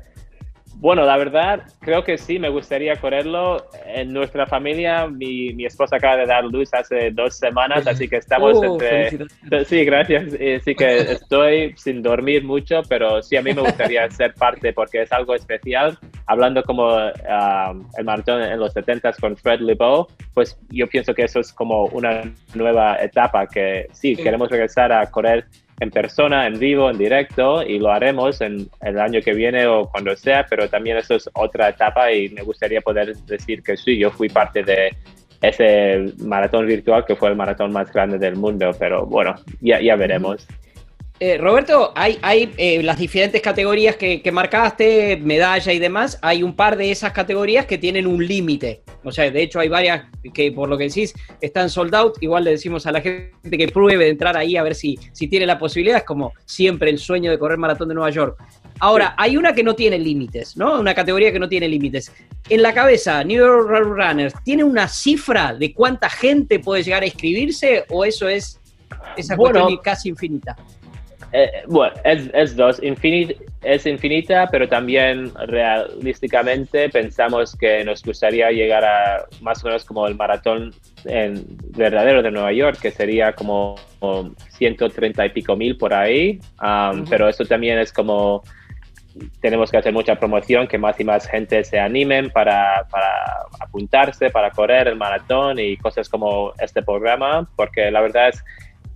Bueno, 0.76 1.04
la 1.04 1.18
verdad, 1.18 1.64
creo 1.82 2.06
que 2.06 2.18
sí, 2.18 2.40
me 2.40 2.50
gustaría 2.50 2.96
correrlo. 2.96 3.58
En 3.96 4.14
nuestra 4.14 4.46
familia, 4.46 5.08
mi, 5.08 5.54
mi 5.54 5.66
esposa 5.66 5.98
acaba 5.98 6.18
de 6.18 6.26
dar 6.26 6.44
luz 6.46 6.70
hace 6.74 7.12
dos 7.12 7.36
semanas, 7.38 7.88
así 7.88 8.08
que 8.08 8.18
estamos 8.18 8.58
oh, 8.58 8.74
entre... 8.74 9.26
Sí, 9.66 9.84
gracias. 9.84 10.34
Así 10.34 10.76
que 10.76 10.98
estoy 11.14 11.74
sin 11.78 12.02
dormir 12.02 12.44
mucho, 12.44 12.82
pero 12.88 13.22
sí, 13.22 13.36
a 13.36 13.42
mí 13.42 13.54
me 13.54 13.62
gustaría 13.62 14.10
ser 14.12 14.34
parte 14.34 14.74
porque 14.74 15.02
es 15.02 15.12
algo 15.12 15.36
especial. 15.36 15.98
Hablando 16.28 16.64
como 16.64 16.90
ah, 16.90 17.74
el 17.98 18.06
maratón 18.06 18.44
en 18.44 18.60
los 18.60 18.74
70 18.74 19.14
con 19.14 19.36
Fred 19.36 19.62
Lebow, 19.62 20.08
pues 20.34 20.58
yo 20.70 20.88
pienso 20.88 21.14
que 21.14 21.24
eso 21.24 21.40
es 21.40 21.52
como 21.52 21.86
una 21.86 22.22
nueva 22.54 22.98
etapa 23.02 23.48
que 23.48 23.88
sí, 23.92 24.16
queremos 24.16 24.50
regresar 24.50 24.92
a 24.92 25.10
correr 25.10 25.46
en 25.80 25.92
persona, 25.92 26.48
en 26.48 26.60
vivo, 26.60 26.90
en 26.90 26.98
directo, 26.98 27.64
y 27.64 27.80
lo 27.80 27.92
haremos 27.92 28.42
en 28.42 28.70
el 28.82 29.00
año 29.00 29.22
que 29.22 29.34
viene 29.34 29.66
o 29.68 29.90
cuando 29.90 30.16
sea, 30.16 30.46
pero 30.50 30.70
también 30.70 30.98
eso 30.98 31.16
es 31.16 31.30
otra 31.34 31.70
etapa 31.70 32.12
y 32.12 32.30
me 32.30 32.42
gustaría 32.42 32.82
poder 32.82 33.16
decir 33.16 33.64
que 33.64 33.78
sí, 33.78 33.98
yo 33.98 34.12
fui 34.12 34.30
parte 34.30 34.64
de 34.64 34.96
ese 35.42 36.14
maratón 36.20 36.68
virtual 36.68 37.06
que 37.06 37.16
fue 37.16 37.30
el 37.30 37.36
maratón 37.36 37.72
más 37.72 37.92
grande 37.92 38.18
del 38.18 38.36
mundo, 38.36 38.72
pero 38.78 39.06
bueno, 39.06 39.36
ya, 39.62 39.80
ya 39.82 39.96
veremos. 39.96 40.46
Eh, 41.22 41.38
Roberto, 41.38 41.92
hay, 41.96 42.18
hay 42.22 42.54
eh, 42.58 42.82
las 42.82 42.98
diferentes 42.98 43.42
categorías 43.42 43.98
que, 43.98 44.22
marcaste, 44.32 45.18
medalla 45.18 45.74
y 45.74 45.80
demás, 45.80 46.18
hay 46.22 46.44
un 46.44 46.56
par 46.56 46.78
de 46.78 46.92
esas 46.92 47.12
categorías 47.12 47.66
que 47.66 47.78
tienen 47.78 48.08
un 48.08 48.26
límite. 48.26 48.82
O 49.04 49.12
sea, 49.12 49.30
de 49.30 49.42
hecho 49.42 49.60
hay 49.60 49.70
varias 49.70 50.06
que 50.34 50.52
por 50.52 50.70
lo 50.70 50.78
que 50.78 50.86
decís 50.86 51.14
están 51.42 51.70
sold 51.70 51.96
out. 51.96 52.18
Igual 52.22 52.44
le 52.44 52.52
decimos 52.52 52.86
a 52.86 52.92
la 52.92 53.02
gente 53.02 53.58
que 53.58 53.68
pruebe 53.68 54.06
de 54.06 54.12
entrar 54.12 54.36
ahí 54.36 54.58
a 54.58 54.64
ver 54.64 54.76
si, 54.76 55.00
si 55.14 55.28
tiene 55.28 55.46
la 55.46 55.58
posibilidad. 55.58 55.98
Es 55.98 56.04
como 56.04 56.34
siempre 56.46 56.90
el 56.90 57.00
sueño 57.00 57.32
de 57.32 57.40
correr 57.40 57.58
maratón 57.58 57.88
de 57.88 57.96
Nueva 57.96 58.10
York. 58.10 58.38
Ahora, 58.80 59.14
hay 59.18 59.36
una 59.36 59.54
que 59.54 59.64
no 59.64 59.76
tiene 59.76 60.00
límites, 60.00 60.56
¿no? 60.56 60.80
Una 60.80 60.94
categoría 60.94 61.32
que 61.32 61.40
no 61.40 61.50
tiene 61.50 61.68
límites. 61.68 62.14
En 62.50 62.62
la 62.62 62.74
cabeza, 62.74 63.24
New 63.24 63.38
York 63.38 63.70
Runners, 63.70 64.34
¿tiene 64.44 64.64
una 64.64 64.88
cifra 64.88 65.54
de 65.54 65.74
cuánta 65.74 66.10
gente 66.10 66.60
puede 66.60 66.84
llegar 66.84 67.04
a 67.04 67.06
inscribirse 67.06 67.86
o 67.90 68.06
eso 68.06 68.30
es 68.30 68.60
esa 69.18 69.36
bueno, 69.36 69.68
casi 69.84 70.10
infinita? 70.10 70.56
Eh, 71.34 71.50
bueno, 71.68 71.94
es, 72.06 72.30
es 72.34 72.56
dos. 72.56 72.80
Es 73.62 73.86
infinita, 73.86 74.48
pero 74.50 74.68
también 74.70 75.32
realísticamente 75.48 76.90
pensamos 76.90 77.56
que 77.56 77.84
nos 77.84 78.04
gustaría 78.04 78.52
llegar 78.52 78.86
a 78.86 79.26
más 79.42 79.64
o 79.64 79.68
menos 79.68 79.84
como 79.84 80.08
el 80.08 80.16
maratón 80.16 80.74
en 81.06 81.46
verdadero 81.78 82.22
de 82.22 82.32
Nueva 82.32 82.54
York, 82.54 82.80
que 82.82 82.92
sería 82.92 83.34
como, 83.34 83.76
130 84.50 85.26
y 85.26 85.30
pico 85.30 85.58
mil 85.58 85.78
por 85.78 85.94
ahí. 85.94 86.40
Um, 86.62 87.04
pero 87.10 87.28
eso 87.28 87.44
también 87.44 87.80
es 87.80 87.92
como 87.92 88.44
tenemos 89.42 89.72
que 89.72 89.78
hacer 89.78 89.92
mucha 89.92 90.16
promoción, 90.16 90.68
que 90.68 90.78
más 90.78 91.00
y 91.00 91.04
más 91.04 91.28
gente 91.28 91.64
se 91.64 91.80
animen 91.80 92.30
para, 92.30 92.88
para, 92.90 93.46
apuntarse, 93.60 94.30
para 94.30 94.52
correr 94.52 94.88
el 94.88 94.96
maratón 94.96 95.60
y 95.60 95.76
cosas 95.78 96.08
como 96.08 96.54
este 96.60 96.82
programa, 96.82 97.50
porque 97.56 97.92
la 97.92 98.02
verdad 98.02 98.30
es, 98.30 98.44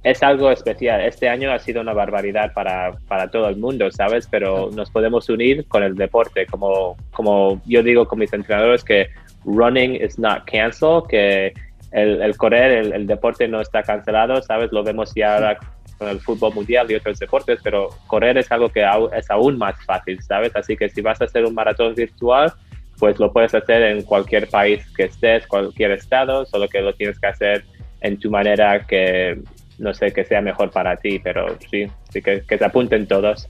es 0.03 0.21
algo 0.21 0.51
especial. 0.51 1.01
Este 1.01 1.29
año 1.29 1.51
ha 1.51 1.59
sido 1.59 1.81
una 1.81 1.93
barbaridad 1.93 2.53
para, 2.53 2.91
para 3.07 3.29
todo 3.29 3.47
el 3.47 3.55
mundo, 3.55 3.89
¿sabes? 3.89 4.27
Pero 4.29 4.69
nos 4.71 4.91
podemos 4.91 5.29
unir 5.29 5.65
con 5.67 5.81
el 5.81 5.95
deporte, 5.95 6.45
como, 6.45 6.97
como 7.11 7.61
yo 7.65 7.81
digo 7.81 8.05
con 8.05 8.19
mis 8.19 8.33
entrenadores, 8.33 8.83
que 8.83 9.07
running 9.45 9.95
is 9.95 10.19
not 10.19 10.43
cancelled, 10.45 11.07
que 11.07 11.53
el, 11.91 12.21
el 12.21 12.35
correr, 12.35 12.71
el, 12.71 12.93
el, 12.93 13.07
deporte 13.07 13.47
no 13.47 13.61
está 13.61 13.81
cancelado, 13.81 14.41
¿sabes? 14.41 14.71
Lo 14.73 14.83
vemos 14.83 15.13
ya 15.15 15.35
ahora 15.35 15.57
con 15.97 16.09
el 16.09 16.19
fútbol 16.19 16.53
mundial 16.53 16.91
y 16.91 16.95
otros 16.95 17.19
deportes, 17.19 17.59
pero 17.63 17.89
correr 18.07 18.37
es 18.37 18.51
algo 18.51 18.67
que 18.67 18.85
es 19.15 19.31
aún 19.31 19.57
más 19.57 19.75
fácil, 19.85 20.21
¿sabes? 20.21 20.53
Así 20.55 20.75
que 20.75 20.89
si 20.89 21.01
vas 21.01 21.21
a 21.21 21.25
hacer 21.25 21.45
un 21.45 21.53
maratón 21.53 21.95
virtual, 21.95 22.51
pues 22.99 23.19
lo 23.19 23.31
puedes 23.31 23.55
hacer 23.55 23.83
en 23.83 24.03
cualquier 24.03 24.49
país 24.49 24.85
que 24.95 25.03
estés, 25.03 25.47
cualquier 25.47 25.91
estado, 25.91 26.45
solo 26.45 26.67
que 26.67 26.81
lo 26.81 26.93
tienes 26.93 27.19
que 27.19 27.27
hacer 27.27 27.63
en 28.01 28.19
tu 28.19 28.29
manera 28.29 28.85
que, 28.85 29.39
no 29.83 29.93
sé, 29.93 30.11
que 30.11 30.25
sea 30.25 30.41
mejor 30.41 30.71
para 30.71 30.95
ti, 30.97 31.19
pero 31.19 31.57
sí, 31.69 31.85
sí 32.11 32.21
que, 32.21 32.41
que 32.41 32.57
se 32.57 32.65
apunten 32.65 33.07
todos. 33.07 33.47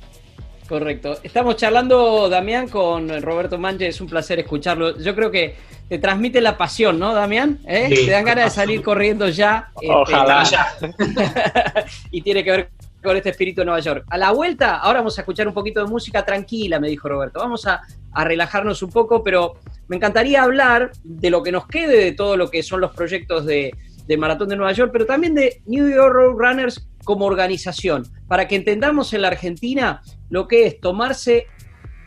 Correcto. 0.68 1.18
Estamos 1.24 1.58
charlando, 1.58 2.30
Damián, 2.30 2.68
con 2.70 3.22
Roberto 3.22 3.58
Manche. 3.58 3.88
Es 3.88 4.00
un 4.02 4.08
placer 4.08 4.40
escucharlo. 4.40 4.98
Yo 4.98 5.14
creo 5.14 5.30
que 5.30 5.56
te 5.90 6.00
transmite 6.00 6.42
la 6.42 6.58
pasión, 6.58 6.98
¿no, 6.98 7.14
Damián? 7.14 7.60
¿Eh? 7.68 7.90
te 8.06 8.10
dan 8.10 8.24
ganas 8.24 8.46
de 8.46 8.50
salir 8.50 8.82
corriendo 8.82 9.28
ya. 9.28 9.70
Ojalá. 9.76 10.44
Este, 10.82 10.94
y 12.12 12.22
tiene 12.22 12.44
que 12.44 12.52
ver 12.52 12.70
con 13.04 13.18
este 13.18 13.30
espíritu 13.32 13.62
de 13.62 13.66
Nueva 13.66 13.82
York. 13.82 14.06
A 14.10 14.18
la 14.18 14.32
vuelta, 14.32 14.78
ahora 14.78 15.00
vamos 15.00 15.18
a 15.18 15.22
escuchar 15.22 15.48
un 15.48 15.54
poquito 15.54 15.84
de 15.84 15.92
música 15.92 16.24
tranquila, 16.24 16.80
me 16.80 16.88
dijo 16.88 17.10
Roberto. 17.10 17.40
Vamos 17.40 17.68
a, 17.68 17.82
a 18.14 18.24
relajarnos 18.24 18.82
un 18.82 18.92
poco, 18.92 19.22
pero 19.22 19.56
me 19.90 19.98
encantaría 19.98 20.42
hablar 20.42 20.92
de 21.04 21.30
lo 21.30 21.44
que 21.44 21.52
nos 21.52 21.68
quede 21.68 21.98
de 21.98 22.14
todo 22.14 22.38
lo 22.38 22.50
que 22.50 22.64
son 22.64 22.80
los 22.80 22.96
proyectos 22.96 23.46
de, 23.46 23.76
de 24.08 24.18
Maratón 24.18 24.50
de 24.50 24.56
Nueva 24.56 24.72
York, 24.74 24.92
pero 24.92 25.06
también 25.06 25.36
de 25.36 25.62
New 25.66 25.90
York 25.90 26.36
Runners 26.38 26.88
como 27.04 27.26
organización, 27.26 28.04
para 28.28 28.48
que 28.48 28.56
entendamos 28.56 29.14
en 29.14 29.22
la 29.22 29.30
Argentina 29.30 30.02
lo 30.30 30.48
que 30.48 30.66
es 30.68 30.80
tomarse 30.80 31.48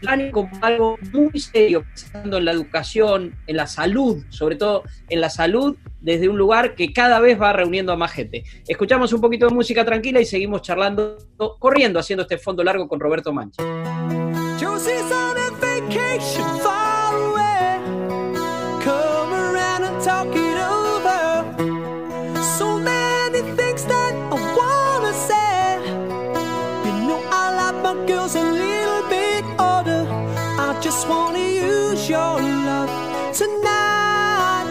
plan 0.00 0.30
como 0.30 0.50
algo 0.60 0.98
muy 1.12 1.38
serio, 1.40 1.84
pensando 1.84 2.38
en 2.38 2.44
la 2.44 2.52
educación, 2.52 3.34
en 3.46 3.56
la 3.56 3.66
salud, 3.66 4.24
sobre 4.28 4.56
todo 4.56 4.82
en 5.08 5.20
la 5.20 5.30
salud, 5.30 5.76
desde 6.00 6.28
un 6.28 6.36
lugar 6.36 6.74
que 6.74 6.92
cada 6.92 7.20
vez 7.20 7.40
va 7.40 7.52
reuniendo 7.52 7.92
a 7.92 7.96
más 7.96 8.12
gente. 8.12 8.44
Escuchamos 8.66 9.12
un 9.12 9.20
poquito 9.20 9.46
de 9.48 9.54
música 9.54 9.84
tranquila 9.84 10.20
y 10.20 10.24
seguimos 10.24 10.62
charlando, 10.62 11.16
corriendo, 11.58 11.98
haciendo 11.98 12.22
este 12.22 12.38
fondo 12.38 12.62
largo 12.62 12.88
con 12.88 13.00
Roberto 13.00 13.32
Mancha. 13.32 13.62
Just 30.86 31.08
wanna 31.08 31.38
use 31.38 32.08
your 32.08 32.40
love 32.68 32.90
tonight. 33.32 34.66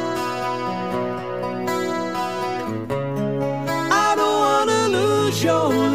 I 4.06 4.14
don't 4.20 4.40
wanna 4.46 4.82
lose 4.98 5.44
your 5.44 5.70
love 5.70 5.95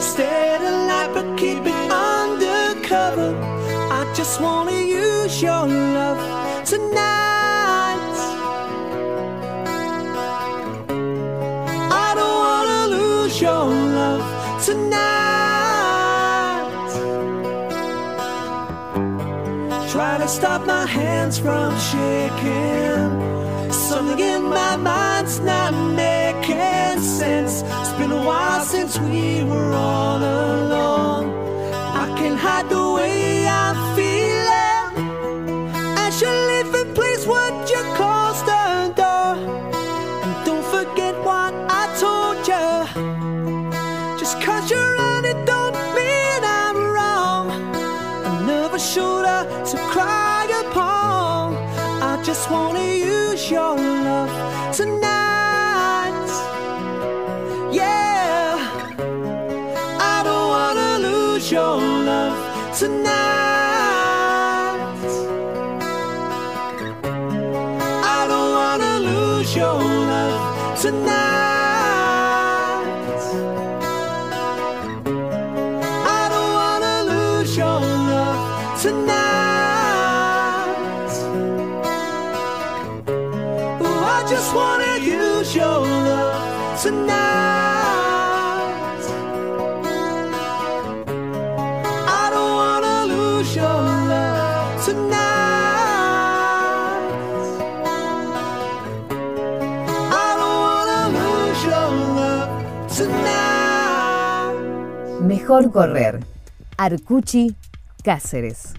Stay 0.00 0.56
alive, 0.56 1.12
but 1.14 1.36
keep 1.36 1.58
it 1.58 1.90
undercover. 1.90 3.34
I 3.90 4.12
just 4.14 4.40
wanna 4.40 4.72
use 4.72 5.42
your 5.42 5.66
love 5.66 6.20
tonight. 6.64 8.16
I 12.06 12.08
don't 12.18 12.38
wanna 12.46 12.86
lose 12.96 13.40
your 13.40 13.64
love 13.98 14.24
tonight. 14.64 14.98
Try 19.92 20.18
to 20.18 20.28
stop 20.28 20.66
my 20.66 20.86
hands 20.86 21.38
from 21.38 21.76
shaking. 21.90 23.72
Something 23.72 24.20
in 24.20 24.42
my 24.44 24.76
mind's 24.76 25.40
not 25.40 25.72
since 28.68 28.98
we 28.98 29.42
were 29.44 29.72
all 29.72 30.18
alone. 30.18 31.26
I 31.72 32.06
can 32.18 32.36
hide 32.36 32.68
the 32.68 32.87
Mejor 105.48 105.72
correr. 105.72 106.20
Arcuchi, 106.76 107.54
Cáceres. 108.04 108.74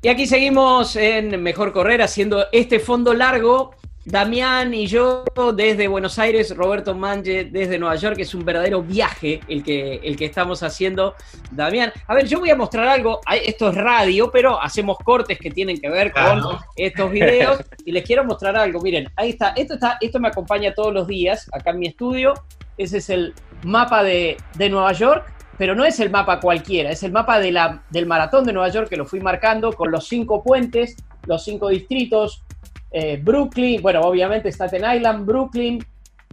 Y 0.00 0.08
aquí 0.08 0.26
seguimos 0.26 0.96
en 0.96 1.42
Mejor 1.42 1.74
Correr 1.74 2.00
haciendo 2.00 2.46
este 2.52 2.80
fondo 2.80 3.12
largo. 3.12 3.72
Damián 4.06 4.72
y 4.72 4.86
yo 4.86 5.24
desde 5.54 5.88
Buenos 5.88 6.18
Aires, 6.18 6.56
Roberto 6.56 6.94
Mange 6.94 7.50
desde 7.52 7.78
Nueva 7.78 7.96
York, 7.96 8.16
es 8.18 8.34
un 8.34 8.46
verdadero 8.46 8.82
viaje 8.82 9.40
el 9.46 9.62
que, 9.62 9.96
el 10.02 10.16
que 10.16 10.24
estamos 10.24 10.62
haciendo. 10.62 11.16
Damián, 11.50 11.92
a 12.06 12.14
ver, 12.14 12.26
yo 12.26 12.40
voy 12.40 12.48
a 12.48 12.56
mostrar 12.56 12.88
algo, 12.88 13.20
esto 13.30 13.68
es 13.68 13.74
radio, 13.74 14.30
pero 14.30 14.58
hacemos 14.58 14.96
cortes 15.04 15.38
que 15.38 15.50
tienen 15.50 15.78
que 15.78 15.90
ver 15.90 16.12
con 16.12 16.40
estos 16.76 17.10
videos 17.10 17.62
y 17.84 17.92
les 17.92 18.06
quiero 18.06 18.24
mostrar 18.24 18.56
algo. 18.56 18.80
Miren, 18.80 19.06
ahí 19.16 19.30
está, 19.30 19.50
esto, 19.50 19.74
está, 19.74 19.98
esto 20.00 20.18
me 20.18 20.28
acompaña 20.28 20.72
todos 20.72 20.94
los 20.94 21.06
días 21.06 21.46
acá 21.52 21.72
en 21.72 21.78
mi 21.78 21.88
estudio. 21.88 22.32
Ese 22.78 22.96
es 22.96 23.10
el 23.10 23.34
mapa 23.64 24.02
de, 24.02 24.38
de 24.54 24.70
Nueva 24.70 24.92
York, 24.92 25.30
pero 25.60 25.74
no 25.74 25.84
es 25.84 26.00
el 26.00 26.08
mapa 26.08 26.40
cualquiera, 26.40 26.90
es 26.90 27.02
el 27.02 27.12
mapa 27.12 27.38
de 27.38 27.52
la, 27.52 27.82
del 27.90 28.06
maratón 28.06 28.46
de 28.46 28.52
Nueva 28.54 28.70
York 28.70 28.88
que 28.88 28.96
lo 28.96 29.04
fui 29.04 29.20
marcando 29.20 29.74
con 29.74 29.90
los 29.90 30.08
cinco 30.08 30.42
puentes, 30.42 30.96
los 31.26 31.44
cinco 31.44 31.68
distritos, 31.68 32.42
eh, 32.90 33.20
Brooklyn, 33.22 33.82
bueno, 33.82 34.00
obviamente 34.00 34.50
Staten 34.50 34.82
Island, 34.96 35.26
Brooklyn, 35.26 35.84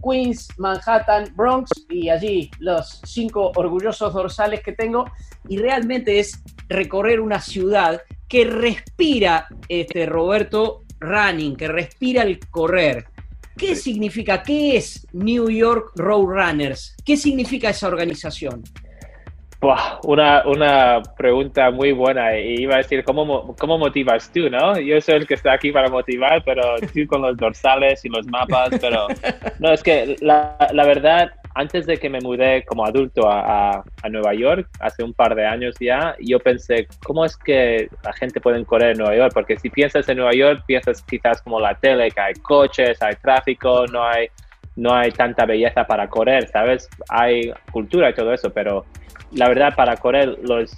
Queens, 0.02 0.48
Manhattan, 0.56 1.30
Bronx 1.36 1.70
y 1.90 2.08
allí 2.08 2.50
los 2.58 3.02
cinco 3.04 3.52
orgullosos 3.54 4.14
dorsales 4.14 4.62
que 4.62 4.72
tengo. 4.72 5.04
Y 5.46 5.58
realmente 5.58 6.20
es 6.20 6.42
recorrer 6.70 7.20
una 7.20 7.42
ciudad 7.42 8.00
que 8.28 8.44
respira, 8.44 9.46
este 9.68 10.06
Roberto, 10.06 10.84
running, 11.00 11.54
que 11.54 11.68
respira 11.68 12.22
el 12.22 12.40
correr. 12.48 13.04
¿Qué 13.58 13.76
significa? 13.76 14.42
¿Qué 14.42 14.78
es 14.78 15.06
New 15.12 15.50
York 15.50 15.92
Road 15.96 16.28
Runners? 16.28 16.96
¿Qué 17.04 17.18
significa 17.18 17.68
esa 17.68 17.88
organización? 17.88 18.64
Una, 19.60 20.46
una 20.46 21.02
pregunta 21.16 21.70
muy 21.70 21.92
buena. 21.92 22.38
Y 22.38 22.62
iba 22.62 22.74
a 22.74 22.78
decir, 22.78 23.04
¿cómo, 23.04 23.54
¿cómo 23.56 23.78
motivas 23.78 24.30
tú, 24.32 24.48
no? 24.48 24.78
Yo 24.78 25.00
soy 25.00 25.16
el 25.16 25.26
que 25.26 25.34
está 25.34 25.54
aquí 25.54 25.72
para 25.72 25.88
motivar, 25.88 26.42
pero 26.44 26.76
tú 26.92 27.06
con 27.06 27.22
los 27.22 27.36
dorsales 27.36 28.04
y 28.04 28.08
los 28.08 28.26
mapas, 28.26 28.70
pero 28.80 29.08
no, 29.58 29.72
es 29.72 29.82
que 29.82 30.16
la, 30.20 30.56
la 30.72 30.84
verdad, 30.84 31.30
antes 31.54 31.86
de 31.86 31.96
que 31.96 32.08
me 32.08 32.20
mudé 32.20 32.64
como 32.64 32.84
adulto 32.84 33.28
a, 33.28 33.82
a, 34.02 34.08
Nueva 34.08 34.32
York, 34.34 34.68
hace 34.80 35.02
un 35.02 35.12
par 35.12 35.34
de 35.34 35.44
años 35.44 35.74
ya, 35.80 36.14
yo 36.20 36.38
pensé, 36.38 36.86
¿cómo 37.04 37.24
es 37.24 37.36
que 37.36 37.88
la 38.04 38.12
gente 38.12 38.40
puede 38.40 38.64
correr 38.64 38.92
en 38.92 38.98
Nueva 38.98 39.16
York? 39.16 39.32
Porque 39.34 39.58
si 39.58 39.68
piensas 39.70 40.08
en 40.08 40.18
Nueva 40.18 40.34
York, 40.34 40.62
piensas 40.66 41.02
quizás 41.02 41.42
como 41.42 41.58
la 41.58 41.74
tele, 41.74 42.10
que 42.10 42.20
hay 42.20 42.34
coches, 42.34 43.02
hay 43.02 43.16
tráfico, 43.16 43.86
no 43.88 44.04
hay, 44.04 44.28
no 44.76 44.94
hay 44.94 45.10
tanta 45.10 45.44
belleza 45.46 45.84
para 45.84 46.08
correr, 46.08 46.48
¿sabes? 46.48 46.88
Hay 47.08 47.52
cultura 47.72 48.10
y 48.10 48.14
todo 48.14 48.32
eso, 48.32 48.50
pero 48.50 48.84
la 49.32 49.48
verdad, 49.48 49.74
para 49.74 49.96
correr, 49.96 50.38
los, 50.42 50.76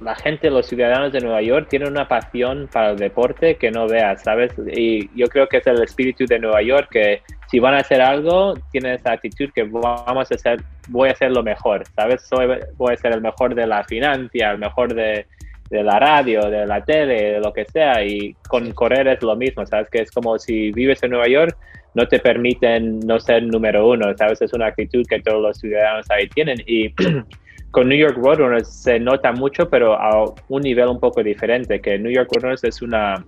la 0.00 0.14
gente, 0.14 0.50
los 0.50 0.66
ciudadanos 0.66 1.12
de 1.12 1.20
Nueva 1.20 1.42
York 1.42 1.68
tienen 1.68 1.88
una 1.88 2.06
pasión 2.06 2.68
para 2.72 2.90
el 2.90 2.96
deporte 2.96 3.56
que 3.56 3.70
no 3.70 3.88
veas, 3.88 4.22
¿sabes? 4.22 4.52
Y 4.72 5.10
yo 5.18 5.26
creo 5.26 5.48
que 5.48 5.58
es 5.58 5.66
el 5.66 5.82
espíritu 5.82 6.24
de 6.26 6.38
Nueva 6.38 6.62
York 6.62 6.88
que 6.90 7.22
si 7.50 7.58
van 7.58 7.74
a 7.74 7.78
hacer 7.78 8.00
algo, 8.00 8.54
tienen 8.70 8.94
esa 8.94 9.12
actitud 9.12 9.50
que 9.54 9.64
vamos 9.64 10.30
a 10.30 10.34
hacer, 10.34 10.62
voy 10.88 11.08
a 11.08 11.12
hacer 11.12 11.32
lo 11.32 11.42
mejor, 11.42 11.84
¿sabes? 11.96 12.22
Soy, 12.22 12.46
voy 12.76 12.94
a 12.94 12.96
ser 12.96 13.12
el 13.12 13.20
mejor 13.20 13.54
de 13.54 13.66
la 13.66 13.82
financia, 13.84 14.50
el 14.50 14.58
mejor 14.58 14.94
de, 14.94 15.26
de 15.70 15.82
la 15.82 15.98
radio, 15.98 16.48
de 16.48 16.66
la 16.66 16.84
tele, 16.84 17.32
de 17.32 17.40
lo 17.40 17.52
que 17.52 17.64
sea. 17.64 18.04
Y 18.04 18.34
con 18.48 18.70
correr 18.72 19.08
es 19.08 19.22
lo 19.22 19.34
mismo, 19.36 19.66
¿sabes? 19.66 19.88
Que 19.90 20.02
es 20.02 20.10
como 20.10 20.38
si 20.38 20.72
vives 20.72 21.02
en 21.02 21.10
Nueva 21.10 21.28
York, 21.28 21.56
no 21.94 22.06
te 22.06 22.18
permiten 22.18 23.00
no 23.00 23.18
ser 23.18 23.42
número 23.42 23.88
uno, 23.88 24.16
¿sabes? 24.16 24.40
Es 24.42 24.52
una 24.52 24.66
actitud 24.66 25.04
que 25.08 25.20
todos 25.20 25.42
los 25.42 25.58
ciudadanos 25.58 26.08
ahí 26.10 26.28
tienen. 26.28 26.58
Y 26.66 26.94
con 27.70 27.88
New 27.88 27.98
York 27.98 28.16
Roadrunners 28.16 28.68
se 28.68 28.98
nota 28.98 29.32
mucho, 29.32 29.68
pero 29.68 29.94
a 29.94 30.32
un 30.48 30.62
nivel 30.62 30.88
un 30.88 31.00
poco 31.00 31.22
diferente, 31.22 31.80
que 31.80 31.98
New 31.98 32.12
York 32.12 32.30
Roadrunners 32.32 32.64
es 32.64 32.82
una 32.82 33.24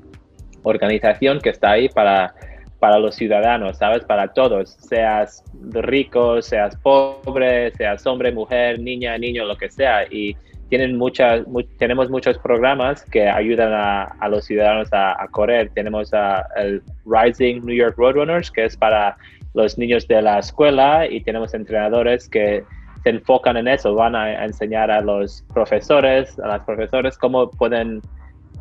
organización 0.62 1.40
que 1.40 1.50
está 1.50 1.72
ahí 1.72 1.88
para, 1.88 2.34
para 2.78 2.98
los 2.98 3.14
ciudadanos, 3.14 3.78
¿sabes? 3.78 4.04
Para 4.04 4.28
todos, 4.28 4.70
seas 4.70 5.44
rico, 5.70 6.40
seas 6.42 6.76
pobre, 6.76 7.70
seas 7.72 8.06
hombre, 8.06 8.32
mujer, 8.32 8.80
niña, 8.80 9.16
niño, 9.18 9.44
lo 9.44 9.56
que 9.56 9.68
sea. 9.68 10.04
Y 10.10 10.36
tienen 10.70 10.96
muchas, 10.96 11.42
tenemos 11.78 12.08
muchos 12.08 12.38
programas 12.38 13.04
que 13.04 13.28
ayudan 13.28 13.72
a, 13.72 14.28
los 14.28 14.46
ciudadanos 14.46 14.88
a, 14.92 15.26
correr. 15.30 15.70
Tenemos 15.74 16.10
el 16.56 16.82
Rising 17.04 17.64
New 17.64 17.76
York 17.76 17.96
Roadrunners, 17.98 18.50
que 18.50 18.64
es 18.64 18.76
para 18.76 19.16
los 19.52 19.76
niños 19.76 20.06
de 20.08 20.22
la 20.22 20.38
escuela, 20.38 21.06
y 21.06 21.20
tenemos 21.22 21.54
entrenadores 21.54 22.28
que 22.28 22.64
se 23.02 23.10
enfocan 23.10 23.56
en 23.56 23.68
eso, 23.68 23.94
van 23.94 24.14
a, 24.14 24.44
enseñar 24.44 24.90
a 24.90 25.00
los 25.00 25.44
profesores, 25.52 26.38
a 26.38 26.48
las 26.48 26.64
profesores 26.64 27.16
cómo 27.18 27.50
pueden 27.50 28.02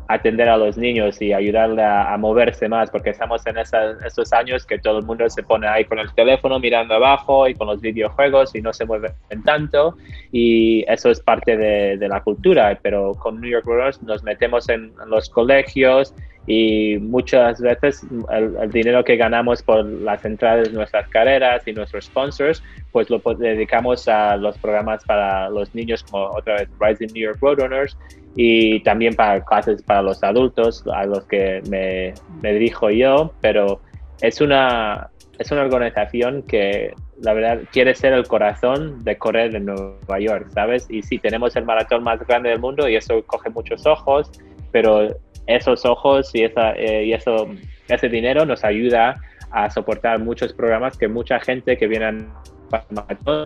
atender 0.08 0.48
a 0.48 0.56
los 0.56 0.76
niños 0.76 1.22
y 1.22 1.32
ayudarle 1.32 1.84
a, 1.84 2.16
moverse 2.18 2.68
más, 2.68 2.90
porque 2.90 3.10
estamos 3.10 3.46
en 3.46 3.58
esos 3.58 4.32
años 4.32 4.66
que 4.66 4.78
todo 4.78 4.98
el 4.98 5.04
mundo 5.04 5.28
se 5.30 5.42
pone 5.42 5.68
ahí 5.68 5.84
con 5.84 6.00
el 6.00 6.12
teléfono 6.14 6.58
mirando 6.58 6.94
abajo 6.94 7.46
y 7.46 7.54
con 7.54 7.68
los 7.68 7.80
videojuegos 7.80 8.54
y 8.56 8.60
no 8.60 8.72
se 8.72 8.84
mueven 8.84 9.12
tanto. 9.44 9.96
Y 10.32 10.84
eso 10.88 11.10
es 11.10 11.20
parte 11.20 11.56
de, 11.56 12.08
la 12.08 12.20
cultura, 12.22 12.76
pero 12.82 13.14
con 13.14 13.40
New 13.40 13.50
York 13.50 13.64
Runners 13.64 14.02
nos 14.02 14.24
metemos 14.24 14.68
en 14.68 14.92
los 15.06 15.30
colegios 15.30 16.12
y 16.46 16.98
muchas 16.98 17.60
veces 17.60 18.04
el, 18.30 18.70
dinero 18.70 19.04
que 19.04 19.16
ganamos 19.16 19.62
por 19.62 19.84
las 19.84 20.24
entradas 20.24 20.68
de 20.68 20.74
nuestras 20.74 21.08
carreras 21.08 21.66
y 21.66 21.72
nuestros 21.72 22.06
sponsors, 22.06 22.62
pues 22.92 23.10
lo 23.10 23.18
dedicamos 23.18 24.08
a 24.08 24.36
los 24.36 24.56
programas 24.58 25.04
para 25.04 25.48
los 25.50 25.74
niños 25.74 26.02
como 26.04 26.24
otra 26.26 26.56
vez 26.56 26.68
Rising 26.80 27.12
New 27.12 27.24
York 27.24 27.38
Roadrunners 27.40 27.96
y 28.34 28.80
también 28.80 29.14
para 29.14 29.44
clases 29.44 29.82
para 29.82 30.02
los 30.02 30.22
adultos 30.22 30.84
a 30.92 31.04
los 31.04 31.24
que 31.26 31.62
me, 31.68 32.14
me 32.42 32.54
dirijo 32.54 32.90
yo, 32.90 33.32
pero 33.40 33.80
es 34.20 34.40
una, 34.40 35.10
es 35.38 35.50
una 35.50 35.62
organización 35.62 36.42
que 36.42 36.94
la 37.22 37.34
verdad 37.34 37.60
quiere 37.70 37.94
ser 37.94 38.12
el 38.12 38.26
corazón 38.26 39.04
de 39.04 39.16
correr 39.18 39.54
en 39.54 39.66
Nueva 39.66 40.18
York, 40.18 40.48
¿sabes? 40.52 40.86
Y 40.88 41.02
sí, 41.02 41.18
tenemos 41.18 41.54
el 41.56 41.64
maratón 41.64 42.02
más 42.02 42.20
grande 42.26 42.50
del 42.50 42.60
mundo 42.60 42.88
y 42.88 42.96
eso 42.96 43.22
coge 43.26 43.50
muchos 43.50 43.86
ojos, 43.86 44.30
pero 44.72 45.08
esos 45.50 45.84
ojos 45.84 46.30
y, 46.34 46.44
esa, 46.44 46.72
eh, 46.72 47.04
y 47.04 47.12
eso, 47.12 47.48
ese 47.88 48.08
dinero 48.08 48.44
nos 48.46 48.64
ayuda 48.64 49.20
a 49.50 49.68
soportar 49.70 50.18
muchos 50.20 50.52
programas 50.52 50.96
que 50.96 51.08
mucha 51.08 51.40
gente 51.40 51.76
que 51.76 51.86
viene 51.86 52.06
a 52.06 52.14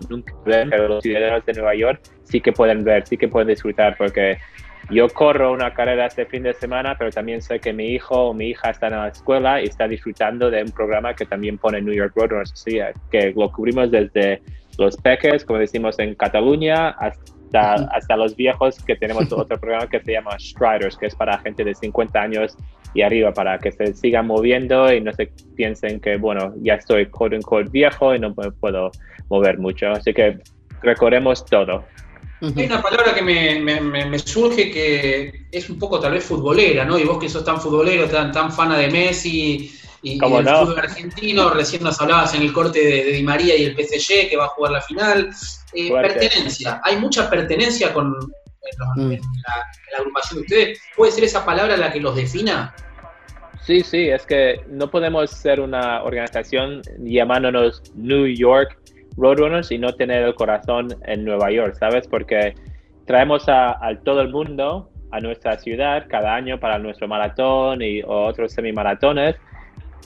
nunca 0.09 0.33
pero 0.45 0.87
los 0.87 1.03
ciudadanos 1.03 1.45
de 1.45 1.53
Nueva 1.53 1.75
York 1.75 1.99
sí 2.23 2.39
que 2.39 2.51
pueden 2.51 2.83
ver, 2.83 3.07
sí 3.07 3.17
que 3.17 3.27
pueden 3.27 3.47
disfrutar, 3.47 3.95
porque 3.97 4.37
yo 4.91 5.09
corro 5.09 5.51
una 5.51 5.73
carrera 5.73 6.05
este 6.05 6.25
fin 6.25 6.43
de 6.43 6.53
semana, 6.53 6.95
pero 6.97 7.09
también 7.09 7.41
sé 7.41 7.59
que 7.59 7.73
mi 7.73 7.87
hijo 7.87 8.29
o 8.29 8.33
mi 8.33 8.49
hija 8.49 8.69
está 8.69 8.87
en 8.87 8.93
la 8.93 9.07
escuela 9.07 9.61
y 9.61 9.65
está 9.65 9.87
disfrutando 9.87 10.51
de 10.51 10.61
un 10.61 10.71
programa 10.71 11.15
que 11.15 11.25
también 11.25 11.57
pone 11.57 11.81
New 11.81 11.93
York 11.93 12.13
Roadrunners, 12.15 12.63
que 13.09 13.33
lo 13.35 13.51
cubrimos 13.51 13.89
desde 13.89 14.41
los 14.77 14.95
peques, 14.97 15.43
como 15.43 15.59
decimos 15.59 15.97
en 15.97 16.13
Cataluña, 16.13 16.89
hasta 16.89 17.34
hasta, 17.55 18.15
los 18.15 18.35
viejos 18.35 18.77
que 18.83 18.95
tenemos 18.95 19.31
otro 19.31 19.59
programa 19.59 19.87
que 19.87 19.99
se 19.99 20.13
llama 20.13 20.37
Striders, 20.39 20.97
que 20.97 21.07
es 21.07 21.15
para 21.15 21.37
gente 21.39 21.63
de 21.63 21.75
50 21.75 22.19
años 22.19 22.57
y 22.93 23.01
arriba, 23.01 23.33
para 23.33 23.57
que 23.59 23.71
se 23.71 23.93
sigan 23.93 24.27
moviendo 24.27 24.91
y 24.91 25.01
no 25.01 25.11
se 25.13 25.31
piensen 25.55 25.99
que, 25.99 26.17
bueno, 26.17 26.53
ya 26.61 26.75
estoy 26.75 27.07
quote 27.07 27.35
unquote 27.35 27.69
viejo 27.69 28.15
y 28.15 28.19
no 28.19 28.33
me 28.35 28.51
puedo 28.51 28.91
mover 29.29 29.57
mucho. 29.59 29.89
Así 29.89 30.13
que 30.13 30.39
recorremos 30.81 31.45
todo. 31.45 31.83
Hay 32.41 32.65
una 32.65 32.81
palabra 32.81 33.13
que 33.13 33.21
me, 33.21 33.59
me, 33.59 34.19
surge 34.19 34.69
que 34.69 35.47
es 35.51 35.69
un 35.69 35.79
poco 35.79 35.99
tal 35.99 36.11
vez 36.11 36.23
futbolera, 36.23 36.85
¿no? 36.85 36.99
Y 36.99 37.03
vos 37.03 37.17
que 37.17 37.29
sos 37.29 37.43
tan 37.43 37.59
futbolero, 37.59 38.07
tan, 38.07 38.31
tan 38.31 38.51
fana 38.51 38.77
de 38.77 38.89
Messi 38.89 39.71
y, 40.05 40.19
del 40.19 40.47
fútbol 40.47 40.79
argentino, 40.79 41.49
recién 41.49 41.83
nos 41.83 41.99
hablabas 41.99 42.35
en 42.35 42.43
el 42.43 42.53
corte 42.53 42.79
de, 42.79 43.03
Di 43.05 43.23
María 43.23 43.57
y 43.57 43.65
el 43.65 43.75
PSG 43.75 44.29
que 44.29 44.37
va 44.37 44.45
a 44.45 44.49
jugar 44.49 44.73
la 44.73 44.81
final. 44.81 45.31
Eh, 45.73 45.91
pertenencia, 45.91 46.79
hay 46.83 46.97
mucha 46.97 47.27
pertenencia 47.27 47.91
con 47.91 48.11
mm. 48.11 49.11
la, 49.11 49.97
agrupación 49.97 50.39
de 50.39 50.41
ustedes. 50.41 50.81
¿Puede 50.95 51.11
ser 51.11 51.23
esa 51.23 51.43
palabra 51.43 51.75
la 51.75 51.91
que 51.91 51.99
los 51.99 52.15
defina? 52.15 52.75
Sí, 53.63 53.81
sí, 53.81 54.09
es 54.09 54.27
que 54.27 54.61
no 54.69 54.91
podemos 54.91 55.31
ser 55.31 55.59
una 55.59 56.03
organización 56.03 56.83
llamándonos 56.99 57.81
New 57.95 58.27
York 58.27 58.77
Roadrunners 59.17 59.71
y 59.71 59.79
no 59.79 59.91
tener 59.95 60.23
el 60.23 60.35
corazón 60.35 60.95
en 61.07 61.25
Nueva 61.25 61.49
York, 61.49 61.77
¿sabes? 61.79 62.07
Porque 62.07 62.53
traemos 63.07 63.45
a, 63.47 63.79
todo 64.03 64.21
el 64.21 64.29
mundo 64.29 64.91
a 65.09 65.19
nuestra 65.19 65.57
ciudad 65.57 66.05
cada 66.07 66.35
año 66.35 66.59
para 66.59 66.77
nuestro 66.77 67.07
maratón 67.07 67.81
y 67.81 68.03
otros 68.05 68.53
semimaratones 68.53 69.35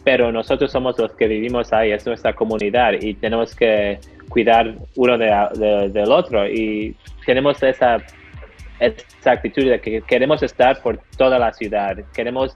pero 0.03 0.31
nosotros 0.31 0.71
somos 0.71 0.97
los 0.97 1.13
que 1.13 1.27
vivimos 1.27 1.73
ahí, 1.73 1.91
es 1.91 2.05
nuestra 2.05 2.33
comunidad 2.33 2.93
y 2.99 3.13
tenemos 3.13 3.55
que 3.55 3.99
cuidar 4.29 4.75
uno 4.95 5.17
del 5.17 6.11
otro 6.11 6.47
y 6.47 6.95
tenemos 7.25 7.61
esa, 7.63 7.97
esa 8.79 9.31
actitud 9.31 9.69
de 9.69 9.81
que 9.81 10.01
queremos 10.01 10.41
estar 10.43 10.81
por 10.81 10.99
toda 11.17 11.37
la 11.37 11.51
ciudad, 11.53 11.97
queremos 12.13 12.55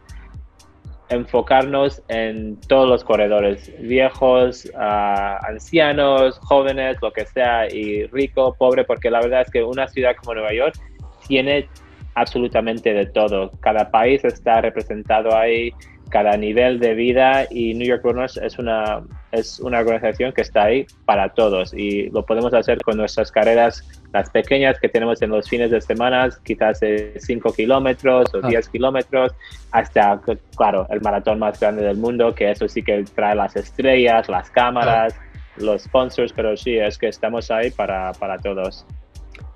enfocarnos 1.09 2.01
en 2.07 2.59
todos 2.61 2.89
los 2.89 3.03
corredores, 3.03 3.71
viejos, 3.79 4.71
ah, 4.77 5.39
ancianos, 5.47 6.39
jóvenes, 6.39 6.97
lo 7.01 7.11
que 7.11 7.25
sea, 7.25 7.67
y 7.67 8.05
rico, 8.07 8.55
pobre, 8.57 8.84
porque 8.84 9.11
la 9.11 9.21
verdad 9.21 9.41
es 9.41 9.51
que 9.51 9.63
una 9.63 9.88
ciudad 9.88 10.15
como 10.15 10.34
Nueva 10.34 10.53
York 10.53 10.75
tiene 11.27 11.67
absolutamente 12.15 12.93
de 12.93 13.05
todo. 13.05 13.51
Cada 13.59 13.91
país 13.91 14.23
está 14.23 14.61
representado 14.61 15.36
ahí 15.36 15.71
cada 16.10 16.38
nivel 16.38 16.80
de 16.80 16.93
vida 16.93 17.47
y 17.49 17.74
New 17.74 17.88
York 17.88 18.01
Runners 18.04 18.38
es 18.38 18.60
una, 18.60 19.01
es 19.32 19.60
una 19.60 19.80
organización 19.80 20.32
que 20.32 20.41
está 20.41 20.66
ahí 20.66 20.86
para 21.06 21.30
todos 21.30 21.74
y 21.74 22.10
lo 22.10 22.26
podemos 22.26 22.54
hacer 22.54 22.80
con 22.82 22.97
nuestras 22.97 23.32
carreras, 23.32 23.84
las 24.14 24.30
pequeñas 24.30 24.80
que 24.80 24.89
tenemos 24.89 25.22
en 25.22 25.32
los 25.32 25.49
fines 25.49 25.72
de 25.72 25.82
semana, 25.82 26.30
quizás 26.43 26.80
de 26.80 27.14
5 27.20 27.54
kilómetros 27.54 28.34
o 28.34 28.41
10 28.41 28.68
ah. 28.68 28.72
kilómetros, 28.72 29.32
hasta, 29.72 30.22
claro, 30.56 30.88
el 30.89 31.01
maratón 31.01 31.39
más 31.39 31.60
grande 31.60 31.84
del 31.84 31.97
mundo, 31.97 32.36
que 32.36 32.51
eso 32.51 32.68
sí 32.68 32.84
que 32.84 33.04
trae 33.16 33.36
las 33.36 33.56
estrellas, 33.56 34.30
las 34.30 34.49
cámaras, 34.51 35.16
los 35.58 35.84
sponsors, 35.84 36.34
pero 36.34 36.56
sí, 36.58 36.78
es 36.78 36.97
que 36.97 37.08
estamos 37.08 37.49
ahí 37.51 37.72
para, 37.72 38.12
para 38.14 38.38
todos. 38.38 38.86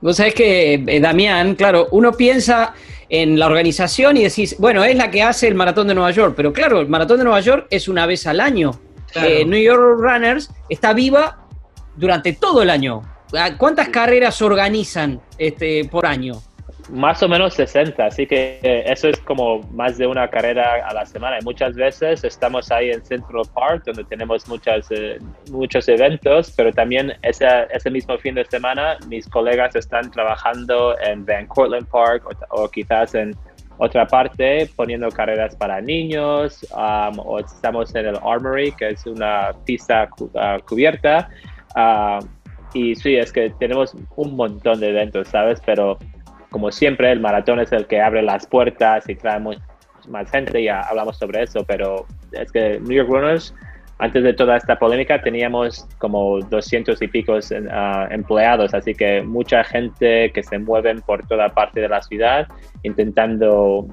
Vos 0.02 0.18
sabés 0.18 0.34
que, 0.34 0.74
eh, 0.76 1.00
Damián, 1.00 1.56
claro, 1.56 1.88
uno 1.92 2.14
piensa 2.14 2.74
en 3.10 3.40
la 3.40 3.48
organización 3.48 4.18
y 4.18 4.24
decís, 4.24 4.56
bueno, 4.60 4.84
es 4.84 4.96
la 4.96 5.10
que 5.10 5.24
hace 5.24 5.48
el 5.48 5.56
Maratón 5.56 5.88
de 5.88 5.96
Nueva 5.96 6.12
York, 6.12 6.34
pero 6.36 6.54
claro, 6.54 6.82
el 6.82 6.88
Maratón 6.88 7.20
de 7.20 7.24
Nueva 7.24 7.40
York 7.40 7.68
es 7.70 7.88
una 7.88 8.06
vez 8.06 8.28
al 8.28 8.40
año. 8.40 8.80
Eh, 9.16 9.46
New 9.46 9.60
York 9.60 10.00
Runners 10.00 10.52
está 10.70 10.94
viva 10.94 11.48
durante 11.96 12.34
todo 12.34 12.62
el 12.62 12.70
año. 12.70 13.02
Ah, 13.34 13.58
¿Cuántas 13.58 13.90
carreras 13.90 14.42
organizan 14.42 15.22
este, 15.38 15.86
por 15.86 16.06
año? 16.06 16.42
Más 16.90 17.22
o 17.22 17.28
menos 17.28 17.54
60, 17.56 18.06
así 18.06 18.26
que 18.26 18.60
eh, 18.64 18.84
eso 18.88 19.10
es 19.10 19.20
como 19.20 19.60
más 19.74 19.98
de 19.98 20.08
una 20.08 20.30
carrera 20.30 20.88
a 20.88 20.94
la 20.94 21.06
semana. 21.06 21.38
Y 21.40 21.44
muchas 21.44 21.76
veces 21.76 22.24
estamos 22.24 22.72
ahí 22.72 22.92
en 22.92 23.04
Central 23.04 23.44
Park, 23.54 23.84
donde 23.86 24.06
tenemos 24.06 24.48
muchas, 24.48 24.90
eh, 24.92 25.20
muchos 25.52 25.90
eventos, 25.90 26.54
pero 26.56 26.72
también 26.72 27.14
ese, 27.24 27.46
ese 27.72 27.92
mismo 27.92 28.18
fin 28.20 28.36
de 28.36 28.46
semana 28.46 28.98
mis 29.10 29.28
colegas 29.28 29.76
están 29.76 30.10
trabajando 30.12 30.98
en 31.00 31.26
Van 31.26 31.46
Cortlandt 31.48 31.90
Park 31.90 32.24
o, 32.52 32.70
quizás 32.70 33.14
en 33.16 33.36
otra 33.80 34.08
parte 34.08 34.70
poniendo 34.76 35.10
carreras 35.10 35.56
para 35.58 35.82
niños, 35.82 36.66
um, 36.72 37.20
o 37.20 37.40
estamos 37.40 37.94
en 37.96 38.08
el 38.08 38.16
Armory, 38.24 38.72
que 38.72 38.90
es 38.90 39.06
una 39.06 39.52
pista 39.66 40.10
uh, 40.20 40.66
cubierta. 40.66 41.30
Uh, 41.76 42.26
y 42.74 42.96
sí, 42.96 43.16
es 43.16 43.32
que 43.32 43.50
tenemos 43.60 43.94
un 44.16 44.36
montón 44.36 44.80
de 44.80 44.90
eventos, 44.90 45.28
¿sabes? 45.28 45.62
Pero 45.66 45.98
como 46.50 46.72
siempre, 46.72 47.12
el 47.12 47.20
maratón 47.20 47.60
es 47.60 47.72
el 47.72 47.88
que 47.88 48.02
abre 48.02 48.22
las 48.22 48.48
puertas 48.48 49.08
y 49.10 49.16
trae 49.16 49.40
más 49.40 50.32
gente, 50.32 50.64
ya 50.64 50.82
hablamos 50.82 51.18
sobre 51.18 51.44
eso, 51.44 51.64
pero 51.66 52.06
es 52.32 52.52
que 52.52 52.80
New 52.80 52.94
York 52.94 53.10
Runners, 53.10 53.54
antes 54.00 54.24
de 54.24 54.34
toda 54.34 54.58
esta 54.58 54.78
polémica, 54.80 55.22
teníamos 55.22 55.88
como 55.98 56.40
200 56.40 57.02
y 57.02 57.08
pico 57.08 57.38
ah, 57.72 58.08
empleados, 58.10 58.74
así 58.74 58.94
que 58.94 59.22
mucha 59.22 59.64
gente 59.64 60.32
que 60.32 60.44
se 60.44 60.58
mueven 60.60 61.02
por 61.02 61.28
toda 61.28 61.50
parte 61.50 61.82
de 61.82 61.90
la 61.90 62.02
ciudad 62.02 62.48
intentando, 62.84 63.88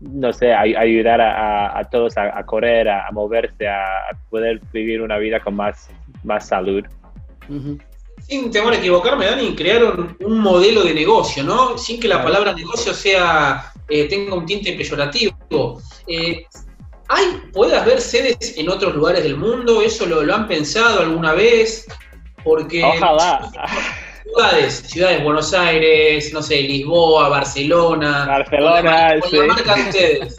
no 0.00 0.32
sé, 0.32 0.52
ayudar 0.52 1.20
a, 1.20 1.82
todos 1.90 2.18
a, 2.18 2.42
correr, 2.44 2.88
a, 2.88 3.10
moverse, 3.12 3.66
a, 3.66 3.86
poder 4.28 4.60
vivir 4.72 5.00
una 5.00 5.16
vida 5.16 5.40
con 5.40 5.54
más, 5.54 5.88
más 6.22 6.46
salud 6.48 6.84
sin 8.26 8.50
temor 8.50 8.72
a 8.72 8.76
equivocarme, 8.76 9.26
Dani, 9.26 9.54
crearon 9.54 10.16
un 10.20 10.38
modelo 10.38 10.82
de 10.82 10.94
negocio, 10.94 11.44
¿no? 11.44 11.76
Sin 11.76 12.00
que 12.00 12.08
la 12.08 12.22
palabra 12.22 12.52
negocio 12.52 12.94
sea 12.94 13.72
eh, 13.88 14.04
tenga 14.04 14.34
un 14.34 14.46
tinte 14.46 14.72
peyorativo. 14.72 15.80
Eh, 16.06 16.46
¿Hay, 17.08 17.42
puede 17.52 17.76
haber 17.76 18.00
sedes 18.00 18.56
en 18.56 18.68
otros 18.70 18.94
lugares 18.94 19.22
del 19.22 19.36
mundo? 19.36 19.82
¿Eso 19.82 20.06
lo, 20.06 20.34
han 20.34 20.48
pensado 20.48 21.00
alguna 21.00 21.34
vez? 21.34 21.86
Porque 22.42 22.82
Ojalá. 22.82 23.50
Ciudades, 24.24 24.74
ciudades, 24.86 25.22
Buenos 25.22 25.52
Aires, 25.52 26.32
no 26.32 26.42
sé, 26.42 26.62
Lisboa, 26.62 27.28
Barcelona. 27.28 28.24
Barcelona, 28.26 29.20
sí. 29.28 29.38
ustedes. 29.38 30.36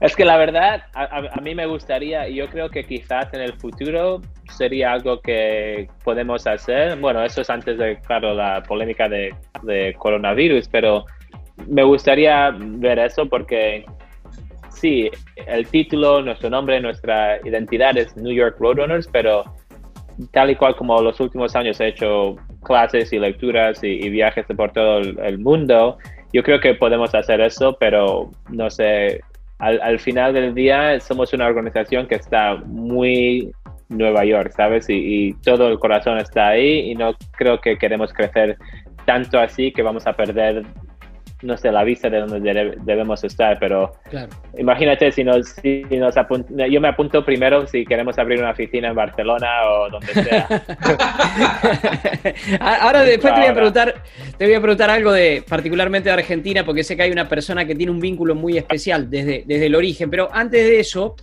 Es 0.00 0.16
que 0.16 0.24
la 0.24 0.38
verdad, 0.38 0.82
a, 0.94 1.40
mí 1.42 1.54
me 1.54 1.66
gustaría, 1.66 2.26
y 2.26 2.36
yo 2.36 2.48
creo 2.48 2.70
que 2.70 2.84
quizás 2.84 3.32
en 3.34 3.42
el 3.42 3.52
futuro 3.52 4.22
sería 4.50 4.92
algo 4.92 5.20
que 5.20 5.88
podemos 6.02 6.46
hacer. 6.46 6.98
Bueno, 6.98 7.22
eso 7.22 7.42
es 7.42 7.50
antes 7.50 7.76
de, 7.76 7.98
claro, 8.00 8.32
la 8.32 8.62
polémica 8.62 9.10
de, 9.10 9.34
coronavirus, 9.98 10.68
pero 10.68 11.04
me 11.66 11.82
gustaría 11.82 12.50
ver 12.58 12.98
eso 12.98 13.26
porque 13.26 13.84
sí, 14.70 15.10
el 15.46 15.66
título, 15.66 16.22
nuestro 16.22 16.48
nombre, 16.48 16.80
nuestra 16.80 17.38
identidad 17.46 17.94
es 17.98 18.16
New 18.16 18.32
York 18.32 18.56
Roadrunners, 18.58 19.06
pero 19.06 19.44
tal 20.32 20.50
y 20.50 20.56
cual 20.56 20.76
como 20.76 21.00
los 21.02 21.20
últimos 21.20 21.54
años 21.54 21.78
he 21.78 21.88
hecho 21.88 22.36
clases 22.62 23.12
y 23.12 23.18
lecturas 23.18 23.84
y, 23.84 24.08
viajes 24.08 24.46
por 24.56 24.72
todo 24.72 24.98
el, 25.00 25.38
mundo, 25.38 25.98
yo 26.32 26.42
creo 26.42 26.58
que 26.58 26.74
podemos 26.74 27.14
hacer 27.14 27.42
eso, 27.42 27.76
pero 27.78 28.30
no 28.48 28.70
sé, 28.70 29.20
al, 29.60 30.00
final 30.00 30.32
del 30.32 30.54
día 30.54 30.98
somos 31.00 31.32
una 31.32 31.46
organización 31.46 32.06
que 32.06 32.14
está 32.14 32.56
muy 32.56 33.52
Nueva 33.88 34.24
York, 34.24 34.52
¿sabes? 34.56 34.86
Y, 34.88 35.34
todo 35.42 35.68
el 35.68 35.78
corazón 35.78 36.18
está 36.18 36.48
ahí 36.48 36.90
y 36.90 36.94
no 36.94 37.14
creo 37.32 37.60
que 37.60 37.76
queremos 37.76 38.12
crecer 38.12 38.56
tanto 39.04 39.38
así 39.38 39.72
que 39.72 39.82
vamos 39.82 40.06
a 40.06 40.14
perder, 40.14 40.64
no 41.42 41.56
sé, 41.56 41.72
la 41.72 41.84
vista 41.84 42.10
de 42.10 42.20
donde 42.20 42.76
debemos 42.82 43.24
estar, 43.24 43.58
pero 43.58 43.92
imagínate 44.58 45.10
si 45.12 45.24
nos, 45.24 45.48
si 45.48 45.84
nos 45.90 46.14
yo 46.70 46.80
me 46.80 46.88
apunto 46.88 47.24
primero 47.24 47.66
si 47.66 47.84
queremos 47.84 48.18
abrir 48.18 48.40
una 48.40 48.50
oficina 48.50 48.88
en 48.88 48.94
Barcelona 48.94 49.48
o 49.66 49.90
donde 49.90 50.12
sea. 50.12 50.46
Ahora 52.60 53.02
después 53.02 53.34
te 53.34 53.40
voy 53.40 53.48
a 53.48 53.54
preguntar, 53.54 54.02
te 54.36 54.44
voy 54.44 54.54
a 54.54 54.60
preguntar 54.60 54.90
algo 54.90 55.12
de 55.12 55.42
particularmente 55.48 56.08
de 56.08 56.14
Argentina, 56.14 56.64
porque 56.64 56.84
sé 56.84 56.96
que 56.96 57.02
hay 57.02 57.10
una 57.10 57.28
persona 57.28 57.64
que 57.64 57.74
tiene 57.74 57.92
un 57.92 58.00
vínculo 58.00 58.34
muy 58.34 58.58
especial 58.58 59.10
desde, 59.10 59.44
desde 59.46 59.66
el 59.66 59.74
origen, 59.74 60.10
pero 60.10 60.28
antes 60.32 60.62
de 60.62 60.80
eso, 60.80 61.16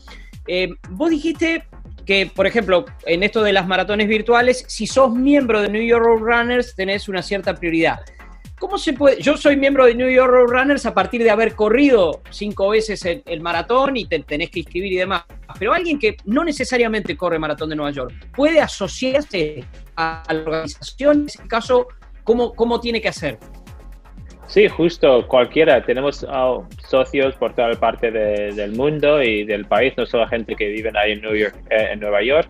eh, 0.47 0.69
vos 0.89 1.09
dijiste 1.09 1.63
que, 2.05 2.31
por 2.33 2.47
ejemplo, 2.47 2.85
en 3.05 3.23
esto 3.23 3.43
de 3.43 3.53
las 3.53 3.67
maratones 3.67 4.07
virtuales, 4.07 4.63
si 4.67 4.87
sos 4.87 5.13
miembro 5.13 5.61
de 5.61 5.69
New 5.69 5.83
York 5.83 6.03
Road 6.03 6.19
Runners, 6.19 6.73
tenés 6.75 7.09
una 7.09 7.21
cierta 7.21 7.53
prioridad. 7.53 7.99
¿Cómo 8.59 8.79
se 8.79 8.93
puede? 8.93 9.21
Yo 9.21 9.37
soy 9.37 9.55
miembro 9.55 9.85
de 9.85 9.93
New 9.93 10.09
York 10.09 10.49
Runners 10.49 10.85
a 10.87 10.93
partir 10.93 11.21
de 11.21 11.29
haber 11.29 11.53
corrido 11.53 12.21
cinco 12.31 12.69
veces 12.69 13.05
el, 13.05 13.41
maratón 13.41 13.97
y 13.97 14.05
te 14.05 14.17
tenés 14.19 14.49
que 14.49 14.59
inscribir 14.59 14.93
y 14.93 14.95
demás. 14.97 15.25
Pero 15.59 15.73
alguien 15.73 15.99
que 15.99 16.17
no 16.25 16.43
necesariamente 16.43 17.15
corre 17.15 17.37
maratón 17.37 17.69
de 17.69 17.75
Nueva 17.75 17.91
York, 17.91 18.13
¿puede 18.35 18.59
asociarse 18.59 19.63
a, 19.95 20.23
la 20.27 20.39
organización? 20.39 21.21
En 21.21 21.25
ese 21.27 21.47
caso, 21.47 21.87
¿cómo, 22.23 22.53
cómo 22.53 22.79
tiene 22.79 22.99
que 22.99 23.09
hacer? 23.09 23.37
Sí, 24.47 24.67
justo, 24.67 25.27
cualquiera. 25.27 25.85
Tenemos 25.85 26.25
ah, 26.27 26.57
socios 26.87 27.35
por 27.35 27.53
toda 27.53 27.71
parte 27.73 28.09
del 28.09 28.71
mundo 28.71 29.21
y 29.21 29.43
del 29.43 29.65
país, 29.65 29.93
no 29.97 30.05
solo 30.07 30.27
gente 30.27 30.55
que 30.55 30.69
vive 30.69 30.91
ahí 30.95 31.11
en, 31.11 31.23
eh, 31.25 31.51
en 31.69 31.99
Nueva 31.99 32.23
York. 32.23 32.49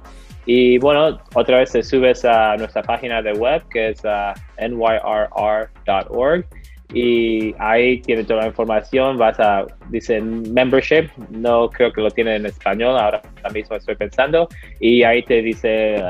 Y 0.50 0.78
bueno, 0.78 1.20
otra 1.36 1.60
vez 1.60 1.74
te 1.74 1.84
subes 1.84 2.24
a 2.24 2.56
nuestra 2.56 2.82
página 2.82 3.22
de 3.22 3.34
web 3.34 3.62
que 3.70 3.90
es 3.90 4.02
uh, 4.06 4.34
nyrr.org 4.58 6.46
y 6.94 7.54
ahí 7.60 8.00
tiene 8.02 8.24
toda 8.24 8.44
la 8.44 8.48
información. 8.48 9.18
Vas 9.18 9.38
a, 9.42 9.66
dice 9.90 10.22
membership, 10.22 11.10
no 11.30 11.70
creo 11.70 11.92
que 11.92 12.00
lo 12.00 12.10
tiene 12.10 12.38
en 12.38 12.46
español, 12.46 12.98
ahora 12.98 13.22
mismo 13.54 13.76
estoy 13.76 13.96
pensando, 13.96 14.48
y 14.80 15.04
ahí 15.04 15.22
te 15.24 15.42
dice 15.42 16.02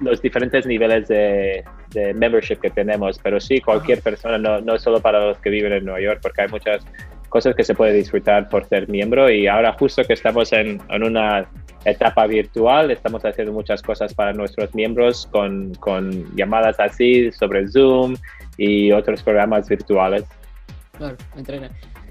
los 0.00 0.22
diferentes 0.22 0.64
niveles 0.64 1.08
de, 1.08 1.64
de, 1.90 2.14
membership 2.14 2.60
que 2.60 2.70
tenemos. 2.70 3.18
Pero 3.18 3.40
sí, 3.40 3.60
cualquier 3.60 4.00
persona, 4.00 4.38
no, 4.38 4.60
no 4.60 4.78
solo 4.78 5.00
para 5.00 5.26
los 5.26 5.38
que 5.38 5.50
viven 5.50 5.72
en 5.72 5.84
Nueva 5.84 6.00
York, 6.00 6.20
porque 6.22 6.42
hay 6.42 6.48
muchas 6.48 6.86
cosas 7.28 7.56
que 7.56 7.64
se 7.64 7.74
puede 7.74 7.94
disfrutar 7.94 8.48
por 8.50 8.66
ser 8.66 8.88
miembro 8.90 9.30
y 9.30 9.46
ahora 9.46 9.72
justo 9.72 10.04
que 10.04 10.12
estamos 10.12 10.52
en, 10.52 10.82
en 10.90 11.02
una 11.02 11.48
etapa 11.84 12.26
virtual, 12.26 12.90
estamos 12.90 13.24
haciendo 13.24 13.52
muchas 13.52 13.82
cosas 13.82 14.14
para 14.14 14.32
nuestros 14.32 14.74
miembros 14.74 15.28
con, 15.30 15.74
con 15.76 16.34
llamadas 16.36 16.78
así 16.80 17.30
sobre 17.32 17.68
Zoom 17.68 18.14
y 18.56 18.92
otros 18.92 19.22
programas 19.22 19.68
virtuales. 19.68 20.24
Claro, 20.96 21.16
entrena. 21.36 21.70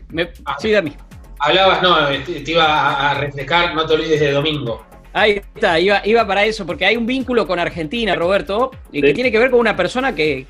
Me, 0.09 0.30
sí, 0.59 0.72
Dami. 0.72 0.95
Hablabas, 1.39 1.82
no, 1.82 1.95
te 2.26 2.51
iba 2.51 3.11
a 3.11 3.13
reflejar, 3.15 3.74
no 3.74 3.86
te 3.86 3.93
olvides 3.93 4.19
de 4.19 4.32
domingo. 4.32 4.86
Ahí 5.13 5.41
está, 5.55 5.80
iba, 5.80 6.01
iba 6.05 6.26
para 6.26 6.45
eso, 6.45 6.65
porque 6.65 6.86
hay 6.86 6.95
un 6.95 7.05
vínculo 7.05 7.47
con 7.47 7.59
Argentina, 7.59 8.15
Roberto, 8.15 8.72
y 8.91 9.01
que 9.01 9.13
tiene 9.13 9.32
que 9.32 9.39
ver 9.39 9.51
con 9.51 9.59
una 9.59 9.76
persona 9.76 10.13
que, 10.15 10.45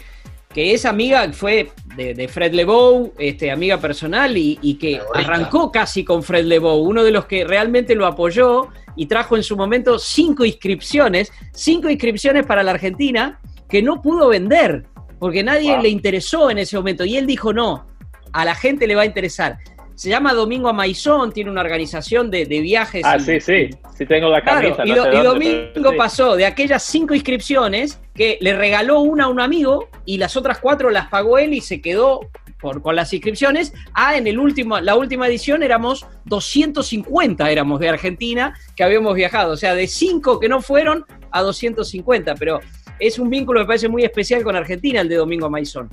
que 0.53 0.73
es 0.73 0.85
amiga, 0.85 1.31
fue 1.31 1.71
de, 1.95 2.27
Fred 2.27 2.53
Lebow, 2.53 3.13
este, 3.17 3.51
amiga 3.51 3.77
personal, 3.79 4.35
y, 4.37 4.77
que 4.79 4.99
arrancó 5.13 5.71
casi 5.71 6.03
con 6.03 6.23
Fred 6.23 6.45
Lebow, 6.45 6.81
uno 6.81 7.03
de 7.03 7.11
los 7.11 7.25
que 7.25 7.43
realmente 7.45 7.95
lo 7.95 8.05
apoyó 8.05 8.69
y 8.95 9.05
trajo 9.05 9.35
en 9.37 9.43
su 9.43 9.55
momento 9.55 9.99
cinco 9.99 10.45
inscripciones, 10.45 11.31
cinco 11.53 11.89
inscripciones 11.89 12.45
para 12.45 12.63
la 12.63 12.71
Argentina 12.71 13.39
que 13.69 13.81
no 13.81 14.01
pudo 14.01 14.29
vender, 14.29 14.85
porque 15.19 15.43
nadie 15.43 15.77
le 15.81 15.89
interesó 15.89 16.49
en 16.49 16.57
ese 16.57 16.75
momento. 16.75 17.05
Y 17.05 17.17
él 17.17 17.25
dijo, 17.25 17.53
no, 17.53 17.87
a 18.33 18.45
la 18.45 18.55
gente 18.55 18.87
le 18.87 18.95
va 18.95 19.03
a 19.03 19.05
interesar. 19.05 19.57
Se 20.01 20.09
llama 20.09 20.33
Domingo 20.33 20.67
Amaizón, 20.67 21.31
tiene 21.31 21.51
una 21.51 21.61
organización 21.61 22.31
de, 22.31 22.45
viajes. 22.45 23.03
Ah, 23.05 23.19
sí, 23.19 23.39
sí, 23.39 23.69
sí 23.95 24.05
tengo 24.07 24.29
la 24.29 24.43
camisa. 24.43 24.81
y, 24.83 24.93
Domingo 24.95 25.95
pasó 25.95 26.35
de 26.35 26.47
aquellas 26.47 26.81
cinco 26.81 27.13
inscripciones 27.13 28.01
que 28.15 28.39
le 28.41 28.57
regaló 28.57 29.01
una 29.01 29.25
a 29.25 29.27
un 29.27 29.39
amigo 29.39 29.89
y 30.03 30.17
las 30.17 30.35
otras 30.35 30.57
cuatro 30.57 30.89
las 30.89 31.07
pagó 31.09 31.37
él 31.37 31.53
y 31.53 31.61
se 31.61 31.81
quedó 31.81 32.21
por, 32.59 32.81
con 32.81 32.95
las 32.95 33.13
inscripciones. 33.13 33.75
Ah, 33.93 34.17
en 34.17 34.25
el 34.25 34.39
último, 34.39 34.79
la 34.79 34.95
última 34.95 35.27
edición 35.27 35.61
éramos 35.61 36.07
250, 36.25 37.51
éramos 37.51 37.79
de 37.79 37.89
Argentina 37.89 38.57
que 38.75 38.83
habíamos 38.83 39.13
viajado. 39.13 39.53
O 39.53 39.57
sea, 39.57 39.75
de 39.75 39.85
cinco 39.85 40.39
que 40.39 40.49
no 40.49 40.63
fueron 40.63 41.05
a 41.29 41.43
250, 41.43 42.33
pero 42.39 42.59
es 42.97 43.19
un 43.19 43.29
vínculo 43.29 43.59
que 43.59 43.65
me 43.65 43.67
parece 43.67 43.87
muy 43.87 44.03
especial 44.03 44.41
con 44.41 44.55
Argentina, 44.55 45.01
el 45.01 45.09
de 45.09 45.17
Domingo 45.17 45.45
Amaizón. 45.45 45.91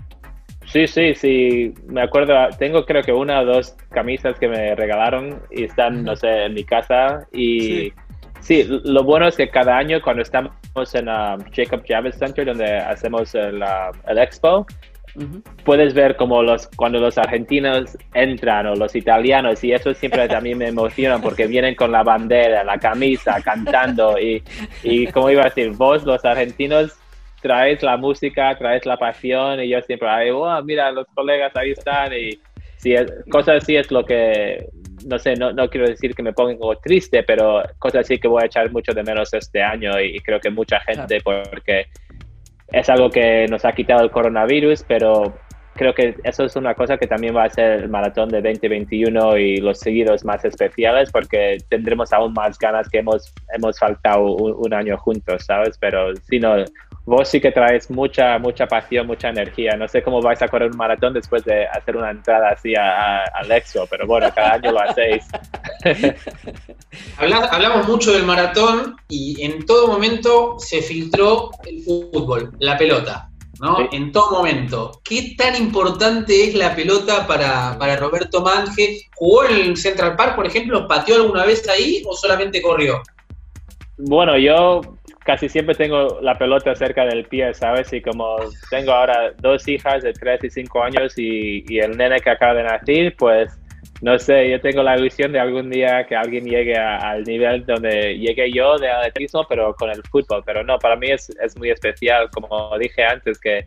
Sí, 0.71 0.87
sí, 0.87 1.15
sí, 1.15 1.75
me 1.87 2.03
acuerdo, 2.03 2.35
tengo 2.59 2.85
creo 2.85 3.03
que 3.03 3.13
una 3.13 3.41
o 3.41 3.45
dos 3.47 3.75
camisas 3.91 4.39
que 4.39 4.49
me 4.49 4.75
regalaron 4.75 5.41
y 5.51 5.65
están, 5.65 6.05
no 6.05 6.15
sé, 6.15 6.45
en 6.45 6.55
mi 6.55 6.63
casa 6.63 7.27
y 7.33 7.91
sí. 8.41 8.69
lo 8.85 9.03
bueno 9.03 9.27
es 9.29 9.37
que 9.37 9.49
cada 9.49 9.79
año 9.79 10.03
cuando 10.03 10.21
estamos 10.21 10.53
en 10.95 11.09
um, 11.09 11.41
Jacob 11.55 11.83
Javits 11.89 12.19
Center 12.19 12.45
donde 12.45 12.77
hacemos 12.77 13.35
el, 13.35 13.63
uh, 13.63 13.97
el 14.09 14.19
expo, 14.19 14.67
puedes 15.65 15.95
ver 15.95 16.17
como 16.17 16.43
los 16.43 16.69
cuando 16.77 16.99
los 16.99 17.17
argentinos 17.17 17.97
entran 18.13 18.67
o 18.67 18.75
los 18.75 18.95
italianos 18.95 19.65
y 19.65 19.73
eso 19.73 19.95
siempre 19.95 20.29
también 20.29 20.59
me 20.59 20.69
emociona 20.69 21.19
porque 21.19 21.47
vienen 21.49 21.77
con 21.77 21.93
la 21.93 22.03
bandera, 22.03 22.63
la 22.63 22.79
camisa, 22.79 23.41
cantando 23.43 24.19
y, 24.19 24.43
y 24.83 25.07
como 25.07 25.31
iba 25.31 25.43
a 25.43 25.47
decir, 25.47 25.71
vos 25.71 26.05
los 26.05 26.23
argentinos 26.27 26.95
traes 27.41 27.83
la 27.83 27.97
música, 27.97 28.57
traes 28.59 28.85
la 28.87 28.97
pasión 28.97 29.61
y 29.63 29.69
yo 29.69 29.81
siempre, 29.83 30.09
ay, 30.09 30.31
oh, 30.31 30.63
mira, 30.65 30.91
los 30.91 31.07
colegas 31.15 31.55
ahí 31.57 31.71
están 31.71 32.13
y 32.13 32.39
sí, 32.77 32.95
cosas 33.31 33.63
así 33.63 33.77
es 33.77 33.91
lo 33.91 34.05
que, 34.05 34.69
no 35.07 35.19
sé, 35.19 35.35
no, 35.35 35.53
no 35.53 35.69
quiero 35.69 35.87
decir 35.89 36.15
que 36.15 36.23
me 36.23 36.33
pongo 36.33 36.77
triste, 36.77 37.23
pero 37.23 37.63
cosas 37.79 38.01
así 38.01 38.19
que 38.19 38.29
voy 38.29 38.43
a 38.43 38.47
echar 38.47 38.71
mucho 38.71 38.93
de 38.93 39.03
menos 39.03 39.33
este 39.35 39.63
año 39.63 40.01
y, 40.01 40.19
creo 40.21 40.41
que 40.41 40.51
mucha 40.51 40.81
gente, 40.81 41.21
porque 41.23 41.87
es 42.73 42.89
algo 42.89 43.11
que 43.11 43.47
nos 43.49 43.65
ha 43.65 43.73
quitado 43.73 44.05
el 44.05 44.11
coronavirus, 44.11 44.85
pero 44.87 45.35
creo 45.79 45.95
que 45.95 46.17
eso 46.25 46.45
es 46.45 46.57
una 46.57 46.75
cosa 46.75 46.99
que 46.99 47.07
también 47.07 47.35
va 47.35 47.45
a 47.45 47.51
ser 47.51 47.83
el 47.83 47.89
maratón 47.89 48.29
de 48.29 48.43
2021 48.43 49.39
y 49.39 49.57
los 49.59 49.79
seguidos 49.79 50.25
más 50.25 50.45
especiales 50.45 51.11
porque 51.13 51.59
tendremos 51.71 52.13
aún 52.13 52.33
más 52.33 52.59
ganas 52.59 52.89
que 52.89 52.99
hemos, 52.99 53.33
hemos 53.55 53.79
faltado 53.79 54.25
un, 54.25 54.75
año 54.75 54.99
juntos, 54.99 55.45
¿sabes? 55.47 55.79
Pero 55.79 56.15
si 56.17 56.41
no, 56.41 56.57
vos 57.09 57.27
sí 57.27 57.41
que 57.41 57.51
traes 57.51 57.91
mucha, 57.91 58.39
mucha 58.39 58.67
pasión, 58.67 59.07
mucha 59.07 59.31
energía. 59.31 59.77
No 59.77 59.89
sé 59.89 60.03
cómo 60.03 60.21
vais 60.21 60.43
a 60.43 60.49
correr 60.49 60.71
un 60.71 60.77
maratón 60.77 61.15
después 61.15 61.43
de 61.45 61.67
hacer 61.67 61.97
una 61.97 62.11
entrada 62.11 62.51
así 62.51 62.75
al 62.77 63.51
EXO, 63.51 63.87
pero 63.87 64.07
bueno, 64.07 64.31
cada 64.35 64.55
año 64.55 64.73
lo 64.73 64.81
hacéis. 64.83 65.25
Hablamos 67.19 67.89
mucho 67.89 68.13
del 68.13 68.25
maratón 68.25 68.97
y 69.09 69.43
en 69.43 69.65
todo 69.65 69.87
momento 69.87 70.57
se 70.59 70.83
filtró 70.83 71.51
el 71.67 71.83
fútbol, 71.83 72.53
la 72.59 72.77
pelota. 72.77 73.31
¿no? 73.61 73.89
En 73.91 74.13
todo 74.13 74.31
momento. 74.31 75.01
¿Qué 75.03 75.35
tan 75.37 75.57
importante 75.57 76.45
es 76.45 76.55
la 76.55 76.77
pelota 76.77 77.27
para, 77.27 77.77
para 77.79 77.97
Roberto 77.97 78.43
Manje? 78.43 79.01
¿Jugó 79.17 79.47
en 79.47 79.77
Central 79.77 80.15
Park, 80.15 80.37
por 80.37 80.47
ejemplo? 80.47 80.87
¿Pateó 80.87 81.17
alguna 81.17 81.45
vez 81.45 81.69
ahí 81.69 82.03
o 82.07 82.15
solamente 82.15 82.63
corrió? 82.63 83.03
Bueno, 83.97 84.39
yo 84.39 84.98
casi 85.29 85.47
siempre 85.47 85.75
tengo 85.75 86.21
la 86.23 86.37
pelota 86.37 86.75
cerca 86.75 87.05
del 87.05 87.27
pie, 87.27 87.53
¿sabes? 87.53 87.93
Y 87.93 88.01
como 88.01 88.39
tengo 88.71 88.93
ahora 88.93 89.35
dos 89.39 89.69
hijas 89.69 90.03
de 90.03 90.15
3 90.15 90.45
y 90.45 90.49
5 90.49 90.83
años 90.83 91.19
y, 91.19 91.67
y 91.69 91.81
el 91.81 91.99
nene 91.99 92.19
que 92.21 92.31
acaba 92.31 92.55
de 92.55 92.63
nacer, 92.63 93.15
pues 93.19 93.61
no 94.01 94.19
sé, 94.19 94.49
yo 94.49 94.59
tengo 94.63 94.83
la 94.83 94.97
ilusión 94.97 95.31
de 95.33 95.39
algún 95.39 95.69
día 95.69 96.07
que 96.07 96.17
alguien 96.17 96.47
llegue 96.47 96.79
al 96.79 97.25
nivel 97.25 97.67
donde 97.67 98.17
llegue 98.17 98.51
yo 98.51 98.79
de 98.79 98.91
atletismo, 98.91 99.45
pero 99.47 99.75
con 99.75 99.91
el 99.91 100.03
fútbol. 100.11 100.43
Pero 100.47 100.65
no, 100.65 100.79
para 100.79 100.97
mí 100.97 101.09
es, 101.11 101.29
es, 101.45 101.55
muy 101.59 101.69
especial, 101.69 102.31
como 102.31 102.79
dije 102.79 103.05
antes, 103.05 103.39
que 103.39 103.67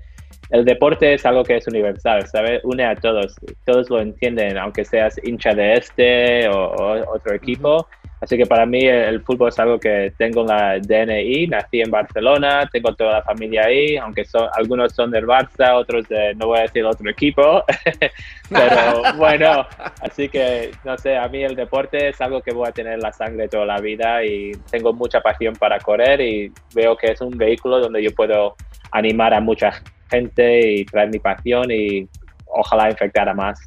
el 0.49 0.65
deporte 0.65 1.13
es 1.13 1.27
algo 1.27 1.43
que 1.43 1.57
es 1.57 1.67
universal, 1.67 2.25
¿sabes? 2.25 2.61
Une 2.63 2.85
a 2.85 2.95
todos, 2.95 3.35
todos 3.67 3.87
lo 3.91 4.01
entienden, 4.01 4.57
aunque 4.57 4.83
seas 4.83 5.19
hincha 5.23 5.53
de 5.53 5.73
este 5.73 6.49
o, 6.49 7.05
otro 7.13 7.35
equipo. 7.35 7.87
Así 8.21 8.37
que 8.37 8.45
para 8.45 8.67
mí 8.67 8.85
el, 8.85 9.21
fútbol 9.23 9.49
es 9.49 9.57
algo 9.57 9.79
que 9.79 10.13
tengo 10.15 10.41
en 10.41 10.47
la 10.47 10.79
DNI, 10.79 11.47
nací 11.47 11.81
en 11.81 11.89
Barcelona, 11.89 12.69
tengo 12.71 12.93
toda 12.93 13.13
la 13.13 13.23
familia 13.23 13.65
ahí, 13.65 13.97
aunque 13.97 14.25
son, 14.25 14.47
algunos 14.53 14.93
son 14.93 15.09
del 15.09 15.25
Barça, 15.25 15.73
otros 15.75 16.07
de, 16.07 16.35
no 16.35 16.45
voy 16.47 16.59
a 16.59 16.61
decir 16.61 16.85
otro 16.85 17.09
equipo, 17.09 17.63
pero 18.49 19.01
bueno, 19.17 19.65
así 20.01 20.29
que 20.29 20.69
no 20.83 20.95
sé, 20.99 21.17
a 21.17 21.27
mí 21.29 21.43
el 21.43 21.55
deporte 21.55 22.09
es 22.09 22.21
algo 22.21 22.43
que 22.43 22.53
voy 22.53 22.69
a 22.69 22.71
tener 22.71 22.93
en 22.93 22.99
la 22.99 23.11
sangre 23.11 23.47
toda 23.47 23.65
la 23.65 23.79
vida 23.79 24.23
y 24.23 24.51
tengo 24.69 24.93
mucha 24.93 25.21
pasión 25.21 25.55
para 25.55 25.79
correr 25.79 26.21
y 26.21 26.51
veo 26.75 26.95
que 26.95 27.07
es 27.07 27.21
un 27.21 27.35
vehículo 27.35 27.79
donde 27.79 28.03
yo 28.03 28.11
puedo 28.13 28.55
animar 28.91 29.33
a 29.33 29.41
mucha 29.41 29.81
gente 30.11 30.73
y 30.73 30.85
traer 30.85 31.09
mi 31.09 31.17
pasión 31.17 31.71
y 31.71 32.07
ojalá 32.45 32.91
infectar 32.91 33.27
a 33.27 33.33
más. 33.33 33.59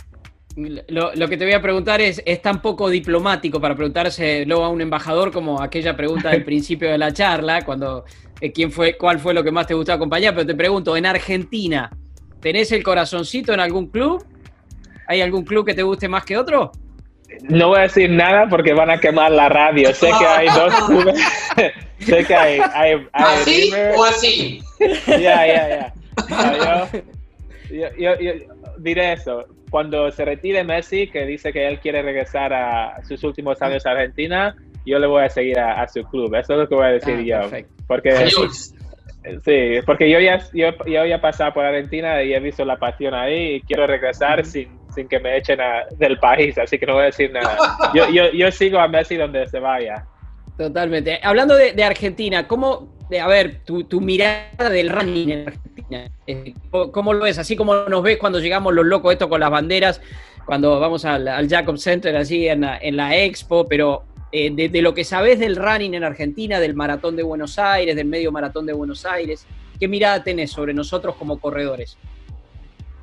Lo, 0.56 1.28
que 1.28 1.36
te 1.36 1.44
voy 1.44 1.54
a 1.54 1.60
preguntar 1.60 2.00
es, 2.00 2.22
es 2.24 2.40
tan 2.40 2.62
poco 2.62 2.88
diplomático 2.88 3.60
para 3.60 3.74
preguntárselo 3.74 4.64
a 4.64 4.68
un 4.68 4.80
embajador 4.80 5.32
como 5.32 5.60
aquella 5.60 5.96
pregunta 5.96 6.30
del 6.30 6.44
principio 6.46 6.90
de 6.90 6.98
la 6.98 7.12
charla, 7.12 7.62
cuando 7.62 8.04
eh, 8.40 8.52
quién 8.52 8.70
fue, 8.70 8.96
cuál 8.96 9.18
fue 9.18 9.34
lo 9.34 9.42
que 9.42 9.50
más 9.50 9.66
te 9.66 9.74
gustó 9.74 9.92
acompañar, 9.92 10.32
pero 10.34 10.46
te 10.46 10.54
pregunto, 10.54 10.96
en 10.96 11.06
Argentina, 11.06 11.90
¿tenés 12.40 12.70
el 12.70 12.84
corazoncito 12.84 13.52
en 13.52 13.60
algún 13.60 13.88
club? 13.88 14.24
¿Hay 15.08 15.20
algún 15.20 15.44
club 15.44 15.66
que 15.66 15.74
te 15.74 15.82
guste 15.82 16.08
más 16.08 16.24
que 16.24 16.38
otro? 16.38 16.70
No 17.42 17.68
voy 17.68 17.80
a 17.80 17.82
decir 17.82 18.08
nada 18.10 18.46
porque 18.48 18.72
van 18.72 18.90
a 18.90 18.98
quemar 18.98 19.32
la 19.32 19.48
radio. 19.48 19.92
Sé 19.92 20.06
que 20.06 20.26
hay 20.26 20.46
dos 20.48 20.74
clubes. 20.86 21.20
sé 21.98 22.24
que 22.24 22.34
hay. 22.34 22.60
¿Así 23.12 23.72
o 23.96 24.04
así? 24.04 24.62
Ya, 25.08 25.46
ya, 25.46 25.68
ya. 25.68 26.90
Yo, 27.70 27.88
yo 27.96 28.32
diré 28.78 29.14
eso 29.14 29.46
cuando 29.74 30.08
se 30.12 30.24
retire 30.24 30.62
Messi, 30.62 31.08
que 31.08 31.26
dice 31.26 31.52
que 31.52 31.66
él 31.66 31.80
quiere 31.80 32.00
regresar 32.00 32.52
a 32.52 33.02
sus 33.02 33.24
últimos 33.24 33.60
años 33.60 33.84
a 33.86 33.90
Argentina, 33.90 34.54
yo 34.86 35.00
le 35.00 35.08
voy 35.08 35.24
a 35.24 35.28
seguir 35.28 35.58
a, 35.58 35.88
su 35.88 36.04
club. 36.04 36.32
Eso 36.36 36.52
es 36.52 36.58
lo 36.60 36.68
que 36.68 36.76
voy 36.76 36.84
a 36.84 36.90
decir 36.90 37.34
ah, 37.34 37.48
yo. 37.50 37.58
Porque, 37.88 38.28
sí, 39.44 39.80
porque 39.84 40.08
yo 40.08 40.20
ya, 40.20 40.38
yo, 40.52 40.68
yo 40.86 41.04
ya 41.06 41.16
he 41.16 41.18
pasado 41.18 41.52
por 41.54 41.64
Argentina 41.64 42.22
y 42.22 42.34
he 42.34 42.38
visto 42.38 42.64
la 42.64 42.76
pasión 42.76 43.14
ahí 43.14 43.54
y 43.54 43.60
quiero 43.62 43.84
regresar 43.88 44.46
sin, 44.46 44.68
sin, 44.94 45.08
que 45.08 45.18
me 45.18 45.36
echen 45.38 45.58
del 45.98 46.18
país, 46.18 46.56
así 46.56 46.78
que 46.78 46.86
no 46.86 46.92
voy 46.92 47.02
a 47.02 47.06
decir 47.06 47.32
nada. 47.32 47.58
Yo, 47.94 48.08
yo, 48.10 48.30
yo 48.30 48.52
sigo 48.52 48.78
a 48.78 48.86
Messi 48.86 49.16
donde 49.16 49.44
se 49.48 49.58
vaya. 49.58 50.06
Totalmente. 50.56 51.18
Hablando 51.20 51.56
de, 51.56 51.72
de 51.72 51.82
Argentina, 51.82 52.46
¿cómo, 52.46 52.94
a 53.20 53.26
ver, 53.26 53.62
tu, 53.64 54.00
mirada 54.00 54.70
del 54.70 54.88
running 54.88 55.30
en 55.30 55.48
Argentina. 55.48 55.73
Eh, 56.26 56.54
¿Cómo 56.70 57.12
lo 57.12 57.24
ves? 57.24 57.38
Así 57.38 57.56
como 57.56 57.74
nos 57.74 58.02
ves 58.02 58.18
cuando 58.18 58.40
llegamos 58.40 58.74
los 58.74 58.86
locos 58.86 59.12
esto 59.12 59.28
con 59.28 59.40
las 59.40 59.50
banderas, 59.50 60.00
cuando 60.44 60.78
vamos 60.80 61.04
al, 61.04 61.48
Jacob 61.48 61.78
Center 61.78 62.16
así 62.16 62.46
en 62.48 62.60
la, 62.60 63.16
expo, 63.16 63.66
pero 63.66 64.04
eh, 64.32 64.50
de, 64.50 64.82
lo 64.82 64.94
que 64.94 65.04
sabes 65.04 65.38
del 65.38 65.56
running 65.56 65.94
en 65.94 66.04
Argentina, 66.04 66.60
del 66.60 66.74
maratón 66.74 67.16
de 67.16 67.22
Buenos 67.22 67.58
Aires, 67.58 67.96
del 67.96 68.06
medio 68.06 68.32
maratón 68.32 68.66
de 68.66 68.72
Buenos 68.72 69.04
Aires, 69.06 69.46
¿qué 69.78 69.88
mirada 69.88 70.22
tenés 70.22 70.50
sobre 70.50 70.74
nosotros 70.74 71.14
como 71.16 71.38
corredores? 71.38 71.96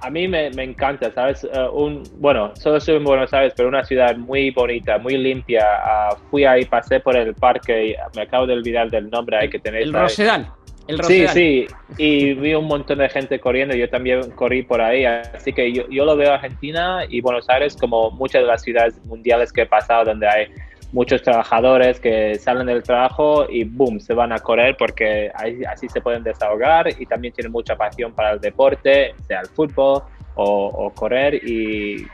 a 0.01 0.09
mí 0.09 0.27
me, 0.27 0.47
encanta, 0.47 1.11
¿sabes? 1.13 1.43
Eh, 1.43 1.67
un, 1.71 2.03
bueno, 2.17 2.53
solo 2.55 2.79
soy 2.79 2.95
en 2.95 3.03
Buenos 3.03 3.31
Aires, 3.33 3.53
pero 3.55 3.69
una 3.69 3.83
ciudad 3.83 4.15
muy 4.17 4.49
bonita, 4.49 4.97
muy 4.97 5.15
limpia. 5.15 5.63
Uh, 5.63 6.15
fui 6.31 6.43
ahí, 6.43 6.65
pasé 6.65 6.99
por 6.99 7.15
el 7.15 7.35
parque, 7.35 7.89
y 7.89 7.95
me 8.15 8.23
acabo 8.23 8.47
de 8.47 8.53
olvidar 8.53 8.89
del 8.89 9.09
nombre, 9.11 9.37
hay 9.37 9.49
que 9.49 9.59
tener... 9.59 9.83
El 9.83 9.93
Rosedal. 9.93 10.51
El 10.91 11.03
Sí, 11.03 11.27
sí, 11.27 11.67
y 11.97 12.33
vi 12.33 12.53
un 12.53 12.65
montón 12.65 12.99
de 12.99 13.09
gente 13.09 13.39
corriendo, 13.39 13.75
yo 13.75 13.89
también 13.89 14.31
corrí 14.31 14.63
por 14.63 14.81
ahí, 14.81 15.05
así 15.05 15.53
que 15.53 15.71
yo, 15.71 15.87
yo 15.89 16.05
lo 16.05 16.15
veo 16.15 16.33
Argentina 16.33 17.05
y 17.07 17.21
Buenos 17.21 17.49
Aires 17.49 17.77
como 17.79 18.11
muchas 18.11 18.41
de 18.41 18.47
las 18.47 18.61
ciudades 18.61 18.99
mundiales 19.05 19.53
que 19.53 19.61
he 19.61 19.65
pasado 19.65 20.05
donde 20.05 20.27
hay 20.27 20.47
muchos 20.91 21.21
trabajadores 21.21 21.99
que 21.99 22.35
salen 22.35 22.67
del 22.67 22.83
trabajo 22.83 23.45
y 23.49 23.63
boom, 23.63 23.99
se 23.99 24.13
van 24.13 24.31
a 24.31 24.39
correr 24.39 24.75
porque 24.77 25.31
así 25.67 25.87
se 25.87 26.01
pueden 26.01 26.23
desahogar 26.23 26.89
y 26.99 27.05
también 27.05 27.33
tienen 27.33 27.51
mucha 27.51 27.75
pasión 27.75 28.13
para 28.13 28.33
el 28.33 28.41
deporte, 28.41 29.13
sea 29.27 29.41
el 29.41 29.47
fútbol 29.47 30.03
o, 30.35 30.91
correr. 30.95 31.35
Y 31.35 32.05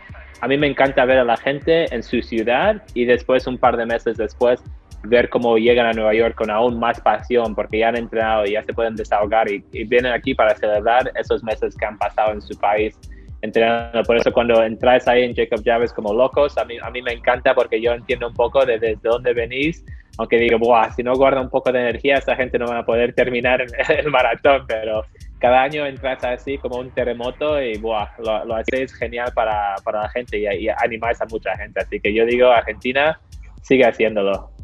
a 0.41 0.47
mí 0.47 0.57
me 0.57 0.67
encanta 0.67 1.05
ver 1.05 1.19
a 1.19 1.23
la 1.23 1.37
gente 1.37 1.93
en 1.93 2.03
su 2.03 2.21
ciudad 2.21 2.83
y 2.93 3.05
después 3.05 3.47
un 3.47 3.57
par 3.57 3.77
de 3.77 3.85
meses 3.85 4.17
después 4.17 4.61
ver 5.07 5.29
cómo 5.29 5.57
llegan 5.57 5.87
a 5.87 5.93
Nueva 5.93 6.13
York 6.13 6.35
con 6.35 6.49
aún 6.49 6.79
más 6.79 6.99
pasión 7.01 7.55
porque 7.55 7.79
ya 7.79 7.89
han 7.89 7.97
entrenado 7.97 8.45
y 8.45 8.51
ya 8.51 8.63
se 8.63 8.73
pueden 8.73 8.95
desahogar 8.95 9.49
y, 9.49 9.63
y 9.71 9.83
vienen 9.83 10.11
aquí 10.11 10.33
para 10.33 10.55
celebrar 10.55 11.11
esos 11.15 11.43
meses 11.43 11.75
que 11.75 11.85
han 11.85 11.97
pasado 11.97 12.33
en 12.33 12.41
su 12.41 12.57
país 12.59 12.97
entrenando. 13.41 14.03
Por 14.03 14.17
eso 14.17 14.31
cuando 14.31 14.63
entras 14.63 15.07
ahí 15.07 15.23
en 15.23 15.35
Jacob 15.35 15.61
Javes 15.63 15.93
como 15.93 16.13
locos, 16.13 16.57
a 16.57 16.65
mí, 16.65 16.77
a 16.81 16.89
mí 16.89 17.01
me 17.01 17.13
encanta 17.13 17.53
porque 17.53 17.81
yo 17.81 17.93
entiendo 17.93 18.27
un 18.27 18.33
poco 18.33 18.65
de 18.65 18.79
desde 18.79 18.99
dónde 19.03 19.33
venís, 19.33 19.83
aunque 20.17 20.37
digo, 20.37 20.57
Buah, 20.57 20.91
si 20.93 21.03
no 21.03 21.13
guarda 21.13 21.41
un 21.41 21.49
poco 21.49 21.71
de 21.71 21.79
energía, 21.79 22.15
esa 22.15 22.35
gente 22.35 22.57
no 22.57 22.67
va 22.67 22.79
a 22.79 22.85
poder 22.85 23.13
terminar 23.13 23.65
el 23.89 24.09
maratón, 24.09 24.65
pero 24.67 25.03
cada 25.39 25.61
año 25.61 25.85
entras 25.85 26.23
así 26.23 26.57
como 26.57 26.79
un 26.79 26.89
terremoto 26.91 27.61
y 27.61 27.77
buah, 27.77 28.09
lo, 28.19 28.45
lo 28.45 28.55
hacéis 28.55 28.93
genial 28.95 29.31
para, 29.35 29.75
para 29.83 30.03
la 30.03 30.09
gente 30.09 30.39
y, 30.39 30.65
y 30.65 30.69
animáis 30.69 31.21
a 31.21 31.25
mucha 31.25 31.55
gente. 31.57 31.79
Así 31.79 31.99
que 31.99 32.13
yo 32.13 32.25
digo, 32.25 32.49
Argentina, 32.49 33.19
sigue 33.61 33.85
haciéndolo. 33.85 34.56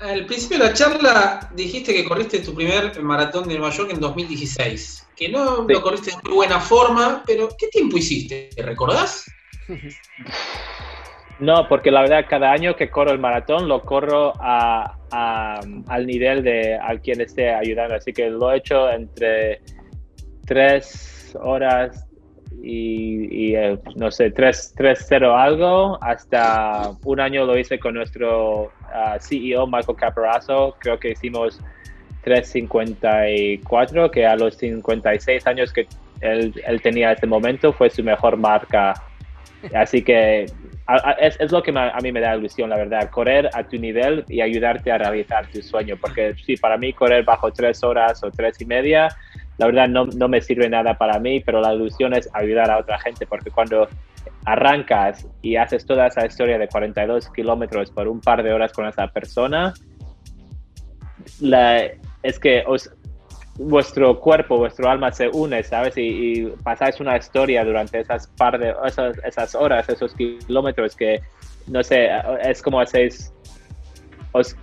Al 0.00 0.24
principio 0.24 0.58
de 0.58 0.64
la 0.64 0.72
charla 0.72 1.50
dijiste 1.54 1.92
que 1.92 2.04
corriste 2.04 2.40
tu 2.40 2.54
primer 2.54 3.02
maratón 3.02 3.46
de 3.46 3.58
Nueva 3.58 3.70
York 3.74 3.90
en 3.92 4.00
2016. 4.00 5.08
Que 5.14 5.28
no 5.28 5.66
lo 5.68 5.82
corriste 5.82 6.10
de 6.10 6.16
muy 6.24 6.36
buena 6.36 6.58
forma, 6.58 7.22
pero 7.26 7.50
¿qué 7.58 7.68
tiempo 7.68 7.98
hiciste? 7.98 8.50
¿Te 8.56 8.62
recordás? 8.62 9.30
No, 11.40 11.66
porque 11.70 11.90
la 11.90 12.02
verdad, 12.02 12.26
cada 12.28 12.52
año 12.52 12.76
que 12.76 12.90
corro 12.90 13.12
el 13.12 13.18
maratón 13.18 13.66
lo 13.66 13.82
corro 13.82 14.34
al 14.38 16.06
nivel 16.06 16.42
de 16.42 16.76
al 16.76 17.00
quien 17.00 17.22
esté 17.22 17.48
ayudando. 17.48 17.94
Así 17.94 18.12
que 18.12 18.28
lo 18.28 18.52
he 18.52 18.58
hecho 18.58 18.90
entre 18.90 19.62
tres 20.44 21.34
horas 21.40 22.09
y, 22.62 23.54
eh, 23.54 23.78
no 23.96 24.10
sé, 24.10 24.32
3-0 24.32 25.34
algo. 25.34 25.98
Hasta 26.02 26.92
un 27.04 27.20
año 27.20 27.44
lo 27.44 27.56
hice 27.58 27.78
con 27.78 27.94
nuestro 27.94 28.70
ah, 28.92 29.18
CEO, 29.20 29.66
Michael 29.66 29.96
Caparazzo. 29.96 30.76
Creo 30.78 30.98
que 30.98 31.10
hicimos 31.10 31.60
3.54, 32.24 34.10
que 34.10 34.26
a 34.26 34.36
los 34.36 34.56
56 34.56 35.46
años 35.46 35.72
que 35.72 35.86
él, 36.20 36.54
él 36.66 36.82
tenía 36.82 37.10
en 37.10 37.16
ese 37.16 37.26
momento 37.26 37.72
fue 37.72 37.88
su 37.90 38.02
mejor 38.02 38.36
marca. 38.36 38.94
Así 39.74 40.02
que 40.02 40.46
es, 41.18 41.52
lo 41.52 41.62
que 41.62 41.72
a 41.76 41.98
mí 42.02 42.12
me 42.12 42.20
da 42.20 42.36
ilusión, 42.36 42.70
la 42.70 42.76
verdad, 42.76 43.10
correr 43.10 43.48
a 43.52 43.62
tu 43.62 43.76
nivel 43.76 44.24
y 44.28 44.40
ayudarte 44.40 44.90
a 44.90 44.98
realizar 44.98 45.46
tu 45.48 45.62
sueño, 45.62 45.96
porque 46.00 46.34
sí, 46.44 46.56
para 46.56 46.76
mí 46.76 46.92
correr 46.92 47.24
bajo 47.24 47.52
tres 47.52 47.82
horas 47.84 48.22
o 48.24 48.30
tres 48.30 48.60
y 48.60 48.64
media, 48.64 49.08
la 49.60 49.66
verdad 49.66 49.88
no, 49.88 50.06
no 50.06 50.26
me 50.26 50.40
sirve 50.40 50.70
nada 50.70 50.96
para 50.96 51.18
mí, 51.18 51.40
pero 51.40 51.60
la 51.60 51.74
ilusión 51.74 52.14
es 52.14 52.30
ayudar 52.32 52.70
a 52.70 52.78
otra 52.78 52.98
gente, 52.98 53.26
porque 53.26 53.50
cuando 53.50 53.86
arrancas 54.46 55.28
y 55.42 55.56
haces 55.56 55.84
toda 55.84 56.06
esa 56.06 56.24
historia 56.24 56.58
de 56.58 56.66
42 56.66 57.28
kilómetros 57.28 57.90
por 57.90 58.08
un 58.08 58.22
par 58.22 58.42
de 58.42 58.54
horas 58.54 58.72
con 58.72 58.86
esa 58.88 59.08
persona, 59.08 59.74
la, 61.40 61.82
es 62.22 62.38
que 62.38 62.64
os, 62.66 62.90
vuestro 63.56 64.18
cuerpo, 64.18 64.56
vuestro 64.56 64.88
alma 64.88 65.12
se 65.12 65.28
une, 65.28 65.62
¿sabes? 65.62 65.92
Y, 65.98 66.46
pasáis 66.64 66.98
una 66.98 67.18
historia 67.18 67.62
durante 67.62 68.00
esas 68.00 68.28
par 68.28 68.58
de 68.58 68.74
esas, 68.86 69.18
esas, 69.26 69.54
horas, 69.54 69.86
esos 69.90 70.14
kilómetros 70.14 70.96
que, 70.96 71.20
no 71.66 71.82
sé, 71.82 72.08
es 72.42 72.62
como 72.62 72.80
hacéis, 72.80 73.30
os, 74.32 74.56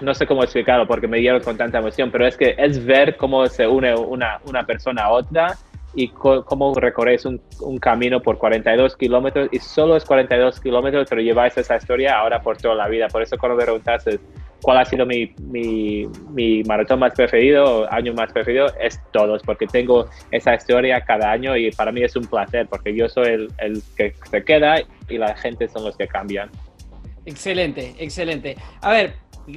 no 0.00 0.14
sé 0.14 0.26
cómo 0.26 0.42
explicarlo 0.42 0.86
porque 0.86 1.08
me 1.08 1.18
dieron 1.18 1.42
con 1.42 1.56
tanta 1.56 1.78
emoción, 1.78 2.10
pero 2.10 2.26
es 2.26 2.36
que 2.36 2.54
es 2.58 2.84
ver 2.84 3.16
cómo 3.16 3.46
se 3.46 3.66
une 3.66 3.94
una, 3.94 4.40
una 4.46 4.64
persona 4.64 5.04
a 5.04 5.12
otra 5.12 5.56
y 5.94 6.08
cómo 6.08 6.74
recorréis 6.74 7.26
un, 7.26 7.40
un, 7.60 7.78
camino 7.78 8.22
por 8.22 8.38
42 8.38 8.96
kilómetros 8.96 9.48
y 9.52 9.58
solo 9.58 9.96
es 9.96 10.04
42 10.04 10.58
kilómetros, 10.60 11.06
pero 11.08 11.20
lleváis 11.20 11.56
esa 11.58 11.76
historia 11.76 12.18
ahora 12.18 12.40
por 12.40 12.56
toda 12.56 12.74
la 12.74 12.88
vida. 12.88 13.08
Por 13.08 13.22
eso 13.22 13.36
cuando 13.36 13.58
me 13.58 13.64
preguntaste 13.64 14.18
cuál 14.62 14.78
ha 14.78 14.84
sido 14.86 15.04
mi, 15.04 15.34
mi, 15.42 16.06
mi 16.30 16.62
maratón 16.62 17.00
más 17.00 17.12
preferido, 17.14 17.92
año 17.92 18.14
más 18.14 18.32
preferido, 18.32 18.68
es 18.80 19.00
todos, 19.12 19.42
porque 19.42 19.66
tengo 19.66 20.06
esa 20.30 20.54
historia 20.54 21.02
cada 21.02 21.30
año 21.30 21.56
y 21.56 21.70
para 21.72 21.92
mí 21.92 22.02
es 22.02 22.16
un 22.16 22.24
placer, 22.24 22.66
porque 22.68 22.94
yo 22.94 23.08
soy 23.08 23.26
el, 23.26 23.48
el 23.58 23.82
que 23.96 24.14
se 24.30 24.42
queda 24.44 24.76
y 25.08 25.18
la 25.18 25.36
gente 25.36 25.68
son 25.68 25.84
los 25.84 25.96
que 25.96 26.06
cambian. 26.06 26.48
Excelente, 27.26 27.94
excelente. 27.98 28.56
A 28.80 28.90
ver, 28.90 29.14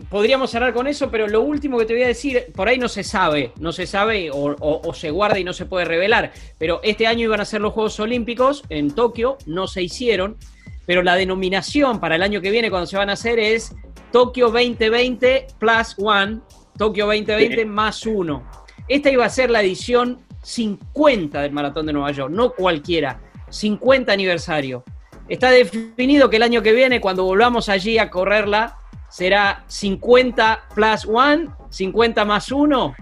podríamos 0.10 0.52
cerrar 0.52 0.74
con 0.74 0.88
eso, 0.88 1.10
pero 1.10 1.28
lo 1.28 1.42
último 1.42 1.78
que 1.78 1.86
te 1.86 1.94
voy 1.94 2.04
a 2.04 2.08
decir, 2.08 2.46
por 2.56 2.68
ahí 2.68 2.78
no 2.78 2.88
se 2.88 3.04
sabe, 3.04 3.52
no 3.60 3.72
se 3.72 3.86
sabe 3.86 4.30
o, 4.32 4.94
se 4.94 5.12
guarda 5.12 5.40
y 5.40 5.44
no 5.44 5.54
se 5.54 5.66
puede 5.66 5.86
revelar, 5.86 6.32
pero 6.58 6.80
este 6.84 7.08
año 7.08 7.26
iban 7.26 7.42
a 7.42 7.46
ser 7.46 7.62
los 7.62 7.74
Juegos 7.74 8.00
Olímpicos 8.00 8.64
en 8.70 8.94
Tokio, 8.94 9.38
no 9.46 9.68
se 9.68 9.84
hicieron, 9.84 10.38
pero 10.86 11.04
la 11.04 11.16
denominación 11.16 12.00
para 12.00 12.16
el 12.16 12.24
año 12.24 12.42
que 12.42 12.52
viene 12.52 12.70
cuando 12.70 12.88
se 12.88 12.98
van 12.98 13.10
a 13.10 13.14
hacer 13.14 13.40
es 13.40 13.76
Tokio 14.12 14.50
2020 14.50 15.48
plus 15.60 15.96
one, 15.98 16.40
Tokio 16.78 17.06
2020 17.06 17.66
más 17.66 18.06
uno. 18.06 18.44
Esta 18.88 19.10
iba 19.10 19.26
a 19.26 19.30
ser 19.30 19.50
la 19.50 19.62
edición 19.62 20.20
50 20.44 21.42
del 21.42 21.52
Maratón 21.52 21.88
de 21.88 21.94
Nueva 21.94 22.12
York, 22.12 22.32
no 22.32 22.52
cualquiera, 22.52 23.20
50 23.50 24.12
aniversario. 24.12 24.84
Está 25.28 25.50
definido 25.50 26.30
que 26.30 26.36
el 26.36 26.44
año 26.44 26.62
que 26.62 26.72
viene, 26.72 27.02
cuando 27.02 27.24
volvamos 27.24 27.68
allí 27.68 27.98
a 27.98 28.12
correrla, 28.12 28.78
¿Será 29.16 29.64
50 29.68 30.60
plus 30.76 31.06
1? 31.06 31.58
¿50 31.70 32.26
más 32.26 32.52
1? 32.52 32.96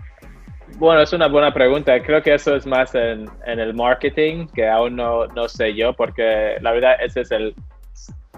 Bueno, 0.77 1.01
es 1.01 1.11
una 1.11 1.27
buena 1.27 1.51
pregunta. 1.51 1.99
Creo 2.03 2.21
que 2.21 2.35
eso 2.35 2.55
es 2.55 2.67
más 2.67 2.93
en, 2.93 3.27
el 3.47 3.73
marketing, 3.73 4.45
que 4.53 4.69
aún 4.69 4.95
no, 4.95 5.25
no, 5.25 5.49
sé 5.49 5.73
yo, 5.73 5.93
porque 5.93 6.57
la 6.61 6.71
verdad 6.71 6.97
ese 7.03 7.21
es 7.21 7.31
el, 7.31 7.55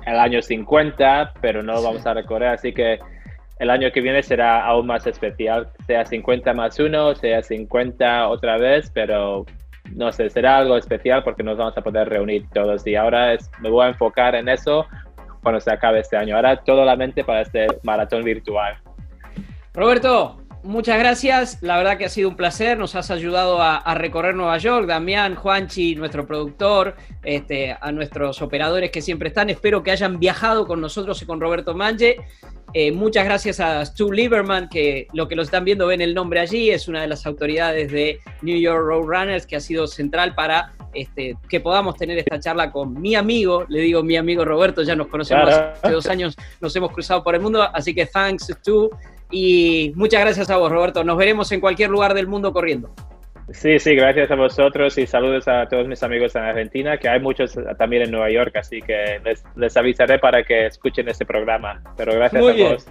el 0.06 0.18
año 0.18 0.42
50, 0.42 1.34
pero 1.42 1.62
no 1.64 1.84
vamos 1.84 2.06
a 2.06 2.14
recorrer, 2.14 2.48
así 2.48 2.72
que 2.72 2.98
el 3.60 3.70
año 3.70 3.92
que 3.92 4.00
viene 4.00 4.24
será 4.24 4.66
aún 4.66 4.88
más 4.88 5.06
especial, 5.06 5.68
sea 5.86 6.06
50 6.06 6.54
más 6.54 6.80
1, 6.80 7.16
sea 7.16 7.44
50 7.44 8.30
otra 8.30 8.58
vez, 8.58 8.90
pero 8.94 9.46
no 9.94 10.14
sé, 10.14 10.30
será 10.30 10.60
algo 10.60 10.78
especial 10.78 11.26
porque 11.26 11.44
nos 11.44 11.58
vamos 11.58 11.78
a 11.78 11.82
poder 11.82 12.08
reunir 12.08 12.48
todos 12.54 12.88
y 12.88 12.96
ahora 12.96 13.34
es, 13.34 13.52
me 13.60 13.70
voy 13.70 13.86
a 13.86 13.90
enfocar 13.90 14.34
en 14.34 14.48
eso 14.48 14.88
cuando 15.46 15.62
se 15.62 15.72
acabe 15.72 16.00
este 16.00 16.18
año. 16.18 16.36
Ahora 16.36 16.58
todo 16.64 16.84
la 16.84 16.96
mente 16.96 17.24
para 17.24 17.42
este 17.42 17.68
maratón 17.84 18.24
virtual. 18.24 18.80
Roberto, 19.76 20.42
muchas 20.66 21.00
gracias. 21.00 21.60
La 21.62 21.78
verdad 21.78 21.98
que 21.98 22.06
ha 22.06 22.10
sido 22.10 22.30
un 22.30 22.36
placer. 22.36 22.78
Nos 22.78 22.96
has 22.96 23.12
ayudado 23.12 23.62
a, 23.62 23.94
recorrer 23.96 24.36
Nueva 24.36 24.58
York. 24.58 24.88
Damián, 24.88 25.36
Juanchi, 25.36 25.96
nuestro 25.96 26.26
productor, 26.26 26.96
este, 27.24 27.78
a 27.80 27.92
nuestros 27.92 28.42
operadores 28.42 28.92
que 28.92 29.02
siempre 29.02 29.30
están. 29.30 29.50
Espero 29.50 29.84
que 29.84 29.92
hayan 29.92 30.20
viajado 30.20 30.66
con 30.66 30.82
nosotros 30.82 31.22
y 31.22 31.26
con 31.26 31.40
Roberto 31.40 31.74
Mange. 31.74 32.18
Eh, 32.74 32.92
muchas 32.92 33.24
gracias 33.24 33.62
a 33.62 33.86
Stu 33.86 34.12
Lieberman, 34.12 34.68
que 34.68 35.08
lo 35.14 35.30
que 35.30 35.36
lo 35.38 35.44
están 35.44 35.64
viendo 35.64 35.88
ven 35.88 36.02
el 36.02 36.14
nombre 36.14 36.42
allí, 36.42 36.72
es 36.72 36.90
una 36.90 37.02
de 37.02 37.08
las 37.08 37.26
autoridades 37.26 37.90
de 37.90 38.20
New 38.42 38.60
York 38.60 38.84
Roadrunners 38.86 39.46
que 39.46 39.56
ha 39.56 39.62
sido 39.62 39.88
central 39.88 40.36
para 40.36 40.74
este, 40.94 41.38
que 41.48 41.62
podamos 41.62 41.96
tener 41.96 42.18
esta 42.18 42.38
charla 42.38 42.74
con 42.74 43.00
mi 43.00 43.16
amigo, 43.16 43.66
le 43.70 43.80
digo 43.80 44.04
mi 44.04 44.18
amigo 44.18 44.44
Roberto, 44.44 44.84
ya 44.84 44.94
nos 44.94 45.08
conocemos 45.08 45.50
hace 45.50 45.90
dos 45.90 46.08
años, 46.08 46.36
nos 46.60 46.76
hemos 46.76 46.92
cruzado 46.92 47.24
por 47.24 47.36
el 47.36 47.42
mundo, 47.42 47.64
así 47.74 47.96
que 47.96 48.08
thanks 48.08 48.48
Stu 48.48 48.90
y 49.38 49.92
muchas 49.96 50.22
gracias 50.22 50.50
a 50.50 50.56
vos 50.56 50.72
Roberto, 50.72 51.04
nos 51.04 51.18
veremos 51.18 51.52
en 51.52 51.60
cualquier 51.60 51.90
lugar 51.90 52.14
del 52.14 52.26
mundo 52.26 52.54
corriendo. 52.54 52.96
Sí, 53.52 53.78
sí, 53.80 53.94
gracias 53.94 54.32
a 54.32 54.36
vosotros 54.36 54.98
y 54.98 55.06
saludos 55.06 55.48
a 55.50 55.68
todos 55.68 55.88
mis 55.88 56.02
amigos 56.04 56.34
en 56.36 56.44
Argentina, 56.44 56.98
que 56.98 57.10
hay 57.10 57.20
muchos 57.20 57.54
también 57.78 58.04
en 58.04 58.12
Nueva 58.12 58.32
York, 58.32 58.56
así 58.56 58.82
que 58.82 59.20
les, 59.56 59.78
avisaré 59.78 60.20
para 60.20 60.42
que 60.44 60.68
escuchen 60.68 61.10
este 61.10 61.26
programa. 61.26 61.84
Pero 61.98 62.14
gracias 62.14 62.42
a 62.42 62.56
todos. 62.56 62.88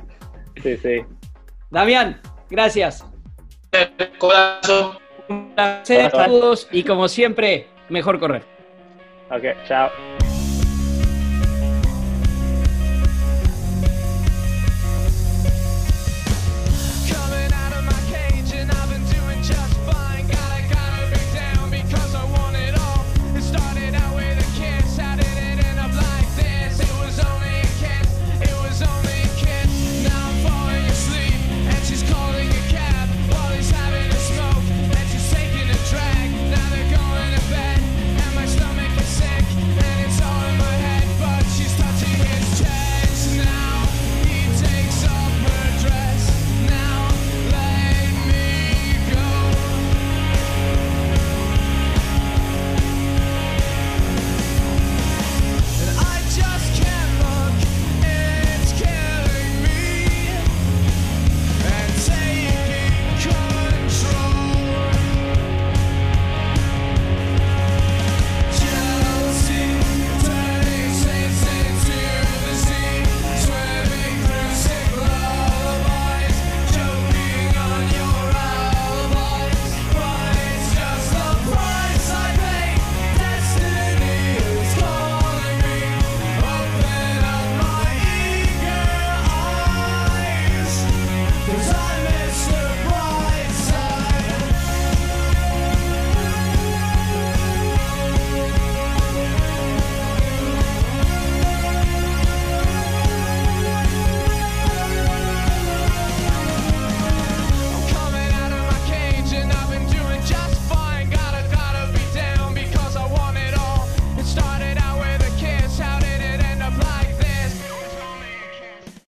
Sí, 0.62 0.76
sí. 0.76 1.00
Damián, 1.70 2.20
gracias. 2.50 3.04
Un 5.28 5.54
placer 5.54 6.02
a 6.02 6.10
todos 6.10 6.68
y 6.70 6.84
como 6.84 7.08
siempre, 7.08 7.68
mejor 7.88 8.20
correr. 8.20 8.42
Ok, 9.30 9.44
chao. 9.66 9.88